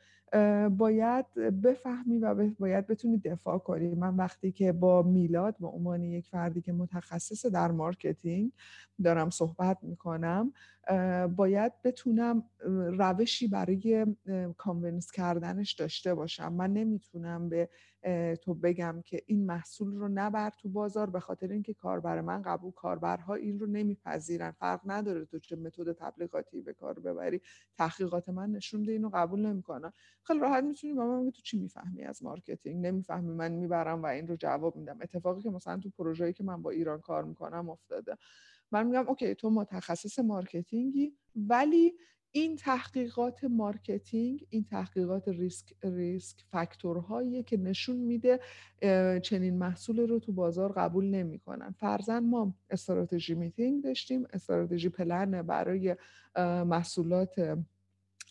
باید 0.77 1.33
بفهمی 1.63 2.19
و 2.19 2.49
باید 2.59 2.87
بتونی 2.87 3.17
دفاع 3.17 3.57
کنی. 3.57 3.95
من 3.95 4.15
وقتی 4.15 4.51
که 4.51 4.71
با 4.71 5.01
میلاد 5.01 5.55
به 5.59 5.67
عنوان 5.67 6.03
یک 6.03 6.27
فردی 6.27 6.61
که 6.61 6.73
متخصص 6.73 7.45
در 7.45 7.71
marketing 7.71 8.51
دارم 9.03 9.29
صحبت 9.29 9.77
می‌کنم 9.81 10.53
باید 11.35 11.81
بتونم 11.83 12.43
روشی 12.99 13.47
برای 13.47 14.05
convince 14.57 15.11
کردنش 15.11 15.73
داشته 15.73 16.15
باشم. 16.15 16.53
من 16.53 16.73
نمی‌تونم 16.73 17.49
به 17.49 17.69
تو 18.41 18.53
بگم 18.53 19.01
که 19.05 19.21
این 19.25 19.45
محصول 19.45 19.95
رو 19.95 20.07
نبر 20.07 20.49
تو 20.49 20.69
بازار 20.69 21.09
به 21.09 21.19
خاطر 21.19 21.47
اینکه 21.47 21.73
کاربر 21.73 22.21
من 22.21 22.41
قبول 22.41 22.71
کاربرها 22.71 23.35
این 23.35 23.59
رو 23.59 23.67
نمیپذیرن. 23.67 24.51
فرق 24.51 24.81
نداره 24.85 25.25
تو 25.25 25.39
چه 25.39 25.55
method 25.55 25.91
تبلیغاتی 25.91 26.61
به 26.61 26.73
کار 26.73 26.99
ببری. 26.99 27.41
تحقیقات 27.77 28.29
من 28.29 28.51
نشون 28.51 28.83
داده 28.83 28.91
اینو 28.91 29.09
قبول 29.13 29.45
نمی‌کنن. 29.45 29.91
خیلی 30.23 30.39
راحت 30.39 30.63
می‌تونی 30.63 30.93
با 30.93 31.05
من 31.05 31.31
تو 31.31 31.41
چی 31.41 31.59
می‌فهمی 31.59 32.03
از 32.03 32.23
marketing؟ 32.23 32.85
نمی‌فهمی 32.85 33.33
من 33.33 33.51
می‌برم 33.51 34.03
و 34.03 34.05
این 34.05 34.27
رو 34.27 34.35
جواب 34.35 34.75
میدم. 34.75 34.97
اتفاقی 35.01 35.41
که 35.41 35.49
مثلا 35.49 35.77
تو 35.77 35.89
پروژه‌ای 35.89 36.33
که 36.33 36.43
من 36.43 36.61
با 36.61 36.69
ایران 36.71 37.01
کار 37.01 37.23
می‌کنم 37.23 37.69
افتاده. 37.69 38.17
من 38.71 38.87
میگم 38.87 39.07
okay 39.07 39.35
تو 39.35 39.49
متخصص 39.49 40.19
marketing 40.19 41.04
ی 41.04 41.13
ولی 41.35 41.93
این 42.31 42.55
تحقیقات 42.55 43.43
marketing 43.43 44.45
این 44.49 44.63
تحقیقات 44.63 45.27
risk 45.27 45.73
risk 45.83 46.45
factor 46.51 47.13
هایی 47.13 47.43
که 47.43 47.57
نشون 47.57 47.97
میده 47.97 48.39
چنین 49.23 49.57
محصول 49.57 49.99
رو 49.99 50.19
تو 50.19 50.31
بازار 50.31 50.71
قبول 50.71 51.05
نمی‌کنن. 51.05 51.71
فرضا 51.71 52.19
ما 52.19 52.55
strategy 52.69 53.35
meeting 53.35 53.83
داشتیم 53.83 54.27
strategy 54.33 54.89
plan 54.89 55.41
برای 55.41 55.95
محصولات 56.65 57.57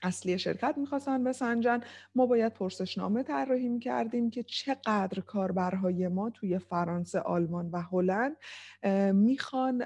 اصلی 0.03 0.39
شرکت 0.39 0.75
می‌خواستن 0.79 1.25
بسنجن. 1.25 1.81
ما 2.15 2.27
باید 2.27 2.53
پرسشنامه 2.53 3.23
طراحی 3.23 3.79
کردیم 3.79 4.31
که 4.31 4.43
چقدر 4.43 5.21
کاربرهای 5.27 6.09
ما 6.09 6.31
توی 6.31 6.59
فرانسه، 6.59 7.21
آلمان 7.21 7.71
و 7.73 7.83
هلند 7.83 8.37
می‌خوان 9.15 9.83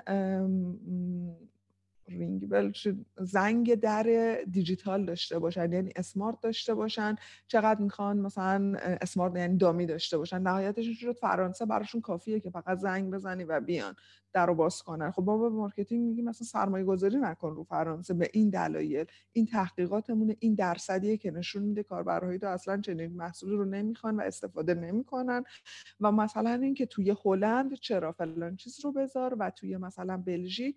ring 2.09 2.49
bell 2.49 2.73
زنگ 3.21 3.75
در 3.75 4.37
دیجیتال 4.51 5.05
داشته 5.05 5.39
باشن 5.39 5.73
یعنی 5.73 5.93
smart 5.97 6.41
داشته 6.41 6.75
باشن 6.75 7.17
چقدر 7.47 7.81
می‌خوان 7.81 8.19
مثلا 8.19 8.75
smart 8.79 9.37
یعنی 9.37 9.57
dummy 9.57 9.87
داشته 9.87 10.19
باشن. 10.19 10.43
نهایتش 10.43 11.01
شد 11.01 11.13
فرانسه 11.13 11.67
براشون 11.67 12.01
کافیه 12.01 12.41
که 12.41 12.51
فقط 12.51 12.79
زنگ 12.79 13.11
بزنی 13.11 13.45
و 13.45 13.61
بیان 13.61 13.95
در 14.33 14.47
رو 14.47 14.55
باز 14.55 14.83
کنن. 14.83 15.11
خب 15.11 15.23
ما 15.23 15.39
به 15.39 15.49
marketing 15.49 16.09
میگیم 16.09 16.25
مثلا 16.25 16.47
سرمایه 16.47 16.85
گذاری 16.85 17.17
نکن 17.17 17.55
رو 17.55 17.65
فرانسه 17.65 18.15
به 18.15 18.31
این 18.33 18.51
دلایل. 18.51 19.07
این 19.33 19.47
تحقیقاتمون 19.47 20.37
این 20.39 20.55
درصدیه 20.55 21.17
که 21.17 21.31
نشون 21.31 21.63
میده 21.63 21.83
کاربرهای 21.83 22.39
تو 22.39 22.47
اصلا 22.47 22.81
چنین 22.81 23.17
محصولی 23.17 23.57
رو 23.57 23.65
نمی‌خوان 23.65 24.17
و 24.17 24.21
استفاده 24.21 24.75
نمی‌کنن. 24.75 25.45
و 26.01 26.13
مثلا 26.13 26.51
اینکه 26.51 26.87
توی 26.87 27.15
هلند 27.25 27.75
چرا 27.75 28.13
فلان 28.13 28.57
چیز 28.57 28.85
رو 28.85 28.93
بذار 28.93 29.37
و 29.39 29.51
توی 29.51 29.77
مثلا 29.77 30.17
بلژیک 30.17 30.77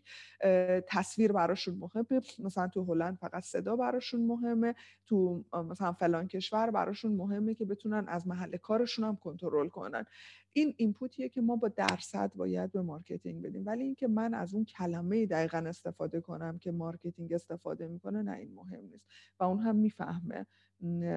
تصویر 1.17 1.31
براشون 1.31 1.75
مهمه 1.75 2.21
مثلا 2.39 2.67
تو 2.67 2.83
هلند 2.83 3.17
فقط 3.17 3.43
صدا 3.43 3.75
براشون 3.75 4.21
مهمه 4.21 4.75
تو 5.05 5.43
مثلا 5.53 5.93
فلان 5.93 6.27
کشور 6.27 6.71
براشون 6.71 7.11
مهمه 7.11 7.53
که 7.55 7.65
بتونن 7.65 8.05
از 8.07 8.27
محل 8.27 8.57
کارشون 8.57 9.05
هم 9.05 9.15
کنترل 9.15 9.67
کنن. 9.67 10.05
این 10.53 10.73
input 10.77 11.14
یه 11.14 11.29
که 11.29 11.41
ما 11.41 11.55
با 11.55 11.67
درصد 11.67 12.31
باید 12.35 12.71
به 12.71 12.81
marketing 12.81 13.41
بدیم. 13.41 13.63
ولی 13.65 13.83
اینکه 13.83 14.07
من 14.07 14.33
از 14.33 14.53
اون 14.53 14.65
کلمه 14.65 15.25
دقیقا 15.25 15.57
استفاده 15.57 16.21
کنم 16.21 16.57
که 16.57 16.71
marketing 16.71 17.33
استفاده 17.33 17.87
می‌کنه 17.87 18.21
نه 18.21 18.31
این 18.31 18.53
مهم 18.53 18.85
نیست. 18.91 19.05
و 19.39 19.43
اون 19.43 19.59
هم 19.59 19.75
می‌فهمه. 19.75 20.45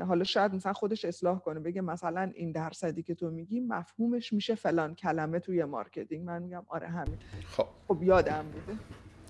حالا 0.06 0.24
شاید 0.24 0.54
مثلا 0.54 0.72
خودش 0.72 1.04
اصلاح 1.04 1.38
کنه 1.38 1.60
بگه 1.60 1.80
مثلا 1.80 2.32
این 2.34 2.52
درصدی 2.52 3.02
که 3.02 3.14
تو 3.14 3.30
میگی 3.30 3.60
مفهومش 3.60 4.32
میشه 4.32 4.54
فلان 4.54 4.94
کلمه 4.94 5.38
توی 5.38 5.64
marketing. 5.64 6.26
من 6.26 6.42
میگم 6.42 6.64
آره 6.68 6.88
همین. 6.88 7.18
خب, 7.46 7.66
خب 7.88 8.02
یادم 8.02 8.42
بوده. 8.52 8.78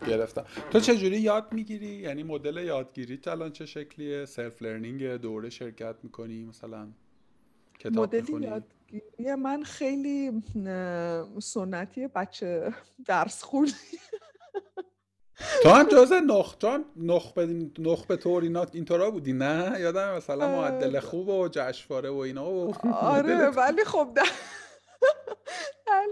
گرفتم. 0.08 0.44
تو 0.70 0.80
چه 0.80 0.96
جوری 0.96 1.20
یاد 1.20 1.52
می‌گیری؟ 1.52 1.86
یعنی 1.86 2.22
مدل 2.22 2.56
یادگیری 2.56 3.20
الان 3.26 3.52
چه 3.52 3.66
شکلیه؟ 3.66 4.24
self 4.24 4.62
learning 4.62 5.16
دوره 5.16 5.50
شرکت 5.50 5.94
می‌کنی 6.02 6.44
مثلا 6.44 6.88
کتاب 7.78 7.98
مدلی 7.98 8.46
یادگیری 8.46 9.34
من 9.34 9.62
خیلی 9.62 10.42
سنتی 11.42 12.06
بچه 12.06 12.74
درس 13.06 13.42
خوندی. 13.42 13.72
تو 15.62 15.68
هم 15.68 15.88
جز 15.88 16.12
نخ 16.12 16.56
تو 16.56 16.68
هم 16.68 16.84
نخ 16.96 17.32
به 17.32 17.68
نخ 17.78 18.06
به 18.06 18.16
طور 18.16 18.42
اینا 18.42 18.66
اینطورا 18.72 19.10
بودی؟ 19.10 19.32
نه؟ 19.32 19.76
یادم 19.80 20.16
مثلا 20.16 20.48
معدل 20.48 21.00
خوب 21.00 21.28
و 21.28 21.48
جشنواره 21.48 22.10
و 22.10 22.16
اینا 22.16 22.50
و 22.50 22.74
آره 22.92 23.50
ولی 23.50 23.84
خب 23.84 24.18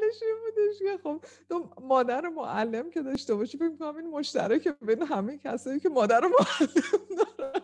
حلش 0.02 0.22
این 0.22 0.36
بودش 0.44 0.78
که 0.78 1.02
خب 1.02 1.24
تو 1.48 1.70
مادر 1.80 2.28
معلم 2.28 2.90
که 2.90 3.02
داشته 3.02 3.34
باشی 3.34 3.58
فکر 3.58 3.68
می‌کنم 3.68 3.96
این 3.96 4.10
مشترک 4.10 4.68
بین 4.68 5.02
همه 5.02 5.38
کسایی 5.38 5.80
که 5.80 5.88
مادر 5.88 6.20
معلم 6.20 7.06
دارن. 7.18 7.60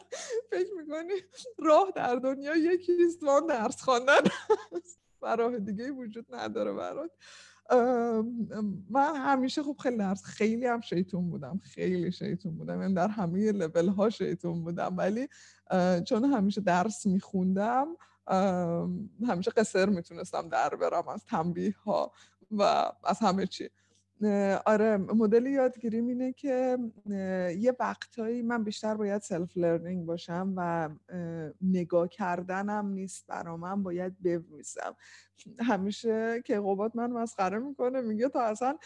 فکر 0.50 0.74
می‌کنی 0.76 1.12
راه 1.58 1.92
در 1.94 2.16
دنیا 2.16 2.56
یکیست 2.56 3.22
وان 3.22 3.46
درس 3.46 3.82
خواندن 3.82 4.20
و 5.22 5.36
راه 5.36 5.58
دیگه 5.58 5.90
وجود 5.90 6.34
نداره 6.34 6.72
برات. 6.72 7.10
من 8.90 9.16
همیشه 9.16 9.62
خب 9.62 9.76
خیلی 9.82 9.96
درس 9.96 10.24
خیلی 10.24 10.66
هم 10.66 10.80
شیطون 10.80 11.30
بودم 11.30 11.60
خیلی 11.62 12.12
شیطون 12.12 12.56
بودم. 12.56 12.82
یعنی 12.82 12.94
در 12.94 13.08
همه 13.08 13.52
لول 13.52 13.88
ها 13.88 14.10
شیطون 14.10 14.64
بودم. 14.64 14.96
ولی 14.96 15.28
چون 16.04 16.24
همیشه 16.24 16.60
درس 16.60 17.06
میخوندم 17.06 17.96
همیشه 19.28 19.50
قسر 19.50 19.86
می‌تونستم 19.86 20.48
در 20.48 20.68
برم 20.68 21.08
از 21.08 21.24
تنبیه 21.24 21.74
ها 21.84 22.12
و 22.50 22.62
از 23.04 23.18
همه 23.20 23.46
چی. 23.46 23.70
آره 24.66 24.96
مدل 24.96 25.46
یادگیری 25.46 25.98
اینه 25.98 26.32
که 26.32 26.78
یه 27.58 27.76
وقتهایی 27.80 28.42
من 28.42 28.64
بیشتر 28.64 28.94
باید 28.94 29.22
self 29.22 29.56
learning 29.56 30.06
باشم 30.06 30.52
و 30.56 30.90
نگاه 31.62 32.08
کردنم 32.08 32.88
نیست 32.88 33.26
برا 33.26 33.56
من 33.56 33.82
باید 33.82 34.42
بنویسم 34.48 34.96
همیشه 35.60 36.42
که 36.44 36.60
قبات 36.60 36.96
من 36.96 37.10
مسخره 37.10 37.58
می‌کنه 37.58 38.00
میگه 38.00 38.28
تا 38.28 38.42
اصلا 38.42 38.78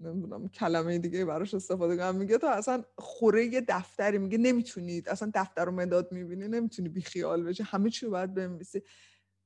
نمی‌دونم 0.00 0.48
کلمه 0.48 0.98
دیگه 0.98 1.24
براش 1.24 1.54
استفاده 1.54 1.96
کنم. 1.96 2.14
میگه 2.14 2.38
تا 2.38 2.50
اصلا 2.50 2.82
خوره 2.98 3.44
یه 3.44 3.60
دفتری. 3.68 4.18
میگه 4.18 4.38
نمی‌تونید. 4.38 5.08
اصلا 5.08 5.30
دفتر 5.34 5.64
رو 5.64 5.72
مداد 5.72 6.12
می‌بینی 6.12 6.48
نمی‌تونی 6.48 6.88
بی 6.88 7.00
خیال 7.00 7.42
بشه 7.42 7.64
همه 7.64 7.90
چی 7.90 8.06
باید 8.06 8.34
بنویسی. 8.34 8.82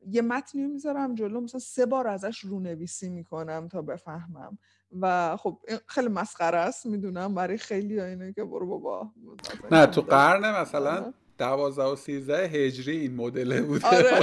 یه 0.06 0.22
متنی 0.22 0.66
می‌ذارم 0.66 1.14
جلو. 1.14 1.40
مثلا 1.40 1.60
سه 1.60 1.86
بار 1.86 2.06
ازش 2.08 2.38
رونویسی 2.38 3.08
می‌کنم 3.08 3.68
تا 3.68 3.82
بفهمم. 3.82 4.58
و 5.00 5.36
خب 5.36 5.58
خیلی 5.86 6.08
مسخره 6.08 6.58
است. 6.58 6.86
می‌دونم 6.86 7.34
برای 7.34 7.58
خیلی 7.58 8.00
اینه 8.00 8.32
که 8.32 8.44
برو 8.44 8.66
بابا. 8.66 9.10
نه 9.70 9.86
تو 9.86 10.00
قرن 10.00 10.60
مثلا 10.60 11.12
دوازده 11.38 11.84
و 11.84 11.96
سیزده 11.96 12.48
هجری 12.48 12.98
این 12.98 13.14
مدله 13.16 13.62
بوده. 13.62 13.86
آره. 13.86 14.20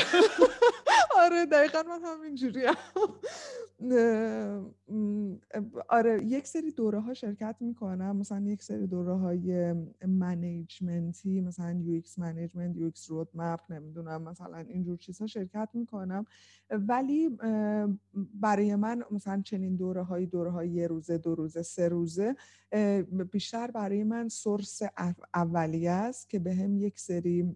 آره 1.23 1.45
دقیقا 1.45 1.83
من 1.83 1.99
همینجوری 2.05 2.65
هم 2.65 2.75
آره 5.89 6.23
یک 6.23 6.47
سری 6.47 6.71
دوره 6.71 6.99
ها 6.99 7.13
شرکت 7.13 7.55
می‌کنم. 7.59 8.15
مثلا 8.15 8.39
یک 8.39 8.63
سری 8.63 8.87
دوره 8.87 9.13
های 9.13 9.73
management 10.07 11.29
ی 11.29 11.41
مثلا 11.41 11.79
UX 11.79 12.19
management 12.19 12.75
UX 12.75 13.09
roadmap 13.09 13.59
نمی‌دونم 13.71 14.21
مثلا 14.21 14.57
اینجور 14.57 14.97
چیزها 14.97 15.27
شرکت 15.27 15.69
می‌کنم. 15.73 16.25
ولی 16.71 17.29
برای 18.33 18.75
من 18.75 19.03
مثلا 19.11 19.41
چنین 19.41 19.75
دوره 19.75 20.03
های 20.03 20.25
دوره 20.25 20.51
های 20.51 20.69
یه 20.69 20.87
روزه 20.87 21.17
دو 21.17 21.35
روزه 21.35 21.61
سه 21.61 21.87
روزه 21.87 22.35
بیشتر 23.31 23.71
برای 23.71 24.03
من 24.03 24.29
source 24.29 24.81
اولیه 25.33 25.91
است 25.91 26.29
که 26.29 26.39
بهم 26.39 26.77
یک 26.77 26.99
سری 26.99 27.55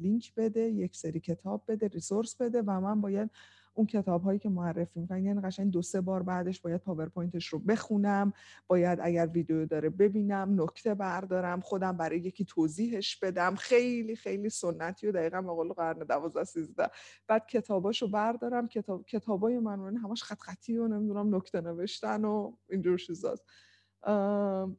لینک 0.00 0.34
بده 0.34 0.60
یک 0.60 0.96
سری 0.96 1.20
کتاب 1.20 1.64
بده 1.68 1.88
resource 1.88 2.36
بده 2.36 2.62
و 2.62 2.80
من 2.80 3.00
باید 3.00 3.30
اون 3.74 3.86
کتاب 3.86 4.22
هایی 4.22 4.38
که 4.38 4.48
معرفی 4.48 5.00
می‌کنن 5.00 5.24
یعنی 5.24 5.40
قشنگ 5.40 5.70
دو 5.70 5.82
سه 5.82 6.00
بار 6.00 6.22
بعدش 6.22 6.60
باید 6.60 6.80
PowerPoint 6.80 7.35
ش 7.35 7.46
رو 7.46 7.58
بخونم 7.58 8.32
باید 8.66 8.98
اگر 9.02 9.26
ویدیو 9.26 9.66
داره 9.66 9.90
ببینم 9.90 10.62
نکته 10.62 10.94
بردارم 10.94 11.60
خودم 11.60 11.96
برای 11.96 12.18
یکی 12.18 12.44
توضیحش 12.44 13.16
بدم. 13.16 13.54
خیلی 13.54 14.16
خیلی 14.16 14.48
سنتی 14.48 15.06
و 15.06 15.12
دقیقا 15.12 15.42
قول 15.42 15.72
قرن 15.72 15.98
12 15.98 16.44
13 16.44 16.90
بعد 17.26 17.46
کتاباشو 17.46 18.10
بردارم 18.10 18.68
کتاب 18.68 19.04
کتابای 19.06 19.58
من 19.58 19.96
همش 19.96 20.22
خط 20.22 20.38
خطی 20.40 20.76
و 20.76 20.88
نمی‌دونم 20.88 21.34
نکته 21.34 21.60
نوشتن 21.60 22.24
و 22.24 22.52
اینجور 22.70 22.98
چیزاست. 22.98 23.44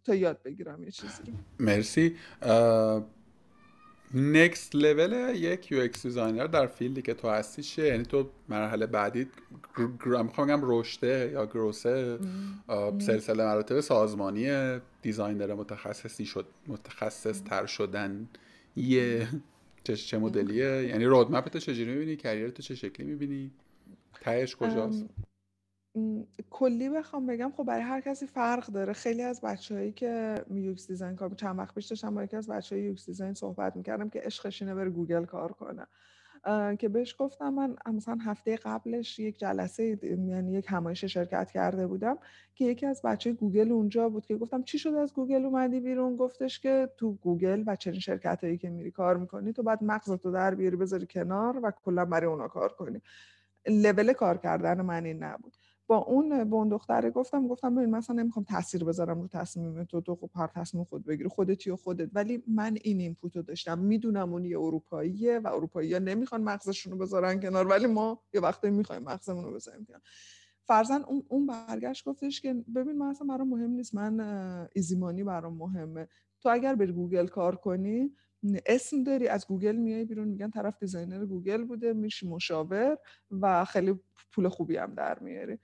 تا 0.04 0.16
یاد 0.16 0.44
بگیرم 0.44 0.84
یه 0.84 0.92
چیزی 0.92 1.24
مرسی. 1.60 2.16
next 4.14 4.76
level 4.76 5.36
یک 5.36 5.72
UX 5.72 6.04
designer 6.06 6.48
در 6.48 6.68
field 6.68 6.96
ی 6.96 7.02
که 7.02 7.14
تو 7.14 7.30
هستی 7.30 7.64
چیه؟ 7.64 7.86
یعنی 7.86 8.04
تو 8.04 8.30
مرحله 8.50 8.86
بعدی 8.86 9.28
می‌خوام 10.06 10.48
بگم 10.48 10.60
رشته 10.64 11.30
یا 11.34 11.46
growth 11.46 12.09
ه 12.09 12.20
سلسله 13.00 13.44
مراتب 13.44 13.80
سازمانی 13.80 14.80
designer 15.02 15.54
متخصصی 15.54 16.26
شد 16.26 16.46
متخصص 16.68 17.44
تر 17.44 17.66
شدن. 17.66 18.28
یه 18.76 19.28
چه, 19.84 19.96
چه 19.96 20.18
مدلیه؟ 20.18 20.88
یعنی 20.88 21.06
roadmap 21.06 21.48
تو 21.48 21.60
چجوری 21.60 21.92
می‌بینی؟ 21.92 22.16
career 22.16 22.50
تو 22.50 22.64
چه 22.64 22.76
شکلی 22.76 23.06
می‌بینی؟ 23.06 23.52
تهش 24.22 24.56
کجاست؟ 24.56 25.06
کلی 26.50 26.90
بخوام 26.90 27.26
بگم 27.26 27.52
خب 27.58 27.64
برای 27.64 27.82
هر 27.82 28.02
کسی 28.02 28.28
فرق 28.28 28.66
داره. 28.68 28.94
خیلی 28.94 29.22
از 29.22 29.42
بچههایی 29.42 29.92
که 29.92 30.36
UX 30.52 30.88
design 30.88 31.16
کار 31.16 31.34
چند 31.34 31.60
وقت 31.60 31.76
پیش 31.76 31.86
داشتم 31.86 32.16
با 32.16 32.24
یکی 32.24 32.36
از 32.36 32.48
بچه 32.48 32.76
های 32.76 32.86
UX 32.86 33.06
design 33.06 33.34
صحبت 33.34 33.76
می‌کردم 33.76 34.10
که 34.10 34.20
عشقش 34.20 34.62
اینه 34.62 34.76
بره 34.76 34.90
گوگل 34.90 35.26
کار 35.26 35.52
کنه. 35.52 35.88
که 36.80 36.90
بهش 36.90 37.16
گفتم 37.20 37.54
من 37.54 37.76
مثلا 37.94 38.18
هفته 38.22 38.56
قبلش 38.56 39.20
یک 39.20 39.40
جلسه 39.40 40.00
یعنی 40.04 40.54
یک 40.54 40.66
همایش 40.70 41.06
شرکت 41.06 41.52
کرده 41.52 41.88
بودم 41.88 42.18
که 42.56 42.66
یکی 42.66 42.86
از 42.86 43.02
بچه 43.02 43.34
گوگل 43.34 43.72
اونجا 43.72 44.10
بود 44.10 44.26
که 44.26 44.38
گفتم 44.38 44.64
چی 44.64 44.80
شده 44.80 45.00
از 45.00 45.14
گوگل 45.14 45.46
اومدی 45.46 45.80
بیرون؟ 45.80 46.16
گفتش 46.16 46.60
که 46.60 46.90
تو 46.98 47.14
گوگل 47.14 47.64
و 47.68 47.76
چنین 47.76 48.00
شرکت 48.00 48.44
هایی 48.44 48.58
که 48.58 48.70
میری 48.70 48.92
کار 48.92 49.18
می‌کنی 49.18 49.54
تو 49.54 49.64
بعد 49.64 49.84
مغزتو 49.84 50.32
در 50.32 50.56
بیاری 50.56 50.76
بذاری 50.76 51.08
کنار 51.08 51.60
و 51.64 51.72
کلا 51.86 52.06
برای 52.06 52.28
اونا 52.28 52.48
کار 52.48 52.70
کنی. 52.74 53.02
لول 53.68 54.14
کار 54.14 54.38
کردن 54.38 54.82
من 54.82 55.06
این 55.06 55.24
نبود. 55.24 55.58
با 55.92 55.98
اون 55.98 56.50
به 56.50 56.56
اون 56.56 56.70
دختره 56.70 57.10
گفتم 57.10 57.48
گفتم 57.48 57.76
ببین 57.76 57.90
مثلا 57.90 58.16
نمی‌خوام 58.16 58.46
تاثیر 58.46 58.84
بذارم 58.84 59.22
رو 59.22 59.28
تصمیم 59.28 59.84
تو 59.84 60.02
تو 60.02 60.16
خب 60.16 60.30
هر 60.36 60.48
تصمیم 60.48 60.84
خود 60.84 61.06
بگیری 61.06 61.30
خودتی 61.30 61.70
و 61.70 61.76
خودت. 61.76 62.10
ولی 62.14 62.44
من 62.48 62.78
این 62.84 63.00
input 63.00 63.36
رو 63.36 63.42
داشتم. 63.42 63.80
می‌دونم 63.80 64.34
اون 64.34 64.46
یه 64.46 64.60
اروپاییه 64.60 65.40
و 65.40 65.48
اروپایی 65.48 65.94
ها 65.94 66.00
نمی‌خوان 66.00 66.44
مغزشون 66.44 66.94
رو 66.94 67.00
بذارن 67.00 67.40
کنار 67.40 67.68
ولی 67.68 67.88
ما 67.88 68.22
یه 68.34 68.42
وقتی 68.42 68.70
می‌خوایم 68.70 69.04
مغزمون 69.04 69.44
رو 69.44 69.54
بذاریم 69.54 69.86
کنار. 69.86 70.02
فرزن 70.64 71.02
اون 71.02 71.24
اون 71.28 71.48
برگشت 71.48 72.06
گفتش 72.06 72.42
که 72.42 72.54
ببین 72.54 72.98
من 72.98 73.06
اصلا 73.06 73.28
برام 73.28 73.50
مهم 73.50 73.72
نیست. 73.72 73.96
من 73.96 74.68
easy 74.76 74.97
money 74.97 75.24
برام 75.24 75.58
مهمه. 75.58 76.08
تو 76.42 76.50
اگر 76.50 76.76
بری 76.76 76.92
گوگل 76.92 77.28
کار 77.28 77.56
کنی 77.56 78.12
اسم 78.66 79.04
داری 79.04 79.28
از 79.28 79.48
گوگل 79.48 79.76
میای 79.76 80.06
بیرون. 80.06 80.28
میگن 80.28 80.50
طرف 80.50 80.80
designer 80.80 81.26
گوگل 81.26 81.64
بوده 81.64 81.94
میشی 81.94 82.28
مشاور 82.28 82.98
و 83.32 83.66
خیلی 83.66 84.00
پول 84.32 84.50
خوبی 84.50 84.78
هم 84.78 84.94
در 84.96 85.20
میاری. 85.20 85.60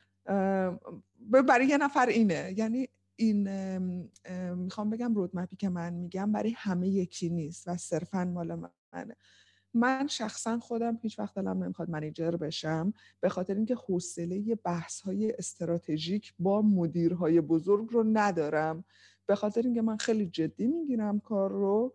برای 1.47 1.67
یه 1.67 1.77
نفر 1.77 2.05
اینه. 2.05 2.53
یعنی 2.57 2.89
این 3.15 3.47
می‌خوام 4.53 4.89
بگم 4.89 5.15
roadmap 5.15 5.50
ی 5.50 5.55
که 5.55 5.69
من 5.69 5.93
میگم 5.93 6.31
برای 6.31 6.53
همه 6.57 6.87
یکی 6.87 7.29
نیست 7.29 7.67
و 7.67 7.77
صرفا 7.77 8.25
مال 8.25 8.55
منه. 8.93 9.15
من 9.73 10.07
شخصا 10.07 10.59
خودم 10.59 10.99
هیچ 11.01 11.19
وقت 11.19 11.35
دلم 11.35 11.63
نمی‌خواد 11.63 11.89
manager 11.89 12.31
بشم 12.31 12.93
به 13.19 13.29
خاطر 13.29 13.55
اینکه 13.55 13.75
حوصله 13.75 14.55
بحث 14.55 15.01
های 15.01 15.31
استراتژیک 15.31 16.33
با 16.39 16.61
مدیرهای 16.61 17.41
بزرگ 17.41 17.89
رو 17.91 18.03
ندارم. 18.13 18.83
به 19.25 19.35
خاطر 19.35 19.61
اینکه 19.61 19.81
من 19.81 19.97
خیلی 19.97 20.25
جدی 20.25 20.67
می‌گیرم 20.67 21.19
کار 21.19 21.51
رو 21.51 21.93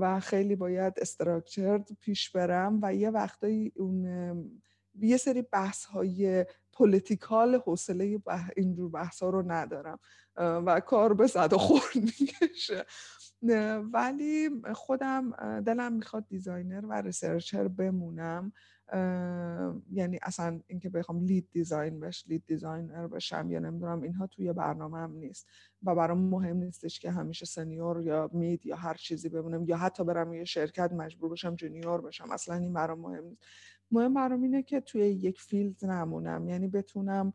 و 0.00 0.20
خیلی 0.20 0.56
باید 0.56 0.94
استراکچرد 1.00 1.88
پیش 2.00 2.30
برم 2.30 2.78
و 2.82 2.94
یه 2.94 3.10
وقتایی 3.10 3.72
اون 3.76 4.60
یه 5.00 5.16
سری 5.16 5.42
بحث 5.42 5.84
های 5.84 6.46
پولیتیکال 6.72 7.54
حوصله 7.54 8.18
بح... 8.18 8.48
اینجور 8.56 8.90
بحث 8.90 9.22
ها 9.22 9.30
رو 9.30 9.52
ندارم 9.52 9.98
و 10.36 10.80
کار 10.80 11.14
به 11.14 11.26
زد 11.26 11.52
و 11.52 11.58
خورد 11.58 11.82
می‌کشه. 11.94 12.84
ولی 13.92 14.50
خودم 14.74 15.30
دلم 15.60 15.92
می‌خواد 15.92 16.28
designer 16.28 16.86
و 16.86 16.92
researcher 16.92 17.68
بمونم. 17.68 18.52
یعنی 19.90 20.18
اصلا 20.22 20.60
اینکه 20.66 20.90
بخوام 20.90 21.24
lead 21.24 21.48
design 21.52 22.00
بش 22.00 22.24
lead 22.28 22.44
designer 22.46 23.06
بشم 23.06 23.50
یا 23.50 23.58
نمی‌دونم 23.58 24.02
اینها 24.02 24.26
توی 24.26 24.52
برنامه 24.52 24.98
هم 24.98 25.12
نیست. 25.12 25.46
و 25.82 25.94
برام 25.94 26.18
مهم 26.18 26.56
نیستش 26.56 27.00
که 27.00 27.10
همیشه 27.10 27.46
senior 27.46 28.02
یا 28.02 28.30
mid 28.32 28.66
یا 28.66 28.76
هر 28.76 28.94
چیزی 28.94 29.28
بمونم 29.28 29.64
یا 29.64 29.76
حتی 29.76 30.04
برم 30.04 30.32
یه 30.32 30.44
شرکت 30.44 30.92
مجبور 30.92 31.30
بشم 31.30 31.54
junior 31.54 32.00
بشم. 32.00 32.30
اصلا 32.30 32.54
این 32.54 32.72
برام 32.72 33.00
مهم 33.00 33.24
نیست. 33.24 33.42
مهم 33.90 34.14
برام 34.14 34.42
اینه 34.42 34.62
که 34.62 34.80
توی 34.80 35.00
یک 35.00 35.40
field 35.40 35.84
نمونم. 35.84 36.48
یعنی 36.48 36.68
بتونم 36.68 37.32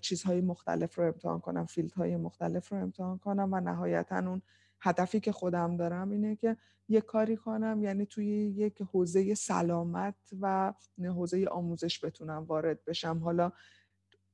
چیزهای 0.00 0.40
مختلف 0.40 0.98
رو 0.98 1.04
امتحان 1.04 1.40
کنم 1.40 1.66
field 1.66 2.02
های 2.02 2.16
مختلف 2.16 2.68
رو 2.68 2.78
امتحان 2.78 3.18
کنم 3.18 3.48
و 3.52 3.60
نهایتا 3.60 4.18
اون 4.18 4.42
هدفی 4.80 5.20
که 5.20 5.32
خودم 5.32 5.76
دارم 5.76 6.10
اینه 6.10 6.36
که 6.36 6.56
یه 6.88 7.00
کاری 7.00 7.36
کنم 7.36 7.82
یعنی 7.82 8.06
توی 8.06 8.26
یک 8.26 8.82
حوزه 8.82 9.34
سلامت 9.34 10.14
و 10.40 10.72
حوزه 10.98 11.46
آموزش 11.46 12.04
بتونم 12.04 12.44
وارد 12.44 12.84
بشم. 12.84 13.18
حالا 13.18 13.52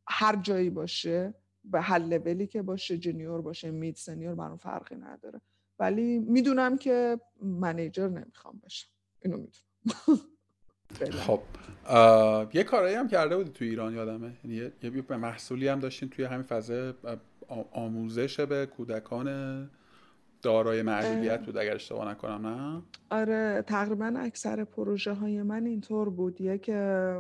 هر 0.08 0.36
جایی 0.36 0.70
باشه 0.70 1.34
به 1.64 1.80
هر 1.80 1.98
لولی 1.98 2.46
که 2.46 2.62
باشه 2.62 2.98
جونیور 2.98 3.40
باشه 3.40 3.70
مید 3.70 3.96
سنیور 3.96 4.34
برام 4.34 4.56
فرقی 4.56 4.96
نداره. 4.96 5.40
ولی 5.78 6.18
می‌دونم 6.18 6.78
که 6.78 7.20
منیجر 7.42 8.08
نمی‌خوام 8.08 8.60
بشم. 8.64 8.88
اینو 9.24 9.36
می‌دونم. 9.36 10.20
خب 11.10 11.40
یه 12.54 12.64
کارایی 12.64 12.94
هم 12.94 13.08
کرده 13.08 13.36
بودی 13.36 13.50
توی 13.50 13.68
ایران 13.68 13.94
یادمه؟ 13.94 14.32
یعنی 14.44 14.72
یه 14.82 15.16
محصولی 15.16 15.68
هم 15.68 15.78
داشتین 15.78 16.08
توی 16.08 16.24
همین 16.24 16.42
فضای 16.42 16.92
آموزش 17.72 18.40
به 18.40 18.66
کودکان 18.66 19.70
دارای 20.42 20.82
معلولیت 20.82 21.44
بود 21.46 21.56
اگر 21.56 21.74
اشتباه 21.74 22.08
نکنم 22.08 22.46
نه؟ 22.46 22.82
آره 23.10 23.64
تقریبا 23.66 24.14
اکثر 24.16 24.64
پروژه 24.64 25.12
های 25.12 25.42
من 25.42 25.66
اینطور 25.66 26.10
بود. 26.10 26.60
که 26.62 27.16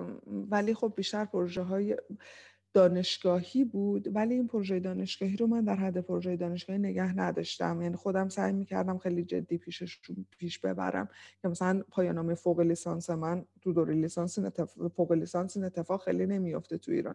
ولی 0.50 0.74
خب 0.74 0.92
بیشتر 0.96 1.24
پروژه 1.24 1.62
های 1.62 1.96
دانشگاهی 2.72 3.64
بود 3.64 4.16
ولی 4.16 4.34
این 4.34 4.46
پروژه 4.46 4.80
دانشگاهی 4.80 5.36
رو 5.36 5.46
من 5.46 5.64
در 5.64 5.76
حد 5.76 5.98
پروژه 5.98 6.36
دانشگاهی 6.36 6.78
نگه 6.78 7.18
نداشتم. 7.18 7.82
یعنی 7.82 7.96
خودم 7.96 8.28
سعی 8.28 8.52
می‌کردم 8.52 8.98
خیلی 8.98 9.24
جدی 9.24 9.58
پیشش 9.58 10.00
پیش 10.38 10.58
ببرم. 10.58 11.08
که 11.42 11.48
مثلا 11.48 11.82
پایانامه 11.90 12.34
فوق 12.34 12.60
لیسانس 12.60 13.10
من 13.10 13.44
تو 13.60 13.72
دوره 13.72 13.94
لیسانس 13.94 14.38
فوق 14.96 15.12
لیسانس 15.12 15.56
این 15.56 15.66
اتفاق 15.66 16.04
خیلی 16.04 16.26
نمیافته 16.26 16.78
تو 16.78 16.92
ایران. 16.92 17.14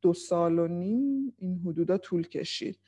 دو 0.00 0.14
سال 0.14 0.58
و 0.58 0.68
نیم 0.68 1.34
این 1.38 1.60
حدودا 1.66 1.98
طول 1.98 2.22
کشید. 2.22 2.78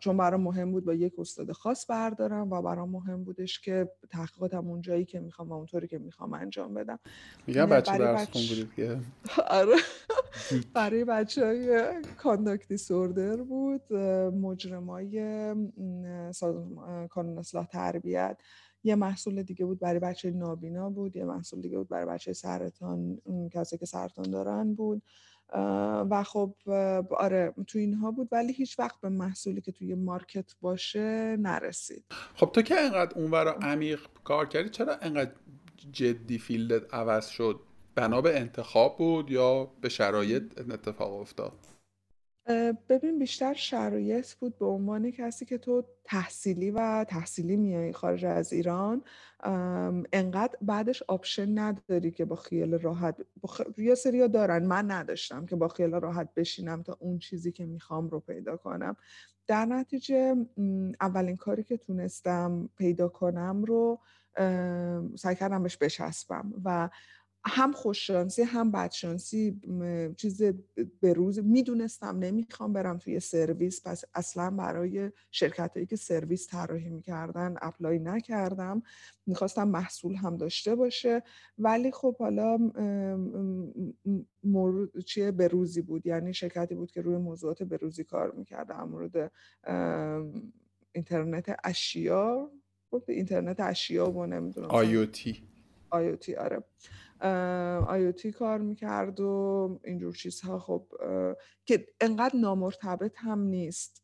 چون 0.00 0.16
برام 0.16 0.40
مهم 0.40 0.72
بود 0.72 0.84
با 0.84 0.94
یک 0.94 1.12
استاد 1.18 1.52
خاص 1.52 1.90
بردارم 1.90 2.50
و 2.52 2.62
برام 2.62 2.90
مهم 2.90 3.24
بودش 3.24 3.60
که 3.60 3.90
تحقیقاتم 4.10 4.68
اون 4.68 4.80
جایی 4.80 5.04
که 5.04 5.20
می‌خوام 5.20 5.48
و 5.48 5.52
اونطوری 5.52 5.88
که 5.88 5.98
می‌خوام 5.98 6.34
انجام 6.34 6.74
بدم. 6.74 6.98
میگم 7.46 7.66
بچه 7.66 7.98
درس 7.98 8.28
بچ... 8.28 8.52
که. 8.76 8.98
آره. 9.48 9.76
برای 10.74 11.04
بچه 11.04 11.46
های 11.46 11.92
کانداکت 12.18 12.68
دیسوردر 12.68 13.36
بود 13.36 13.92
مجرمای 14.32 15.20
کانون 17.10 17.38
اصلاح 17.38 17.66
تربیت. 17.66 18.36
یه 18.84 18.94
محصول 18.94 19.42
دیگه 19.42 19.64
بود 19.64 19.78
برای 19.78 19.98
بچه 19.98 20.30
نابینا 20.30 20.90
بود 20.90 21.16
یه 21.16 21.24
محصول 21.24 21.60
دیگه 21.60 21.78
بود 21.78 21.88
برای 21.88 22.06
بچه 22.06 22.32
سرطان 22.32 23.18
کسی 23.52 23.78
که 23.78 23.86
سرطان 23.86 24.30
دارن 24.30 24.74
بود. 24.74 25.02
و 26.10 26.24
خب 26.26 26.54
آره 27.10 27.54
تو 27.66 27.78
اینها 27.78 28.10
بود 28.10 28.28
ولی 28.32 28.52
هیچ 28.52 28.78
وقت 28.78 29.00
به 29.00 29.08
محصولی 29.08 29.60
که 29.60 29.72
توی 29.72 29.94
مارکت 29.94 30.54
باشه 30.60 31.36
نرسید. 31.36 32.04
خب 32.34 32.50
تو 32.52 32.62
که 32.62 32.80
انقدر 32.80 33.18
اونور 33.18 33.48
عمیق 33.48 34.00
کار 34.24 34.48
کردی 34.48 34.68
چرا 34.68 34.96
انقدر 35.02 35.32
جدی 35.92 36.38
فیلدت 36.38 36.94
عوض 36.94 37.26
شد؟ 37.26 37.60
بنا 37.94 38.20
به 38.20 38.38
انتخاب 38.40 38.98
بود 38.98 39.30
یا 39.30 39.64
به 39.80 39.88
شرایط 39.88 40.42
اتفاق 40.58 41.12
افتاد؟ 41.12 41.75
ببین 42.88 43.18
بیشتر 43.18 43.54
شرایط 43.54 44.34
بود 44.34 44.58
به 44.58 44.66
عنوان 44.66 45.10
کسی 45.10 45.44
که 45.44 45.58
تو 45.58 45.84
تحصیلی 46.04 46.70
و 46.70 47.04
تحصیلی 47.08 47.56
میای 47.56 47.92
خارج 47.92 48.24
از 48.24 48.52
ایران 48.52 49.02
انقدر 50.12 50.56
بعدش 50.62 51.02
option 51.02 51.58
نداری 51.58 52.10
که 52.10 52.24
با 52.24 52.36
خیال 52.36 52.74
راحت 52.78 53.16
بخ... 53.42 53.60
یه 53.78 53.94
سریا 53.94 54.26
دارن. 54.26 54.66
من 54.66 54.90
نداشتم 54.90 55.46
که 55.46 55.56
با 55.56 55.68
خیال 55.68 55.94
راحت 55.94 56.28
بشینم 56.34 56.82
تا 56.82 56.96
اون 57.00 57.18
چیزی 57.18 57.52
که 57.52 57.66
می‌خوام 57.66 58.08
رو 58.08 58.20
پیدا 58.20 58.56
کنم. 58.56 58.96
در 59.46 59.64
نتیجه 59.64 60.34
اولین 61.00 61.36
کاری 61.36 61.62
که 61.62 61.76
تونستم 61.76 62.68
پیدا 62.76 63.08
کنم 63.08 63.64
رو 63.64 64.00
سعی 65.16 65.34
کردم 65.34 65.62
بهش 65.62 65.78
بچسبم 65.80 66.52
و 66.64 66.88
هم 67.48 67.72
خوششانسی 67.72 68.42
هم 68.42 68.70
بدشانسی 68.70 69.60
چیز 70.16 70.42
به 71.00 71.12
روز 71.12 71.38
می‌دونستم 71.38 72.18
نمی‌خوام 72.18 72.72
برم 72.72 72.98
توی 72.98 73.20
سرویس. 73.20 73.82
پس 73.86 74.04
اصلا 74.14 74.50
برای 74.50 75.10
شرکت 75.30 75.70
هایی 75.74 75.86
که 75.86 75.96
سرویس 75.96 76.46
طراحی 76.48 76.88
می‌کردن 76.88 77.54
apply 77.62 77.98
نکردم. 77.98 78.82
می‌خواستم 79.26 79.68
محصول 79.68 80.14
هم 80.14 80.36
داشته 80.36 80.74
باشه. 80.74 81.22
ولی 81.58 81.90
خب 81.90 82.16
حالا 82.16 82.58
مورد 84.44 85.00
چیه 85.00 85.30
روزی 85.30 85.82
بود. 85.82 86.06
یعنی 86.06 86.34
شرکتی 86.34 86.74
بود 86.74 86.90
که 86.90 87.02
روی 87.02 87.16
موضوعات 87.16 87.62
روزی 87.62 88.04
کار 88.04 88.30
می‌کرد. 88.30 88.68
در 88.68 88.84
مورد 88.84 89.32
اینترنت 90.92 91.56
اشیا. 91.64 92.50
اینترنت 93.08 93.60
اشیا 93.60 94.10
و 94.10 94.26
نمی‌دونم 94.26 94.68
آیوتی 94.70 95.42
آیوتی 95.90 96.34
آره. 96.34 96.62
آیوتی 97.88 98.32
کار 98.32 98.58
می‌کرد 98.58 99.20
و 99.20 99.80
اینجور 99.84 100.14
چیزها. 100.14 100.58
خب 100.58 100.86
که 101.66 101.86
انقدر 102.00 102.36
نامرتبط 102.36 103.12
هم 103.16 103.40
نیست. 103.40 104.02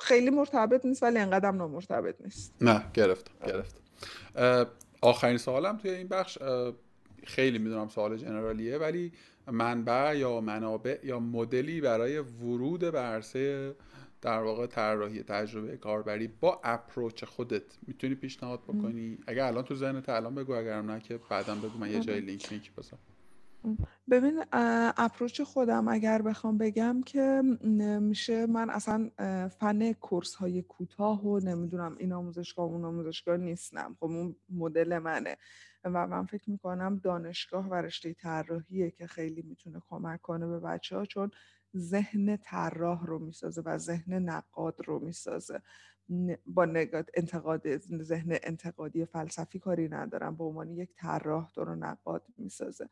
خیلی 0.00 0.30
مرتبط 0.30 0.86
نیست 0.86 1.02
ولی 1.02 1.18
انقدر 1.18 1.48
هم 1.48 1.56
نامرتبط 1.56 2.20
نیست. 2.20 2.54
نه 2.60 2.84
گرفتم 2.94 3.46
گرفتم 3.46 3.80
آخرین 5.02 5.36
سوالم 5.36 5.76
توی 5.76 5.90
این 5.90 6.08
بخش 6.08 6.38
خیلی 7.24 7.58
می‌دونم 7.58 7.88
سوال 7.88 8.16
جنرالیه 8.16 8.78
ولی 8.78 9.12
منبع 9.46 10.16
یا 10.16 10.40
منابع 10.40 10.98
یا 11.04 11.20
مدلی 11.20 11.80
برای 11.80 12.18
ورود 12.18 12.80
به 12.80 12.98
عرصه 12.98 13.74
در 14.22 14.42
واقع 14.42 14.66
طراحی 14.66 15.22
تجربه 15.22 15.76
کاربری 15.76 16.28
با 16.28 16.60
اپروچ 16.64 17.24
خودت 17.24 17.62
می‌تونی 17.86 18.14
پیشنهاد 18.14 18.62
بکنی؟ 18.62 19.18
اگر 19.26 19.44
الان 19.44 19.64
تو 19.64 19.74
ذهنت 19.74 20.08
الان 20.08 20.34
بگو 20.34 20.52
اگرم 20.52 20.90
نه 20.90 21.00
که 21.00 21.20
بعدا 21.30 21.54
بگو 21.54 21.78
من 21.78 21.90
یه 21.90 22.00
جای 22.00 22.20
لینک 22.20 22.52
لینک 22.52 22.72
بذارم. 22.74 23.02
ببین 24.10 24.44
اپروچ 24.96 25.40
خودم 25.40 25.88
اگر 25.88 26.22
بخوام 26.22 26.58
بگم 26.58 27.02
که 27.06 27.42
میشه 28.00 28.46
من 28.46 28.70
اصلا 28.70 29.10
فن 29.48 29.92
کورس 29.92 30.34
های 30.34 30.62
کوتاه 30.62 31.26
و 31.26 31.38
نمی‌دونم 31.38 31.96
این 31.98 32.12
آموزشگاه 32.12 32.66
اون 32.66 32.84
آموزشگاه 32.84 33.36
نیستم. 33.36 33.96
خب 34.00 34.04
اون 34.04 34.36
مدل 34.50 34.98
منه. 34.98 35.36
و 35.84 36.06
من 36.06 36.26
فکر 36.26 36.50
می‌کنم 36.50 37.00
دانشگاه 37.04 37.68
و 37.68 37.74
رشته 37.74 38.12
طراحیه 38.14 38.90
که 38.90 39.06
خیلی 39.06 39.42
می‌تونه 39.42 39.82
کمک 39.90 40.22
کنه 40.22 40.46
به 40.46 40.60
بچه 40.60 40.96
ها 40.96 41.06
چون 41.06 41.30
ذهن 41.76 42.36
طراح 42.36 43.06
رو 43.06 43.18
می‌سازه 43.18 43.62
و 43.62 43.78
ذهن 43.78 44.12
نقاد 44.14 44.76
رو 44.86 44.98
می‌سازه. 44.98 45.62
با 46.46 46.62
انتقاد 47.14 47.76
ذهن 48.02 48.38
انتقادی 48.42 49.04
فلسفی 49.04 49.58
کاری 49.58 49.88
ندارم. 49.88 50.36
به 50.36 50.44
عنوان 50.44 50.70
یک 50.70 50.94
طراح 50.96 51.50
تو 51.50 51.64
رو 51.64 51.74
نقاد 51.74 52.26
می‌سازه. 52.38 52.88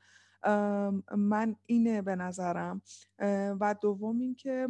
من 1.16 1.56
اینه 1.66 2.02
به 2.02 2.16
نظرم. 2.16 2.82
و 3.60 3.74
دوم 3.82 4.20
اینکه 4.20 4.68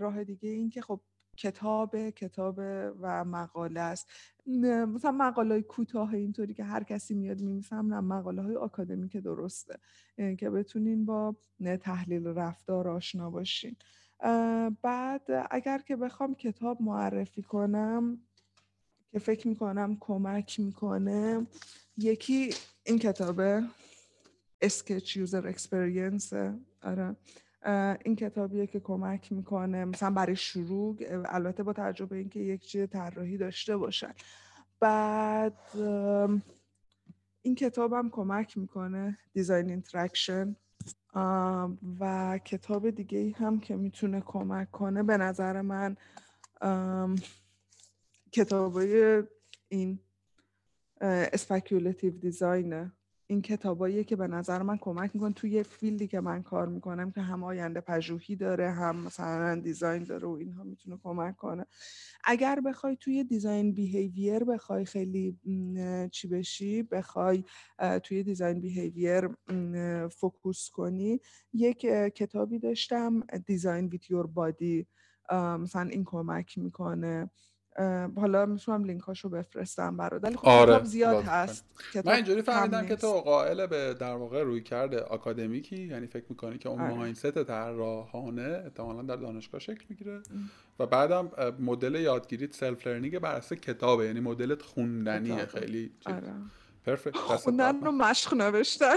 راه 0.00 0.24
دیگه 0.24 0.48
این 0.48 0.70
که 0.70 0.80
خب 0.80 1.00
کتاب 1.36 2.10
کتاب 2.10 2.54
و 3.00 3.24
مقاله 3.24 3.80
است. 3.80 4.08
مثلا 4.46 5.12
مقاله 5.12 5.54
های 5.54 5.62
کوتاه 5.62 6.14
اینطوری 6.14 6.54
که 6.54 6.64
هر 6.64 6.82
کسی 6.82 7.14
میاد 7.14 7.40
میمیسم 7.40 7.94
نه 7.94 8.00
مقاله 8.00 8.42
های 8.42 8.56
آکادمی 8.56 9.08
که 9.08 9.20
درسته 9.20 9.78
که 10.16 10.50
بتونین 10.50 11.04
با 11.04 11.36
تحلیل 11.80 12.26
رفتار 12.26 12.88
آشنا 12.88 13.30
باشین. 13.30 13.76
بعد 14.82 15.22
اگر 15.50 15.78
که 15.78 15.96
بخوام 15.96 16.34
کتاب 16.34 16.82
معرفی 16.82 17.42
کنم 17.42 18.18
که 19.12 19.18
فکر 19.18 19.48
می‌کنم 19.48 19.96
کمک 20.00 20.60
می‌کنه 20.60 21.46
یکی 21.96 22.50
این 22.84 22.98
کتابه 22.98 23.62
sketch 24.60 25.16
user 25.16 25.48
experience 25.48 26.32
آره. 26.82 27.16
این 28.04 28.16
کتابیه 28.16 28.66
که 28.66 28.80
کمک 28.80 29.32
می‌کنه 29.32 29.84
مثلا 29.84 30.10
برای 30.10 30.36
شروع 30.36 30.96
البته 31.24 31.62
با 31.62 31.72
تجربه 31.72 32.16
اینکه 32.16 32.40
یک 32.40 32.66
چیز 32.66 32.88
طراحی 32.88 33.36
داشته 33.36 33.76
باشن. 33.76 34.12
بعد 34.80 35.58
این 37.42 37.54
کتابم 37.54 38.10
کمک 38.10 38.58
می‌کنه 38.58 39.18
design 39.32 39.70
interaction 39.70 40.56
و 42.00 42.38
کتاب 42.44 42.90
دیگه 42.90 43.34
هم 43.36 43.60
که 43.60 43.76
می‌تونه 43.76 44.20
کمک 44.20 44.70
کنه 44.70 45.02
به 45.02 45.16
نظر 45.16 45.60
من 45.60 45.96
کتابای 48.32 49.22
این 49.68 49.98
speculative 51.00 52.18
design 52.18 52.81
ه 52.81 52.92
این 53.28 53.42
کتاباییه 53.42 54.04
که 54.04 54.16
به 54.16 54.26
نظر 54.26 54.62
من 54.62 54.78
کمک 54.78 55.10
می‌کنه 55.14 55.32
توی 55.32 55.50
یه 55.50 55.62
field 55.62 55.99
ی 55.99 56.06
که 56.06 56.20
من 56.20 56.42
کار 56.42 56.68
می‌کنم 56.68 57.10
که 57.10 57.20
هم 57.20 57.44
آینده 57.44 57.80
پژوهی 57.80 58.36
داره 58.36 58.70
هم 58.70 58.96
مثلا 58.96 59.60
design 59.60 60.04
داره 60.04 60.28
و 60.28 60.30
اینها 60.30 60.64
می‌تونه 60.64 60.98
کمک 61.02 61.36
کنه. 61.36 61.66
اگر 62.24 62.60
بخوای 62.60 62.96
توی 62.96 63.24
design 63.24 63.72
behavior 63.72 64.44
بخوای 64.44 64.84
خیلی 64.84 65.38
چی 66.12 66.28
بشی 66.28 66.82
بخوای 66.82 67.44
توی 68.02 68.22
design 68.22 68.60
behavior 68.60 69.28
focus 70.08 70.70
کنی 70.70 71.20
یک 71.52 71.78
کتابی 72.14 72.58
داشتم 72.58 73.20
design 73.46 73.86
with 73.86 74.10
your 74.10 74.26
body 74.26 74.86
مثلا 75.32 75.88
این 75.90 76.04
کمک 76.04 76.58
می‌کنه. 76.58 77.30
حالا 78.16 78.46
می‌تونم 78.46 78.84
لینکاشو 78.84 79.28
بفرستم 79.28 79.96
برات. 79.96 80.24
ولی 80.24 80.36
خب 80.36 80.48
آره. 80.48 80.84
زیاد 80.84 81.24
هست. 81.24 81.64
من 82.04 82.12
اینجوری 82.12 82.42
فهمیدم 82.42 82.86
که 82.86 82.96
تو 82.96 83.12
قائل 83.12 83.66
به 83.66 83.94
در 83.94 84.14
واقع 84.14 84.42
روی 84.42 84.62
کرده 84.62 85.00
آکادمیکی 85.00 85.86
یعنی 85.86 86.06
فکر 86.06 86.24
می‌کنی 86.28 86.58
که 86.58 86.68
اون 86.68 86.80
آره. 86.80 86.94
mindset 86.94 87.44
طراحانه 87.44 88.62
احتمالا 88.64 89.02
در 89.02 89.16
دانشگاه 89.16 89.60
شکل 89.60 89.84
می‌گیره. 89.88 90.22
و 90.78 90.86
بعدم 90.86 91.30
مدل 91.60 91.94
یادگیریت 91.94 92.54
self 92.54 92.86
learning 92.86 93.18
بر 93.18 93.34
اساس 93.34 93.58
کتابه 93.58 94.06
یعنی 94.06 94.20
مدلت 94.20 94.62
خوندنیه. 94.62 95.46
خیلی 95.46 95.92
آره. 96.06 96.32
perfect 96.86 97.16
خوندن 97.16 97.80
رو 97.80 97.92
مشق 97.92 98.34
نوشتن. 98.34 98.96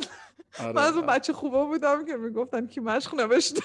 آره. 0.59 0.71
من 0.73 0.83
از 0.83 0.93
اون 0.93 1.05
بچه 1.05 1.33
خوبا 1.33 1.65
بودم 1.65 2.05
که 2.05 2.17
می‌گفتن 2.17 2.67
که 2.67 2.81
مشق 2.81 3.15
نوشته. 3.15 3.61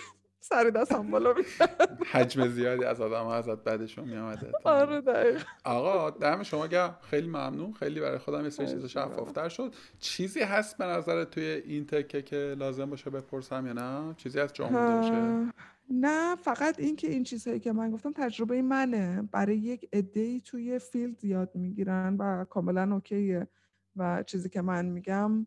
سر 0.48 0.70
دستم 0.70 1.10
بالا 1.10 1.32
می‌کرد 1.32 1.98
حجم 2.12 2.48
زیادی 2.48 2.84
از 2.84 3.00
آدم 3.00 3.26
ازت 3.26 3.64
بعدشون 3.64 4.08
میامده 4.08 4.52
آره 4.64 5.00
دقیق 5.00 5.44
آقا 5.64 6.10
دم 6.10 6.42
شما 6.42 6.66
گم 6.66 6.94
خیلی 7.02 7.28
ممنون. 7.28 7.72
خیلی 7.72 8.00
برای 8.00 8.18
خودم 8.18 8.44
یه 8.44 8.50
چیز 8.50 8.86
شفافتر 8.86 9.48
شد. 9.48 9.74
چیزی 9.98 10.40
هست 10.40 10.78
به 10.78 10.84
نظر 10.84 11.24
توی 11.24 11.44
این 11.44 11.86
تکه 11.86 12.22
که 12.22 12.54
لازم 12.58 12.90
باشه 12.90 13.10
بپرسم 13.10 13.66
یا 13.66 13.72
نه؟ 13.72 14.14
چیزی 14.16 14.40
از 14.40 14.52
جا 14.52 14.66
باشه؟ 14.66 15.52
نه 15.90 16.36
فقط 16.36 16.80
این 16.80 16.96
که 16.96 17.10
این 17.10 17.24
چیزهایی 17.24 17.60
که 17.60 17.72
من 17.72 17.90
گفتم 17.90 18.12
تجربه 18.12 18.62
منه. 18.62 19.28
برای 19.32 19.56
یک 19.56 19.88
عده 19.92 20.40
توی 20.40 20.78
فیلد 20.78 21.24
یاد 21.24 21.50
می‌گیرن 21.54 22.16
و 22.16 22.44
کاملا 22.44 22.94
اوکیه. 22.94 23.48
و 23.96 24.22
چیزی 24.22 24.48
که 24.48 24.62
من 24.62 24.86
میگم 24.86 25.46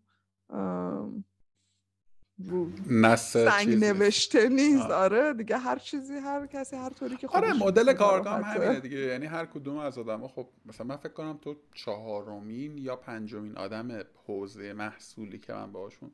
سنگ 3.16 3.84
نوشته 3.84 4.50
نیست. 4.50 4.92
آره 4.92 5.34
دیگه 5.34 5.58
هر 5.58 5.78
چیزی 5.78 6.14
هر 6.14 6.48
کسی 6.48 6.76
هر 6.76 6.90
طوری 6.90 7.18
که 7.18 7.28
آره 7.28 7.54
مدل 7.54 7.94
کارگاه 7.94 8.42
همینه 8.42 8.80
دیگه. 8.80 8.98
یعنی 8.98 9.26
هر 9.26 9.46
کدوم 9.46 9.78
از 9.78 9.98
آدم 9.98 10.28
خب 10.28 10.50
مثلا 10.66 10.88
من 10.88 10.98
فکر 10.98 11.14
کنم 11.14 11.40
تو 11.42 11.56
چهارمین 11.74 12.78
یا 12.78 12.96
پنجمین 12.96 13.58
آدم 13.58 14.02
حوزه 14.28 14.74
محصولی 14.74 15.40
که 15.40 15.54
من 15.54 15.72
باشون 15.72 16.12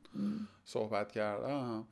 صحبت 0.64 1.12
کردم 1.12 1.86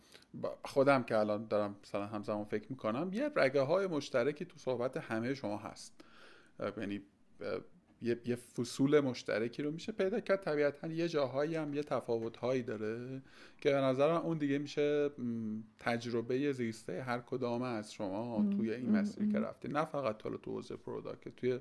خودم 0.64 1.02
که 1.02 1.18
الان 1.18 1.46
دارم 1.46 1.76
مثلا 1.82 2.06
همزمان 2.06 2.44
فکر 2.44 2.66
می‌کنم 2.70 3.10
یه 3.12 3.30
رگه 3.36 3.60
های 3.60 3.86
مشترکی 3.86 4.44
تو 4.44 4.58
صحبت 4.58 4.96
همه 4.96 5.34
شما 5.34 5.56
هست. 5.56 6.04
یعنی 6.76 7.02
یه،, 8.02 8.20
یه 8.26 8.36
فصول 8.36 9.00
مشترکی 9.00 9.62
رو 9.62 9.70
میشه 9.70 9.92
پیدا 9.92 10.20
کرد. 10.20 10.40
طبیعتا 10.40 10.88
یه 10.88 11.08
جاهایی 11.08 11.56
هم 11.56 11.74
یه 11.74 11.82
تفاوت 11.82 12.36
هایی 12.36 12.62
داره 12.62 13.22
که 13.60 13.70
به 13.70 13.76
نظرم 13.76 14.16
اون 14.16 14.38
دیگه 14.38 14.58
میشه 14.58 15.10
تجربه 15.78 16.52
زیسته 16.52 17.02
هر 17.02 17.18
کدام 17.18 17.62
از 17.62 17.92
شما 17.92 18.50
توی 18.56 18.74
این 18.74 18.90
مسیری 18.90 19.32
که 19.32 19.38
رفتی. 19.38 19.68
نه 19.68 19.84
فقط 19.84 20.16
تو 20.16 20.38
تو 20.38 20.52
حوزه 20.52 20.76
product 20.76 21.36
توی 21.36 21.60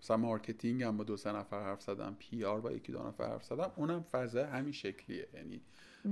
مثلا 0.00 0.16
marketing 0.16 0.82
هم 0.82 0.96
با 0.96 1.04
دو 1.04 1.16
سه 1.16 1.32
نفر 1.32 1.62
حرف 1.62 1.82
زدم 1.82 2.16
PR 2.18 2.60
با 2.60 2.72
یکی 2.72 2.92
دو 2.92 3.02
نفر 3.02 3.28
حرف 3.28 3.44
زدم 3.44 3.72
اونم 3.76 4.02
فضا 4.02 4.46
همین 4.46 4.72
شکلیه. 4.72 5.28
یعنی 5.34 5.60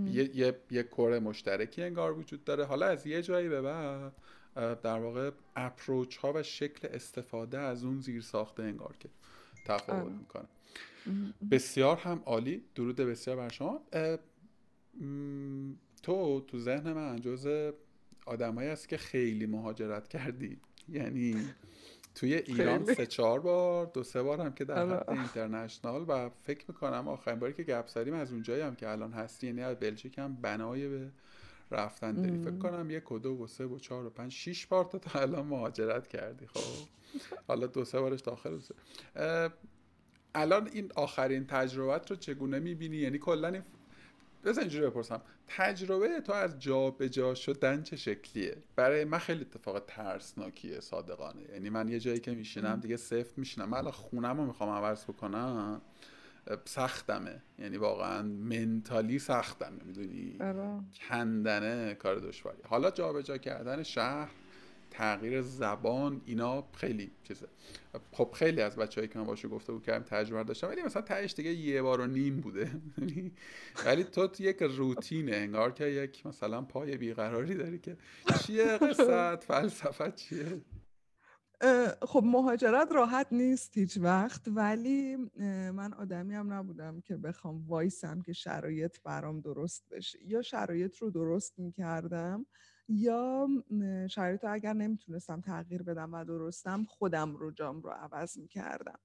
یه, 0.07 0.37
یه،, 0.37 0.57
یه 0.71 0.83
core 0.83 1.19
مشترکی 1.19 1.83
انگار 1.83 2.19
وجود 2.19 2.45
داره. 2.45 2.65
حالا 2.65 2.87
از 2.87 3.07
یه 3.07 3.23
جایی 3.23 3.49
به 3.49 3.63
بعد 3.63 4.13
در 4.57 4.99
واقع 4.99 5.31
اپروچ 5.57 6.17
ها 6.17 6.33
و 6.33 6.43
شکل 6.43 6.89
استفاده 6.91 7.59
از 7.59 7.85
اون 7.85 8.01
زیر 8.01 8.23
ساخته 8.23 8.63
انگار 8.63 8.95
که 9.01 9.09
تفاوت 9.65 10.03
آره. 10.03 10.15
می‌کنه. 10.15 10.49
بسیار 11.51 11.97
هم 11.97 12.23
عالی. 12.27 12.65
درود 12.75 12.97
بسیار 12.97 13.37
بر 13.37 13.49
شما. 13.49 13.83
تو 16.03 16.41
تو 16.41 16.59
ذهن 16.59 16.93
من 16.93 17.21
جز 17.21 17.73
آدمایی 18.27 18.69
هست 18.69 18.89
که 18.89 18.97
خیلی 18.97 19.47
مهاجرت 19.47 20.09
کردی. 20.09 20.61
یعنی 20.89 21.37
توی 22.15 22.35
ایران 22.47 22.95
سه 22.95 23.07
چهار 23.07 23.41
بار 23.41 23.91
دو 23.95 24.03
سه 24.03 24.23
بار 24.23 24.41
هم 24.41 24.53
که 24.53 24.65
در 24.65 24.83
آره. 24.83 24.97
حد 24.97 25.11
اینترنشنال 25.11 26.05
و 26.09 26.31
فکر 26.43 26.65
می‌کنم 26.69 27.09
آخرین 27.09 27.39
باری 27.39 27.53
که 27.53 27.63
گپ 27.63 27.91
از 28.15 28.33
اونجایی 28.33 28.63
هم 28.63 28.75
که 28.75 28.89
الان 28.89 29.13
هستی. 29.13 29.47
یعنی 29.47 29.63
از 29.63 29.77
بلژیک 29.81 30.19
هم 30.19 30.35
بنای 30.35 30.89
به 30.89 31.11
رفتن 31.75 32.13
داری. 32.13 32.39
فکر 32.39 32.59
کنم 32.59 32.91
یک 32.91 33.13
و 33.13 33.19
دو 33.19 33.31
و 33.31 33.47
سه 33.47 33.67
و 33.67 33.79
چهار 33.79 34.07
و 34.07 34.11
پنج 34.11 34.33
شیش 34.33 34.67
بار 34.67 34.85
تو 34.85 34.99
تا 34.99 35.21
الان 35.21 35.47
مهاجرت 35.47 36.09
کردی 36.09 36.47
خب. 36.47 36.61
حالا 37.49 37.67
دو 37.67 37.85
سه 37.85 38.01
بارش 38.01 38.21
داخل 38.21 38.59
سه. 38.59 38.75
الان 40.35 40.69
این 40.73 40.93
آخرین 40.97 41.47
تجربت 41.47 42.11
رو 42.11 42.17
چگونه 42.17 42.59
می‌بینی؟ 42.59 42.97
یعنی 42.97 43.19
کلا 43.19 43.49
این 43.49 43.63
بذار 44.45 44.61
اینجوری 44.61 44.87
بپرسم. 44.87 45.23
تجربه 45.49 46.21
تو 46.21 46.33
از 46.33 46.59
جا 46.59 46.91
به 46.91 47.09
جا 47.09 47.35
شدن 47.35 47.83
چه 47.83 47.97
شکلیه؟ 47.97 48.57
برای 48.77 49.05
من 49.05 49.19
خیلی 49.19 49.41
اتفاق 49.41 49.83
ترسناکیه 49.87 50.81
صادقانه. 50.81 51.43
یعنی 51.53 51.71
من 51.71 51.89
یه 51.89 52.01
جایی 52.01 52.21
که 52.21 52.31
میشینم 52.31 52.81
دیگه 52.81 52.97
سفت 52.97 53.39
میشینم. 53.39 53.69
من 53.69 53.79
الان 53.79 53.93
خونم 53.93 54.37
رو 54.37 54.47
می‌خوام 54.47 54.71
عوض 54.71 55.05
بکنم. 55.05 55.81
سختمه. 56.65 57.43
یعنی 57.59 57.77
واقعا 57.77 58.23
منتالی 58.23 59.19
سختمه. 59.19 59.85
می‌دونی؟ 59.85 60.37
آره. 60.41 60.81
کندنه 61.09 61.95
کار 61.95 62.17
دشواری. 62.17 62.59
حالا 62.65 62.91
جابجا 62.91 63.39
کردن 63.39 63.83
شهر 63.83 64.31
تغییر 64.91 65.43
زبان 65.43 66.21
اینا 66.27 66.65
خیلی 66.73 67.11
چیزه. 67.25 67.47
خب 68.13 68.31
خیلی 68.35 68.61
از 68.61 68.77
بچه‌ای 68.77 69.09
که 69.09 69.19
من 69.19 69.25
باشه 69.25 69.49
گفته 69.49 69.73
بود 69.73 69.83
کردم 69.83 70.05
تجربه 70.05 70.45
داشتم 70.45 70.69
ولی 70.69 70.83
مثلا 70.83 71.03
تهش 71.03 71.35
دیگه 71.35 71.51
یه 71.51 71.83
بار 71.83 72.01
و 72.01 72.07
نیم 72.07 72.41
بوده. 72.41 72.71
ولی 73.87 74.05
تو 74.05 74.29
یک 74.39 74.63
روتینه. 74.63 75.37
انگار 75.37 75.73
که 75.73 75.85
یک 75.85 76.27
مثلا 76.27 76.63
پای 76.63 76.97
بیقراری 76.97 77.55
داری 77.55 77.79
که 77.79 77.97
چیه؟ 78.43 78.79
قصت 78.79 79.45
فلسفه 79.45 80.13
چیه؟ 80.17 80.61
خب 82.03 82.23
مهاجرت 82.27 82.93
راحت 82.93 83.27
نیست 83.33 83.79
هیچ 83.79 83.99
وقت 84.01 84.43
ولی 84.47 85.17
من 85.71 85.93
آدمی 85.93 86.35
هم 86.35 86.53
نبودم 86.53 87.01
که 87.01 87.17
بخوام 87.17 87.65
وایسم 87.67 88.21
که 88.23 88.33
شرایط 88.33 88.97
برام 89.05 89.41
درست 89.41 89.85
بشه. 89.91 90.19
یا 90.27 90.43
شرایط 90.43 90.97
رو 90.97 91.11
درست 91.11 91.59
می‌کردم 91.59 92.47
یا 92.89 93.49
شرایط 94.11 94.45
رو 94.45 94.53
اگر 94.53 94.73
نمی‌تونستم 94.73 95.41
تغییر 95.41 95.83
بدم 95.83 96.15
و 96.15 96.25
درستم 96.25 96.85
خودم 96.85 97.37
رو 97.37 97.51
جام 97.51 97.83
رو 97.83 97.91
عوض 97.91 98.39
می‌کردم. 98.39 98.99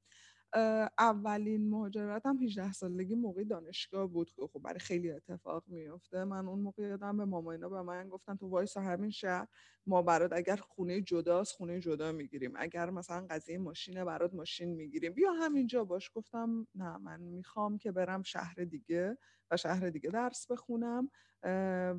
اولین 0.99 1.69
مهاجرتم 1.69 2.37
18 2.37 2.71
سالگی 2.73 3.15
موقع 3.15 3.43
دانشگاه 3.43 4.07
بود 4.07 4.31
که 4.31 4.41
خب 4.53 4.59
برای 4.59 4.79
خیلی 4.79 5.11
اتفاق 5.11 5.63
میفته 5.67 6.23
من 6.23 6.47
اون 6.47 6.59
موقع 6.59 6.83
یادم 6.83 7.17
به 7.17 7.25
ماماینا 7.25 7.69
به 7.69 7.81
من 7.81 8.09
گفتن 8.09 8.35
تو 8.35 8.47
وایسا 8.49 8.81
همین 8.81 9.09
شهر 9.09 9.47
ما 9.87 10.01
برات 10.01 10.33
اگر 10.33 10.55
خونه 10.55 11.01
جداست 11.01 11.51
خونه 11.55 11.79
جدا 11.79 12.11
می‌گیریم. 12.11 12.53
اگر 12.55 12.89
مثلا 12.89 13.27
قضیه 13.29 13.57
ماشینه 13.57 14.05
برات 14.05 14.33
ماشین 14.33 14.69
می‌گیریم. 14.75 15.13
بیا 15.13 15.31
همینجا 15.33 15.83
باش. 15.83 16.11
گفتم 16.13 16.67
نه 16.75 16.97
من 16.97 17.21
می‌خوام 17.21 17.77
که 17.77 17.91
برم 17.91 18.23
شهر 18.23 18.55
دیگه. 18.63 19.17
و 19.51 19.57
شهر 19.57 19.89
دیگه 19.89 20.09
درس 20.09 20.51
بخونم 20.51 21.09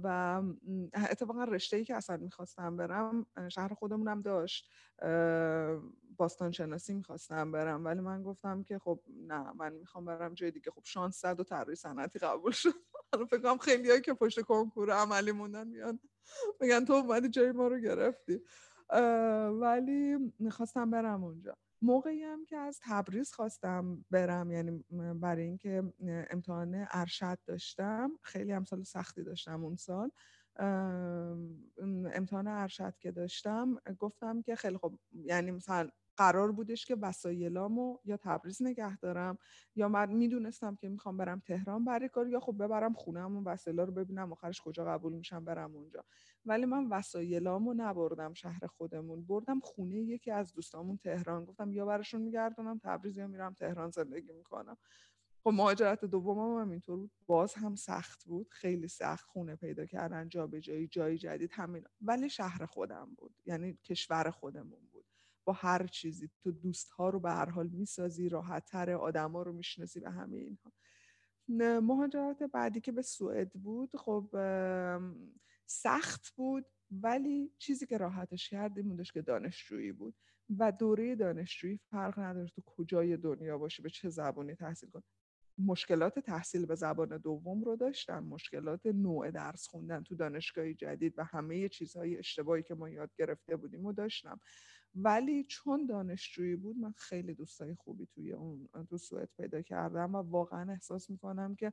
و 0.03 0.42
اتفاقا 1.11 1.44
رشته 1.44 1.76
ای 1.76 1.84
که 1.84 1.96
اصلا 1.96 2.16
می‌خواستم 2.16 2.76
برم 2.76 3.26
شهر 3.48 3.74
خودمونم 3.74 4.22
داشت. 4.22 4.70
باستان 6.16 6.51
شناسی 6.51 6.94
می‌خواستم 6.94 7.53
برم 7.53 7.84
ولی 7.84 8.01
من 8.01 8.22
گفتم 8.22 8.62
که 8.62 8.78
خب 8.78 9.01
نه 9.26 9.53
من 9.53 9.72
می‌خوام 9.72 10.05
برم 10.05 10.34
جای 10.34 10.51
دیگه. 10.51 10.70
خب 10.70 10.82
شانس 10.84 11.20
زد 11.20 11.40
و 11.40 11.44
طراحی 11.44 11.74
صنعتی 11.74 12.18
قبول 12.18 12.53
شد. 12.53 12.74
حالا 13.12 13.26
فکر 13.26 13.40
کنم 13.42 13.59
خیلیایی 13.59 14.01
که 14.01 14.14
پشت 14.14 14.40
کنکور 14.40 14.92
عملی 14.92 15.32
موندن 15.32 15.68
میان. 15.68 16.01
میگن 16.61 16.84
تو 16.84 16.92
اومدی 16.92 17.28
جای 17.28 17.53
ما 17.53 17.68
رو 17.68 17.78
گرفتی. 17.78 18.40
ولی 19.61 20.16
می‌خواستم 20.38 20.90
برم 20.90 21.24
اونجا. 21.24 21.57
موقعی 21.82 22.22
هم 22.22 22.44
که 22.44 22.56
از 22.56 22.78
تبریز 22.82 23.32
خواستم 23.32 24.04
برم 24.10 24.50
یعنی 24.50 24.84
برای 25.14 25.44
اینکه 25.44 25.82
امتحان 26.30 26.86
ارشد 26.90 27.38
داشتم 27.46 28.10
خیلی 28.22 28.52
هم 28.52 28.64
سال 28.64 28.82
سختی 28.82 29.22
داشتم 29.24 29.64
اون 29.64 29.76
سال 29.76 30.10
امتحان 32.14 32.46
ارشد 32.46 32.94
که 32.98 33.10
داشتم 33.10 33.76
گفتم 33.98 34.42
که 34.42 34.56
خیلی 34.56 34.76
خوب 34.76 34.98
یعنی 35.12 35.50
مثلا 35.50 35.88
قرار 36.16 36.52
بودش 36.52 36.84
که 36.86 36.96
وسایلامو 37.02 37.98
یا 38.04 38.16
تبریز 38.16 38.62
نگه 38.62 38.98
دارم 38.98 39.38
یا 39.74 39.88
من 39.88 40.12
می‌دونستم 40.12 40.76
که 40.76 40.88
می‌خوام 40.88 41.16
برم 41.16 41.40
تهران 41.46 41.84
برای 41.84 42.08
کار 42.08 42.28
یا 42.28 42.40
خب 42.40 42.56
ببرم 42.64 42.92
خونم 42.92 43.36
و 43.36 43.42
وسایلا 43.44 43.84
رو 43.84 43.92
ببینم 43.92 44.32
آخرش 44.32 44.60
کجا 44.62 44.84
قبول 44.84 45.12
میشم 45.12 45.44
برم 45.44 45.74
اونجا. 45.76 46.04
ولی 46.45 46.66
من 46.66 46.86
وسایلامو 46.88 47.74
نبردم 47.76 48.34
شهر 48.34 48.66
خودمون. 48.66 49.24
بردم 49.24 49.61
خونه 49.61 49.97
یکی 49.97 50.30
از 50.30 50.53
دوستامون 50.53 50.97
تهران. 50.97 51.45
گفتم 51.45 51.72
یا 51.72 51.86
براشون 51.86 52.22
میگردونم 52.22 52.78
تبریز 52.78 53.16
یا 53.16 53.26
میرم 53.26 53.55
تهران 53.55 53.91
زندگی 53.91 54.32
می‌کنم. 54.32 54.76
خب 55.45 55.51
مهاجرت 55.51 56.05
دومم 56.05 56.61
هم 56.61 56.70
اینطور 56.70 56.97
بود. 56.97 57.11
باز 57.26 57.55
هم 57.55 57.74
سخت 57.74 58.24
بود. 58.24 58.49
خیلی 58.51 58.88
سخت 58.88 59.26
خونه 59.26 59.57
پیدا 59.57 59.86
کردن 59.86 60.28
جابجایی 60.28 60.88
جای 60.88 61.18
جدید 61.18 61.51
همین. 61.53 61.84
ولی 62.01 62.30
شهر 62.30 62.66
خودم 62.66 63.14
بود. 63.16 63.34
یعنی 63.47 63.78
کشور 63.84 64.30
خودمون 64.30 64.80
بود. 64.93 65.05
با 65.45 65.53
هر 65.53 65.86
چیزی. 65.86 66.30
تو 66.43 66.51
دوست 66.53 66.91
ها 66.91 67.11
رو 67.11 67.20
به 67.20 67.30
هر 67.30 67.51
حال 67.51 67.68
می‌سازی 67.68 68.28
راحت 68.28 68.64
تر 68.64 68.91
آدما 68.91 69.43
رو 69.43 69.53
می‌شناسی 69.53 70.01
به 70.01 70.11
همه 70.11 70.36
اینها. 70.36 70.72
مهاجرت 71.80 72.43
بعدی 72.43 72.80
که 72.80 72.93
به 72.93 73.03
سوئد 73.03 73.53
بود 73.53 73.97
خب 73.97 74.28
سخت 75.70 76.34
بود 76.36 76.66
ولی 76.90 77.52
چیزی 77.58 77.86
که 77.86 77.98
راحتش 77.98 78.48
کرد 78.48 78.78
این 78.78 78.88
بودش 78.88 79.12
که 79.12 79.22
دانشجویی 79.22 79.92
بود. 79.92 80.14
و 80.58 80.72
دوره 80.72 81.14
دانشجویی 81.14 81.80
فرق 81.90 82.18
نداره 82.18 82.48
تو 82.48 82.62
کجای 82.66 83.16
دنیا 83.16 83.58
باشی 83.58 83.82
به 83.82 83.90
چه 83.90 84.08
زبانی 84.08 84.54
تحصیل 84.54 84.90
کن. 84.90 85.02
مشکلات 85.58 86.18
تحصیل 86.18 86.66
به 86.66 86.74
زبان 86.74 87.18
دوم 87.18 87.64
رو 87.64 87.76
داشتم. 87.76 88.24
مشکلات 88.24 88.86
نوع 88.86 89.30
درس 89.30 89.66
خوندن 89.66 90.02
تو 90.02 90.14
دانشگاهی 90.14 90.74
جدید 90.74 91.14
و 91.18 91.24
همه 91.24 91.68
چیزهای 91.68 92.18
اشتباهی 92.18 92.62
که 92.62 92.74
ما 92.74 92.88
یاد 92.88 93.10
گرفته 93.18 93.56
بودیم 93.56 93.84
و 93.84 93.92
داشتم. 93.92 94.40
ولی 94.95 95.45
چون 95.45 95.86
دانشجویی 95.86 96.57
بود 96.57 96.76
من 96.76 96.93
خیلی 96.93 97.34
دوستای 97.34 97.74
خوبی 97.74 98.07
توی 98.07 98.32
اون 98.32 98.68
تو 98.88 98.99
سوئد 98.99 99.28
پیدا 99.36 99.62
کردم 99.62 100.14
و 100.14 100.18
واقعا 100.18 100.72
احساس 100.72 101.11
می‌کنم 101.11 101.55
که 101.55 101.72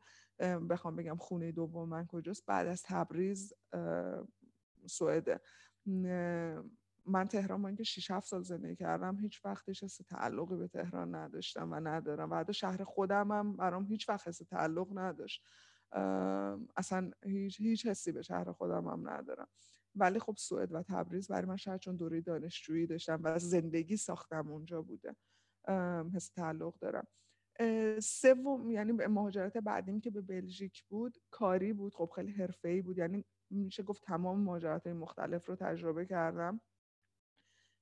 بخوام 0.69 0.95
بگم 0.95 1.17
خونه 1.17 1.51
دوم 1.51 1.89
من 1.89 2.05
کجاست 2.05 2.45
بعد 2.45 2.67
از 2.67 2.83
تبریز 2.83 3.53
سوئده. 4.85 5.41
من 7.05 7.27
تهران 7.27 7.61
با 7.61 7.67
اینکه 7.67 7.83
6 7.83 8.11
7 8.11 8.27
سال 8.27 8.43
زندگی 8.43 8.75
کردم 8.75 9.17
هیچ 9.17 9.45
وقتش 9.45 9.83
حس 9.83 9.97
تعلقی 9.97 10.55
به 10.55 10.67
تهران 10.67 11.15
نداشتم 11.15 11.71
و 11.71 11.75
ندارم. 11.75 12.31
و 12.31 12.51
شهر 12.51 12.83
خودم 12.83 13.31
هم 13.31 13.57
برام 13.57 13.85
هیچ 13.85 14.09
وقت 14.09 14.27
حس 14.27 14.37
تعلق 14.37 14.97
نداشت. 14.97 15.43
اصلا 16.77 17.11
هیچ 17.23 17.61
هیچ 17.61 17.85
حسی 17.85 18.11
به 18.11 18.21
شهر 18.21 18.51
خودم 18.51 18.87
هم 18.87 19.09
ندارم. 19.09 19.47
ولی 19.99 20.19
خب 20.19 20.35
سوئد 20.37 20.73
و 20.73 20.83
تبریز 20.83 21.27
برای 21.27 21.45
من 21.47 21.55
شاید 21.55 21.79
چون 21.79 21.95
دوره 21.95 22.21
دانشجویی 22.21 22.87
داشتم 22.87 23.19
و 23.23 23.39
زندگی 23.39 23.97
ساختم 23.97 24.47
اونجا 24.47 24.81
بوده. 24.81 25.15
حس 26.15 26.29
تعلق 26.29 26.79
دارم. 26.79 27.07
سوم 27.99 28.71
یعنی 28.71 28.91
مهاجرت 28.91 29.57
بعدیم 29.57 30.01
که 30.01 30.11
به 30.11 30.21
بلژیک 30.21 30.83
بود 30.83 31.17
کاری 31.31 31.73
بود. 31.73 31.95
خب 31.95 32.11
خیلی 32.15 32.31
حرفه‌ای 32.31 32.81
بود. 32.81 32.97
یعنی 32.97 33.25
میشه 33.49 33.83
گفت 33.83 34.03
تمام 34.03 34.39
مهاجرت 34.39 34.87
مختلف 34.87 35.45
رو 35.45 35.55
تجربه 35.55 36.05
کردم. 36.05 36.61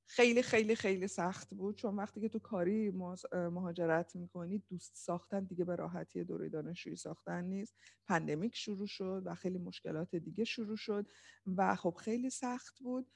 خیلی 0.08 0.42
خیلی 0.42 0.76
خیلی 0.76 1.08
سخت 1.08 1.54
بود. 1.54 1.76
چون 1.76 1.96
وقتی 1.96 2.22
که 2.22 2.30
تو 2.30 2.40
کاری 2.40 2.92
مهاجرت 3.34 4.16
می‌کنی 4.16 4.60
دوست 4.70 4.96
ساختن 4.96 5.44
دیگه 5.44 5.66
به 5.66 5.76
راحتی 5.76 6.24
دوره 6.24 6.50
دانشجویی 6.50 6.96
ساختن 6.96 7.44
نیست. 7.46 7.76
پندمیک 8.08 8.56
شروع 8.56 8.88
شد 8.88 9.24
و 9.26 9.36
خیلی 9.36 9.58
مشکلات 9.58 10.16
دیگه 10.16 10.44
شروع 10.44 10.78
شد 10.78 11.08
و 11.58 11.76
خب 11.76 11.96
خیلی 12.00 12.30
سخت 12.30 12.80
بود. 12.80 13.08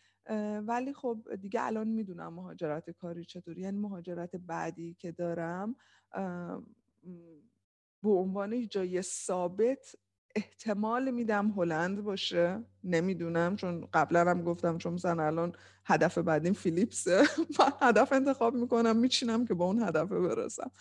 ولی 0.68 0.94
خب 0.94 1.36
دیگه 1.42 1.62
الان 1.64 1.88
می‌دونم 1.88 2.34
مهاجرت 2.34 2.90
کاری 2.90 3.26
چطوری. 3.26 3.62
یعنی 3.62 3.78
مهاجرت 3.78 4.36
بعدی 4.36 4.94
که 4.94 5.12
دارم 5.12 5.76
به 8.04 8.10
عنوان 8.10 8.68
جای 8.68 9.02
ثابت 9.02 9.96
احتمال 10.36 11.12
میدم 11.12 11.48
هلند 11.58 12.02
باشه. 12.04 12.64
نمی‌دونم 12.84 13.56
چون 13.56 13.88
قبلا 13.94 14.30
هم 14.32 14.44
گفتم 14.44 14.78
چون 14.78 14.94
مثلا 14.94 15.24
الان 15.24 15.52
هدف 15.86 16.18
بعدیم 16.18 16.54
فیلیپسه 16.54 17.22
من 17.60 17.72
هدف 17.82 18.14
انتخاب 18.14 18.56
می‌کنم 18.56 18.96
میچینم 18.98 19.46
که 19.46 19.54
با 19.54 19.66
اون 19.66 19.84
هدف 19.84 20.10
برسم. 20.12 20.72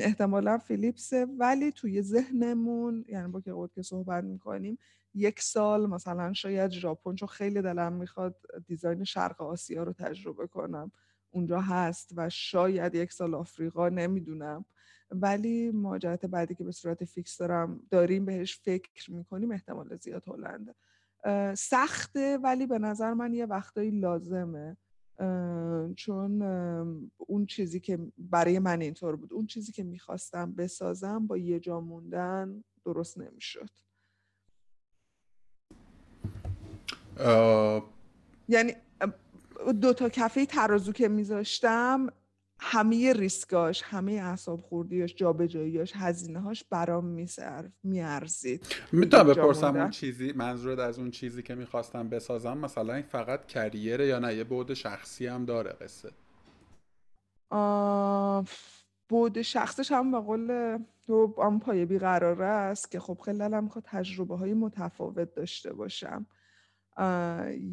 احتمالا 0.00 0.58
فیلیپسه 0.58 1.26
ولی 1.38 1.72
توی 1.72 2.02
ذهنمون 2.02 3.04
یعنی 3.08 3.28
با 3.28 3.40
که 3.40 3.52
که 3.74 3.82
صحبت 3.82 4.24
می‌کنیم 4.24 4.78
یک 5.14 5.40
سال 5.40 5.86
مثلا 5.86 6.32
شاید 6.32 6.70
ژاپن 6.70 7.14
چون 7.14 7.28
خیلی 7.28 7.62
دلم 7.62 7.92
می‌خواد 7.92 8.36
دیزاین 8.66 9.04
شرق 9.04 9.42
آسیا 9.42 9.82
رو 9.82 9.92
تجربه 9.92 10.46
کنم. 10.46 10.92
اونجا 11.30 11.60
هست 11.60 12.12
و 12.16 12.28
شاید 12.28 12.94
یک 12.94 13.12
سال 13.12 13.34
آفریقا 13.34 13.88
نمی‌دونم. 13.88 14.64
ولی 15.10 15.70
مهاجرت 15.70 16.26
بعدی 16.26 16.54
که 16.54 16.64
به 16.64 16.72
صورت 16.72 17.04
فیکس 17.04 17.38
دارم 17.38 17.80
داریم 17.90 18.24
بهش 18.24 18.58
فکر 18.58 19.12
می‌کنیم 19.12 19.50
احتمال 19.50 19.96
زیاد 19.96 20.28
هلنده. 20.28 20.74
سخته 21.54 22.38
ولی 22.38 22.66
به 22.66 22.78
نظر 22.78 23.14
من 23.14 23.34
یه 23.34 23.46
وقتایی 23.46 23.90
لازمه. 23.90 24.76
چون 25.96 26.42
اون 27.16 27.46
چیزی 27.46 27.80
که 27.80 27.98
برای 28.18 28.58
من 28.58 28.80
اینطور 28.80 29.16
بود 29.16 29.32
اون 29.32 29.46
چیزی 29.46 29.72
که 29.72 29.82
می‌خواستم 29.82 30.52
بسازم 30.52 31.26
با 31.26 31.36
یه 31.36 31.60
جا 31.60 31.80
موندن 31.80 32.64
درست 32.84 33.18
نمی‌شد. 33.18 33.70
یعنی 38.48 38.72
دو 39.80 39.92
تا 39.92 40.08
کفه 40.08 40.46
ترازو 40.46 40.92
که 40.92 41.08
میذاشتم 41.08 42.06
همه 42.60 43.12
ریسکاش 43.12 43.82
همه 43.82 44.12
اعصاب 44.12 44.60
خوردیاش 44.60 45.14
جابجاییاش 45.14 45.92
هزینه 45.96 46.40
هاش 46.40 46.64
برام 46.64 47.04
میسر 47.04 47.70
میارزید. 47.82 48.66
می‌تونم 48.92 49.26
بپرسم 49.26 49.76
اون 49.76 49.90
چیزی 49.90 50.32
منظورت 50.32 50.78
از 50.78 50.98
اون 50.98 51.10
چیزی 51.10 51.42
که 51.42 51.54
می‌خواستم 51.54 52.08
بسازم 52.08 52.58
مثلا 52.58 52.94
این 52.94 53.02
فقط 53.02 53.46
کریره 53.46 54.06
یا 54.06 54.18
نه؟ 54.18 54.34
یه 54.34 54.44
بعد 54.44 54.74
شخصی 54.74 55.26
هم 55.26 55.44
داره 55.44 55.70
قصه. 55.70 56.10
بود 59.08 59.42
شخصش 59.42 59.92
هم 59.92 60.12
به 60.12 60.18
قول 60.18 60.78
تو 61.06 61.34
هم 61.42 61.60
پایه 61.60 61.86
بیقراره 61.86 62.46
است 62.46 62.90
که 62.90 63.00
خب 63.00 63.18
خیلی 63.24 63.38
دلم 63.38 63.64
می‌خواد 63.64 63.84
تجربه 63.84 64.36
های 64.36 64.54
متفاوت 64.54 65.34
داشته 65.34 65.72
باشم. 65.72 66.26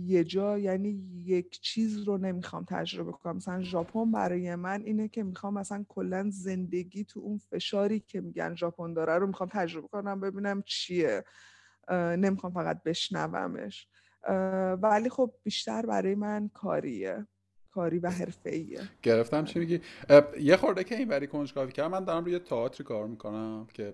یه 0.05 0.24
جا 0.24 0.57
یعنی 0.57 0.89
یک 1.26 1.61
چیز 1.61 1.97
رو 2.03 2.17
نمی‌خوام 2.17 2.65
تجربه 2.69 3.11
کنم. 3.11 3.36
مثلا 3.36 3.61
ژاپن 3.63 4.11
برای 4.11 4.55
من 4.55 4.82
اینه 4.82 5.07
که 5.07 5.24
می‌خوام 5.24 5.53
مثلا 5.53 5.86
کلا 5.89 6.30
زندگی 6.30 7.03
تو 7.03 7.19
اون 7.19 7.38
فشاری 7.38 7.99
که 7.99 8.21
میگن 8.21 8.55
ژاپن 8.55 8.93
داره 8.93 9.17
رو 9.17 9.28
می‌خوام 9.28 9.49
تجربه 9.53 9.88
کنم 9.88 10.19
ببینم 10.19 10.61
چیه. 10.65 11.24
نمی‌خوام 11.91 12.53
فقط 12.53 12.84
بشنومش. 12.84 13.88
ولی 14.82 15.09
خب 15.09 15.34
بیشتر 15.43 15.86
برای 15.86 16.15
من 16.15 16.49
کاریه. 16.53 17.28
کاری 17.74 17.99
و 17.99 18.09
حرفه‌ایه. 18.09 18.82
گرفتم 19.03 19.45
چی 19.45 19.59
میگی؟ 19.59 19.82
یه 20.39 20.57
خورده 20.57 20.84
که 20.84 20.95
این 20.95 21.07
بری 21.07 21.28
کنجکاوی 21.28 21.71
کردم 21.71 21.91
من 21.91 22.03
دارم 22.03 22.26
روی 22.26 22.39
تئاتر 22.39 22.84
کار 22.84 23.07
می‌کنم 23.07 23.67
که 23.74 23.93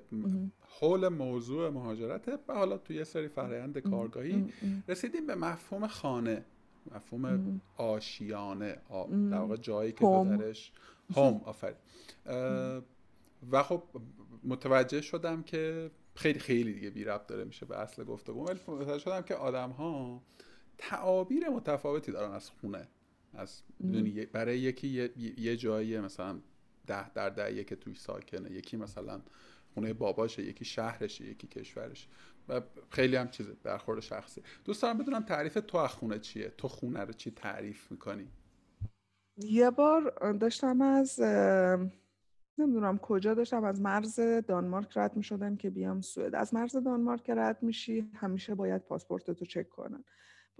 حول 0.79 1.07
موضوع 1.07 1.69
مهاجرت 1.69 2.27
و 2.47 2.53
حالا 2.53 2.77
توی 2.77 2.95
یه 2.95 3.03
سری 3.03 3.27
فرایند 3.27 3.77
کارگاهی 3.77 4.53
رسیدیم 4.87 5.27
به 5.27 5.35
مفهوم 5.35 5.87
خانه 5.87 6.45
مفهوم 6.95 7.61
آشیانه 7.77 8.77
در 9.31 9.37
واقع 9.37 9.55
جایی 9.55 9.91
که 9.91 9.99
تو 9.99 10.37
درش 10.37 10.71
هوم 11.15 11.41
آفرین. 11.45 11.75
و 13.51 13.63
خب 13.63 13.83
متوجه 14.43 15.01
شدم 15.01 15.43
که 15.43 15.91
خیلی 16.15 16.39
خیلی 16.39 16.73
دیگه 16.73 16.89
بی 16.89 17.03
ربط 17.03 17.27
داره 17.27 17.43
میشه 17.43 17.65
به 17.65 17.79
اصل 17.79 18.03
گفتگو. 18.03 18.45
ولی 18.45 18.59
متوجه 18.67 18.99
شدم 18.99 19.21
که 19.21 19.35
آدم 19.35 19.69
ها 19.69 20.21
تعابیر 20.77 21.49
متفاوتی 21.49 22.11
دارن 22.11 22.31
از 22.31 22.49
خونه. 22.49 22.87
از 23.33 23.61
برای 24.31 24.59
یکی 24.59 24.87
یه, 24.87 25.11
یه 25.39 25.57
جایی 25.57 25.99
مثلا 25.99 26.39
ده 26.87 27.09
در 27.09 27.29
ده 27.29 27.63
که 27.63 27.75
توی 27.75 27.95
ساکنه 27.95 28.51
یکی 28.51 28.77
مثلا 28.77 29.21
خونه 29.73 29.93
باباشه 29.93 30.43
یکی 30.43 30.65
شهرشه 30.65 31.25
یکی 31.25 31.47
کشورشه. 31.47 32.07
و 32.49 32.61
خیلی 32.89 33.15
هم 33.15 33.29
چیزه 33.29 33.53
برخورد 33.63 33.99
شخصی. 33.99 34.41
دوست 34.65 34.81
دارم 34.81 34.97
بدونم 34.97 35.23
تعریف 35.23 35.53
تو 35.67 35.77
از 35.77 35.89
خونه 35.89 36.19
چیه؟ 36.19 36.53
تو 36.57 36.67
خونه 36.67 36.99
رو 36.99 37.13
چی 37.13 37.31
تعریف 37.31 37.91
می‌کنی؟ 37.91 38.27
یه 39.37 39.69
بار 39.71 40.33
داشتم 40.33 40.81
از 40.81 41.19
نمی‌دونم 42.57 42.97
کجا 42.97 43.33
داشتم 43.33 43.63
از 43.63 43.81
مرز 43.81 44.19
دانمارک 44.47 44.97
رد 44.97 45.17
می 45.17 45.23
شدم 45.23 45.55
که 45.55 45.69
بیام 45.69 46.01
سوئد. 46.01 46.35
از 46.35 46.53
مرز 46.53 46.75
دانمارک 46.75 47.29
رد 47.29 47.63
میشی 47.63 48.11
همیشه 48.15 48.55
باید 48.55 48.81
پاسپورت 48.81 49.31
تو 49.31 49.45
چک 49.45 49.69
کنن. 49.69 50.03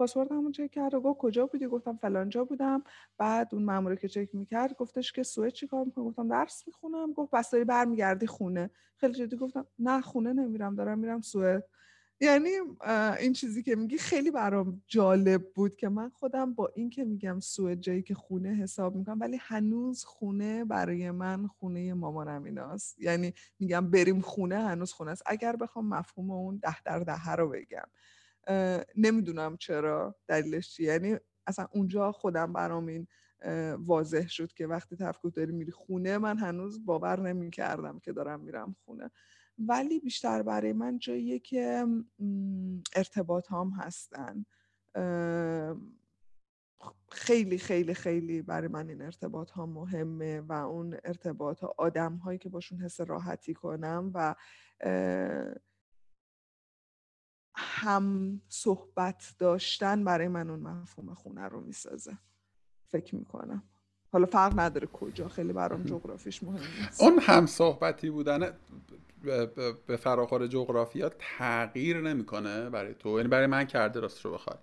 پاسپورت 0.00 0.32
همون 0.32 0.52
چک 0.52 0.70
کرد 0.70 0.94
و 0.94 1.00
گفت 1.00 1.18
کجا 1.20 1.46
بودی؟ 1.46 1.66
گفتم 1.66 1.96
فلانجا 1.96 2.44
بودم. 2.44 2.82
بعد 3.18 3.48
اون 3.52 3.62
ماموری 3.62 3.96
که 3.96 4.08
چک 4.08 4.28
می‌کرد 4.32 4.76
گفتش 4.76 5.12
که 5.12 5.22
سوئد 5.22 5.52
چیکار 5.52 5.84
می‌کنم 5.84 6.04
گفتم 6.04 6.28
درس 6.28 6.62
می‌خونم. 6.66 7.12
گفت 7.12 7.30
بس 7.30 7.50
داری 7.50 7.64
برمیگردی 7.64 8.26
خونه. 8.26 8.70
خیلی 8.96 9.14
جدی 9.14 9.36
گفتم 9.36 9.66
نه 9.78 10.00
خونه 10.00 10.32
نمیرم. 10.32 10.74
دارم 10.74 10.98
میرم 10.98 11.20
سوئد. 11.20 11.64
یعنی 12.22 12.50
این 13.20 13.32
چیزی 13.32 13.62
که 13.62 13.76
میگی 13.76 13.98
خیلی 13.98 14.30
برام 14.30 14.82
جالب 14.86 15.52
بود 15.54 15.76
که 15.76 15.88
من 15.88 16.08
خودم 16.08 16.54
با 16.54 16.70
این 16.74 16.90
که 16.90 17.04
میگم 17.04 17.40
سوئد 17.40 17.80
جایی 17.80 18.02
که 18.02 18.14
خونه 18.14 18.48
حساب 18.48 18.96
می‌کنم 18.96 19.20
ولی 19.20 19.38
هنوز 19.40 20.04
خونه 20.04 20.64
برای 20.64 21.10
من 21.10 21.46
خونه 21.46 21.94
مامانم 21.94 22.44
ایناست. 22.44 22.98
یعنی 22.98 23.34
میگم 23.58 23.90
بریم 23.90 24.20
خونه 24.20 24.58
هنوز 24.58 24.92
خونه 24.92 25.10
است. 25.10 25.22
اگر 25.26 25.56
بخوام 25.56 25.88
مفهوم 25.88 26.30
اون 26.30 26.56
ده 26.56 26.82
در 26.82 26.98
ده 26.98 27.32
رو 27.32 27.48
بگم. 27.48 27.86
نمی‌دونم 28.96 29.56
چرا 29.56 30.16
دلیلش 30.28 30.70
چیه. 30.74 30.86
یعنی 30.86 31.16
اصلا 31.46 31.66
اونجا 31.72 32.12
خودم 32.12 32.52
برام 32.52 32.86
این 32.86 33.06
واضح 33.76 34.26
شد 34.28 34.52
که 34.52 34.66
وقتی 34.66 34.96
تفکر 34.96 35.30
داری 35.34 35.52
میری 35.52 35.70
خونه 35.72 36.18
من 36.18 36.38
هنوز 36.38 36.84
باور 36.84 37.20
نمی 37.20 37.50
کردم 37.50 37.98
که 37.98 38.12
دارم 38.12 38.40
میرم 38.40 38.76
خونه. 38.84 39.10
ولی 39.58 40.00
بیشتر 40.00 40.42
برای 40.42 40.72
من 40.72 40.98
جاییه 40.98 41.38
که 41.38 41.86
ارتباط 42.96 43.52
هم 43.52 43.70
هستن. 43.78 44.44
خیلی 47.12 47.58
خیلی 47.58 47.94
خیلی 47.94 48.42
برای 48.42 48.68
من 48.68 48.88
این 48.88 49.02
ارتباط 49.02 49.50
ها 49.50 49.66
مهمه 49.66 50.40
و 50.40 50.52
اون 50.52 50.96
ارتباط 51.04 51.60
ها 51.60 51.74
آدم 51.78 52.16
هایی 52.16 52.38
که 52.38 52.48
باشون 52.48 52.80
حس 52.80 53.00
راحتی 53.00 53.54
کنم 53.54 54.10
و 54.14 54.34
هم 57.54 58.40
صحبت 58.48 59.34
داشتن 59.38 60.04
برای 60.04 60.28
من 60.28 60.50
اون 60.50 60.60
مفهوم 60.60 61.14
خونه 61.14 61.48
رو 61.48 61.60
می‌سازه. 61.60 62.18
فکر 62.86 63.14
می‌کنم. 63.14 63.62
حالا 64.12 64.26
فرق 64.26 64.60
نداره 64.60 64.86
کجا 64.86 65.28
خیلی 65.28 65.52
برام 65.52 65.82
جغرافیش 65.82 66.42
مهم 66.42 66.60
نیست. 66.80 67.02
اون 67.02 67.18
هم 67.18 67.46
صحبتی 67.46 68.10
بودن 68.10 68.52
به 69.86 69.96
فراخور 69.96 70.46
جغرافیا 70.46 71.10
تغییر 71.18 72.00
نمی‌کنه 72.00 72.70
برای 72.70 72.94
تو؟ 72.94 73.08
یعنی 73.16 73.28
برای 73.28 73.46
من 73.46 73.64
کرده 73.64 74.00
راست 74.00 74.24
رو 74.24 74.32
بخوای. 74.32 74.56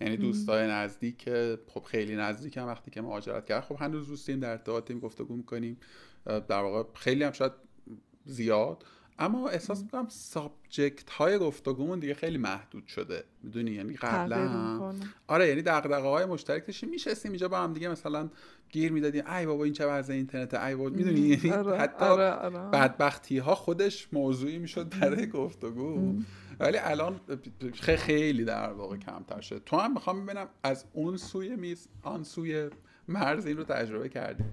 یعنی 0.00 0.16
دوستای 0.16 0.68
نزدیک 0.68 1.30
خب 1.68 1.82
خیلی 1.82 2.16
نزدیک 2.16 2.56
هم 2.56 2.66
وقتی 2.66 2.90
که 2.90 3.00
مهاجرت 3.00 3.46
کرد 3.46 3.64
خب 3.64 3.76
هنوز 3.80 4.08
دوستیم 4.08 4.40
در 4.40 4.50
ارتباطیم 4.50 5.00
گفتگو 5.00 5.36
می‌کنیم. 5.36 5.78
در 6.24 6.62
واقع 6.62 6.82
خیلی 6.94 7.24
هم 7.24 7.32
شاید 7.32 7.52
زیاد. 8.24 8.84
اما 9.18 9.48
احساس 9.48 9.82
می‌کنم 9.82 10.06
سابجکت 10.08 11.10
های 11.10 11.38
گفتگومون 11.38 11.98
دیگه 11.98 12.14
خیلی 12.14 12.38
محدود 12.38 12.86
شده. 12.86 13.24
می‌دونی؟ 13.42 13.70
یعنی 13.70 13.96
قبلا 13.96 14.94
آره 15.26 15.48
یعنی 15.48 15.62
دغدغه 15.62 16.08
های 16.08 16.24
مشترک 16.24 16.66
داشتیم. 16.66 16.88
میشستیم 16.88 17.32
اینجا 17.32 17.48
با 17.48 17.58
هم 17.58 17.72
دیگه 17.72 17.88
مثلا 17.88 18.30
گیر 18.70 18.92
می‌دادیم. 18.92 19.26
ای 19.30 19.46
بابا 19.46 19.64
این 19.64 19.72
چه 19.72 19.86
وضع 19.86 20.12
اینترنت 20.12 20.54
ای 20.54 20.74
بابا 20.74 20.90
می‌دونی؟ 20.90 21.20
یعنی 21.20 21.50
آره، 21.50 21.78
حتی 21.78 22.04
آره، 22.04 22.30
آره. 22.30 22.58
بدبختی 22.70 23.38
ها 23.38 23.54
خودش 23.54 24.08
موضوعی 24.12 24.58
می‌شد 24.58 25.00
برای 25.00 25.26
گفتگو 25.26 26.14
ولی 26.60 26.78
الان 26.78 27.20
خیلی 27.96 28.44
در 28.44 28.72
واقع 28.72 28.96
کمتر 28.96 29.40
شده. 29.40 29.58
تو 29.58 29.76
هم 29.76 29.92
می‌خوام 29.92 30.26
ببینم 30.26 30.48
از 30.62 30.84
اون 30.92 31.16
سوی 31.16 31.56
میز 31.56 31.88
آن 32.02 32.22
سوی 32.22 32.70
مرز 33.08 33.46
این 33.46 33.56
رو 33.56 33.64
تجربه 33.64 34.08
کردی. 34.08 34.44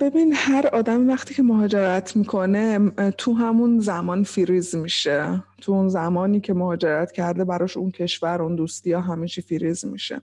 ببین 0.00 0.32
هر 0.34 0.66
آدم 0.66 1.08
وقتی 1.08 1.34
که 1.34 1.42
مهاجرت 1.42 2.16
می‌کنه 2.16 2.90
تو 3.10 3.32
همون 3.32 3.78
زمان 3.78 4.22
فریز 4.22 4.74
میشه. 4.74 5.44
تو 5.60 5.72
اون 5.72 5.88
زمانی 5.88 6.40
که 6.40 6.54
مهاجرت 6.54 7.12
کرده 7.12 7.44
براش 7.44 7.76
اون 7.76 7.90
کشور 7.90 8.42
اون 8.42 8.56
دوستی 8.56 8.92
ها 8.92 9.00
همه 9.00 9.26
فریز 9.26 9.84
میشه. 9.84 10.20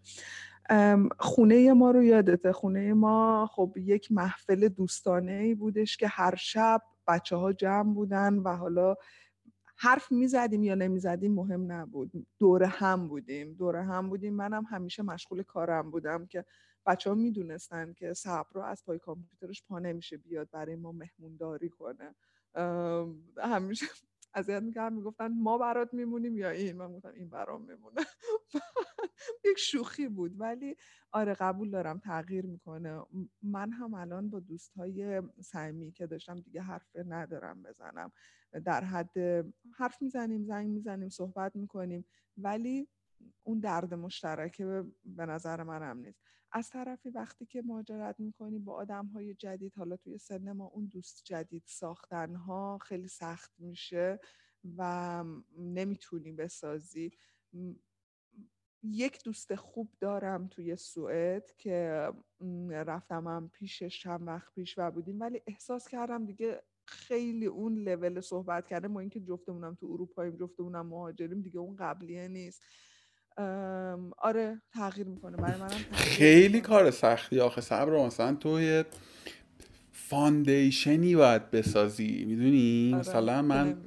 خونه 1.20 1.74
ما 1.74 1.92
رو 1.92 2.04
یادته. 2.04 2.52
خونه 2.52 2.94
ما 2.94 3.50
خب 3.52 3.74
یک 3.78 4.12
محفل 4.12 4.68
دوستانه 4.68 5.32
ای 5.32 5.56
بودش 5.56 5.98
که 5.98 6.08
هر 6.08 6.36
شب 6.36 6.82
بچه 7.08 7.36
ها 7.36 7.54
جمع 7.54 7.94
بودن 7.94 8.34
و 8.34 8.56
حالا 8.56 8.96
حرف 9.78 10.12
می‌زدیم 10.12 10.64
یا 10.64 10.76
نمی‌زدیم 10.76 11.34
مهم 11.34 11.72
نبود. 11.72 12.12
دور 12.40 12.64
هم 12.64 13.08
بودیم. 13.08 13.54
دور 13.54 13.76
هم 13.76 14.10
بودیم. 14.10 14.34
منم 14.34 14.64
همیشه 14.70 15.04
مشغول 15.04 15.44
کارم 15.44 15.92
بودم 15.92 16.26
که 16.26 16.46
بچه 16.88 17.10
ها 17.10 17.16
می‌دونستن 17.16 17.94
که 17.94 18.14
صبر 18.14 18.50
رو 18.54 18.62
از 18.62 18.86
پای 18.86 19.00
کامپیوترش 19.00 19.64
پا 19.64 19.80
نمیشه 19.80 20.18
بیاد 20.18 20.50
برای 20.52 20.76
ما 20.76 20.92
مهمونداری 20.92 21.70
کنه. 21.70 22.16
همیشه 23.38 23.86
اذیت 24.34 24.64
می‌کردم 24.64 24.96
می‌گفتن 24.96 25.28
ما 25.28 25.58
برات 25.58 25.94
میمونیم 25.94 26.38
یا 26.38 26.50
این؟ 26.50 26.78
من 26.78 26.94
گفتم 26.94 27.12
این 27.16 27.30
برام 27.30 27.62
میمونه. 27.66 28.02
یک 29.46 29.58
شوخی 29.60 30.08
بود. 30.08 30.40
ولی 30.42 30.76
آره 31.12 31.34
قبول 31.34 31.72
دارم 31.72 32.00
تغییر 32.00 32.46
می‌کنه. 32.46 33.02
من 33.42 33.72
هم 33.72 33.94
الان 33.94 34.30
با 34.30 34.40
دوستهای 34.40 35.22
صمیمی 35.42 35.92
که 35.92 36.08
داشتم 36.08 36.36
دیگه 36.36 36.62
حرف 36.62 36.96
ندارم 36.96 37.64
بزنم. 37.64 38.12
در 38.66 38.84
حد 38.84 39.18
حرف 39.78 40.02
می‌زنیم 40.02 40.44
زنگ 40.46 40.70
می‌زنیم 40.70 41.10
صحبت 41.10 41.56
می‌کنیم. 41.56 42.06
ولی 42.38 42.88
اون 43.44 43.60
درد 43.60 43.94
مشترکه 43.94 44.84
به 45.06 45.26
نظر 45.26 45.64
منم 45.64 45.98
نیست. 45.98 46.22
از 46.52 46.70
طرفی 46.70 47.10
وقتی 47.10 47.46
که 47.46 47.62
مهاجرت 47.62 48.20
می‌کنی 48.20 48.60
با 48.60 48.74
آدم 48.74 49.06
های 49.06 49.34
جدید 49.34 49.76
حالا 49.78 49.98
توی 49.98 50.18
سن 50.18 50.52
ما 50.52 50.66
اون 50.66 50.86
دوست 50.86 51.22
جدید 51.24 51.64
ساختن 51.66 52.36
ها 52.36 52.78
خیلی 52.78 53.08
سخت 53.08 53.52
میشه 53.60 54.20
و 54.78 55.24
نمی‌تونی 55.58 56.32
بسازی. 56.32 57.12
یک 58.84 59.24
دوست 59.24 59.56
خوب 59.56 59.90
دارم 60.00 60.48
توی 60.48 60.76
سوئد 60.76 61.56
که 61.58 62.10
رفتم 62.72 63.28
هم 63.28 63.50
پیشش 63.54 64.02
چند 64.02 64.28
وقت 64.28 64.54
پیش 64.54 64.78
و 64.78 64.92
بودیم 64.92 65.20
ولی 65.20 65.42
احساس 65.48 65.88
کردم 65.88 66.26
دیگه 66.26 66.64
خیلی 66.86 67.46
اون 67.46 67.78
لول 67.78 68.22
صحبت 68.22 68.68
کرده 68.68 68.88
ما 68.88 69.00
اینکه 69.00 69.20
جفتمونم 69.20 69.76
تو 69.76 69.86
اروپاییم 69.92 70.36
جفتمونم 70.36 70.88
مهاجریم 70.88 71.42
دیگه 71.42 71.60
اون 71.60 71.76
قبلیه 71.76 72.28
نیست. 72.28 72.64
آره 74.18 74.62
تغییر 74.74 75.08
می‌کنه. 75.08 75.38
برای 75.38 75.60
منم 75.60 75.78
خیلی 75.92 76.62
کار 76.62 76.92
سختی. 76.92 77.40
آخه 77.40 77.62
صبر 77.62 78.06
مثلا 78.06 78.34
تو 78.36 78.84
foundation 79.92 81.04
ی 81.04 81.16
باید 81.16 81.52
بسازی 81.52 82.26
می‌دونی؟ 82.26 82.92
آره، 82.94 83.00
مثلا 83.00 83.42
من 83.42 83.78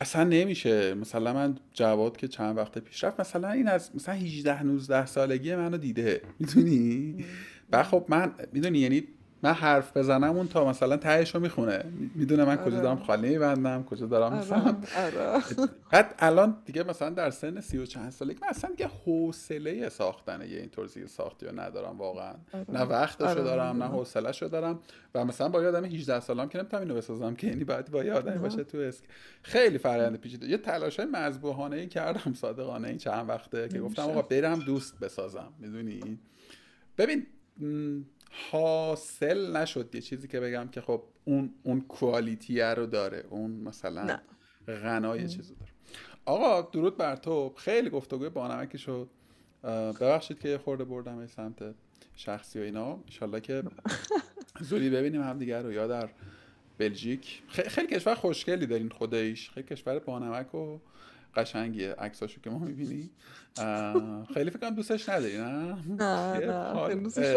اصلا 0.00 0.24
نمیشه. 0.24 0.94
مثلا 0.94 1.32
من 1.32 1.58
جواد 1.72 2.16
که 2.16 2.28
چند 2.28 2.56
وقت 2.56 2.78
پیش 2.78 3.04
رفت 3.04 3.20
مثلا 3.20 3.50
این 3.50 3.68
از 3.68 3.90
مثلا 3.94 4.14
18 4.14 4.62
19 4.62 5.06
سالگی 5.06 5.54
منو 5.54 5.76
دیده. 5.76 6.22
می‌دونی؟ 6.38 7.24
و 7.72 7.82
خب 7.82 8.06
من 8.08 8.32
می‌دونی؟ 8.52 8.78
یعنی 8.78 9.08
من 9.42 9.52
حرف 9.52 9.96
بزنم 9.96 10.36
اون 10.36 10.48
تا 10.48 10.68
مثلا 10.68 10.96
تهش 10.96 11.34
رو 11.34 11.40
می‌خونه 11.40 11.84
می‌دونه 12.14 12.44
من 12.44 12.56
کجا 12.56 12.80
دارم 12.80 12.96
آره. 12.96 13.06
خالی 13.06 13.28
میبندم 13.28 13.84
کجا 13.84 14.06
دارم 14.06 14.32
آره، 14.32 15.20
آره. 15.20 15.42
بعد 15.92 16.14
الان 16.18 16.56
دیگه 16.64 16.82
مثلا 16.82 17.10
در 17.10 17.30
سن 17.30 17.60
سی 17.60 17.78
و 17.78 17.86
چند 17.86 18.10
سالگی 18.10 18.38
من 18.42 18.48
اصلا 18.48 18.70
دیگه 18.70 18.90
حوصله 19.04 19.88
ساختن 19.88 20.40
یه 20.40 20.58
اینطور 20.58 20.86
زیر 20.86 21.06
ساختی 21.06 21.46
رو 21.46 21.60
ندارم 21.60 21.98
واقعا. 21.98 22.34
نه 22.68 22.82
وقتشو 22.82 23.34
دارم 23.34 23.82
نه 23.82 23.88
حوصلهشو 23.88 24.46
دارم. 24.46 24.80
و 25.14 25.24
مثلا 25.24 25.48
با 25.48 25.62
یه 25.62 25.68
آدم 25.68 25.84
18 25.84 26.20
سالم 26.20 26.48
که 26.48 26.58
نمی‌تونم 26.58 26.82
اینو 26.82 26.94
بسازم 26.94 27.34
که 27.34 27.46
یعنی 27.46 27.64
باید 27.64 27.90
با 27.90 28.04
یه 28.04 28.12
آدمی 28.12 28.38
باشه 28.38 28.64
تو 28.64 28.78
اسک. 28.78 29.04
خیلی 29.42 29.78
فرآیند 29.78 30.16
پیچیده. 30.20 30.46
یه 30.46 30.58
تلاش 30.58 31.00
های 31.00 31.08
مذبوحانه 31.08 31.76
ای 31.76 31.86
کردم 31.86 32.34
صادقانه 32.34 32.88
این 32.88 32.98
چند 32.98 33.28
وقته 33.28 33.68
که 33.68 33.80
گفتم 33.80 34.02
آقا 34.02 34.22
برم 34.22 34.58
دوست 34.58 35.00
بسازم. 35.00 35.52
می‌دونی؟ 35.58 36.18
ببین 36.98 37.26
حاصل 38.50 39.56
نشد 39.56 39.94
یه 39.94 40.00
چیزی 40.00 40.28
که 40.28 40.40
بگم 40.40 40.68
که 40.68 40.80
خب 40.80 41.02
اون 41.24 41.54
اون 41.62 41.80
کوالیتی 41.80 42.60
رو 42.60 42.86
داره. 42.86 43.24
اون 43.30 43.50
مثلا 43.50 44.18
غنای 44.66 45.28
چیزی 45.28 45.54
داره. 45.54 45.72
آقا 46.24 46.62
درود 46.62 46.96
بر 46.96 47.16
تو. 47.16 47.52
خیلی 47.56 47.90
گفتگوی 47.90 48.28
بانمکی 48.28 48.78
شد. 48.78 49.08
ببخشید 50.00 50.40
که 50.40 50.48
یه 50.48 50.58
خورده 50.58 50.84
بردم 50.84 51.26
سمت 51.26 51.74
شخصی 52.16 52.58
و 52.58 52.62
اینا. 52.62 52.92
انشالله 52.92 53.40
که 53.40 53.62
زودی 54.60 54.90
ببینیم 54.90 55.22
هم 55.22 55.38
دیگر 55.38 55.62
رو 55.62 55.72
یا 55.72 55.86
در 55.86 56.08
بلژیک. 56.78 57.42
خیلی 57.48 57.86
کشور 57.86 58.14
خوشگلی 58.14 58.66
دارین 58.66 58.88
خودش. 58.88 59.50
خیلی 59.50 59.66
کشور 59.66 59.98
بانمک 59.98 60.54
و 60.54 60.78
قشنگیه 61.36 61.92
عکساشو 61.94 62.40
که 62.40 62.50
ما 62.50 62.58
می‌بینی. 62.58 63.10
خیلی 64.34 64.50
فکرم 64.50 64.74
دوستش 64.74 65.08
نداری 65.08 65.38
نه؟ 65.38 65.76
نه 65.88 66.38
نه 66.88 66.94
دوستش 66.94 67.36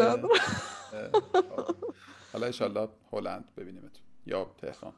حالا 2.32 2.46
انشالله 2.46 2.88
هلند 3.12 3.44
ببینیمتون. 3.56 4.02
یا 4.26 4.50
تهران. 4.58 4.92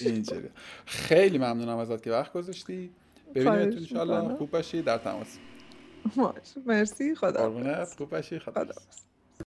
اینجوری 0.00 0.48
خیلی 0.86 1.38
ممنونم 1.38 1.78
ازت 1.78 2.02
که 2.02 2.10
وقت 2.10 2.32
گذاشتی. 2.32 2.90
ببینیمتون 3.34 3.78
انشالله 3.78 4.36
خوب 4.36 4.50
باشی. 4.50 4.82
در 4.82 4.98
تماس. 4.98 5.38
مرسی. 6.66 7.14
خدا 7.14 7.84
خوب 7.84 8.10
باشی. 8.10 8.38
خدا 8.38 8.66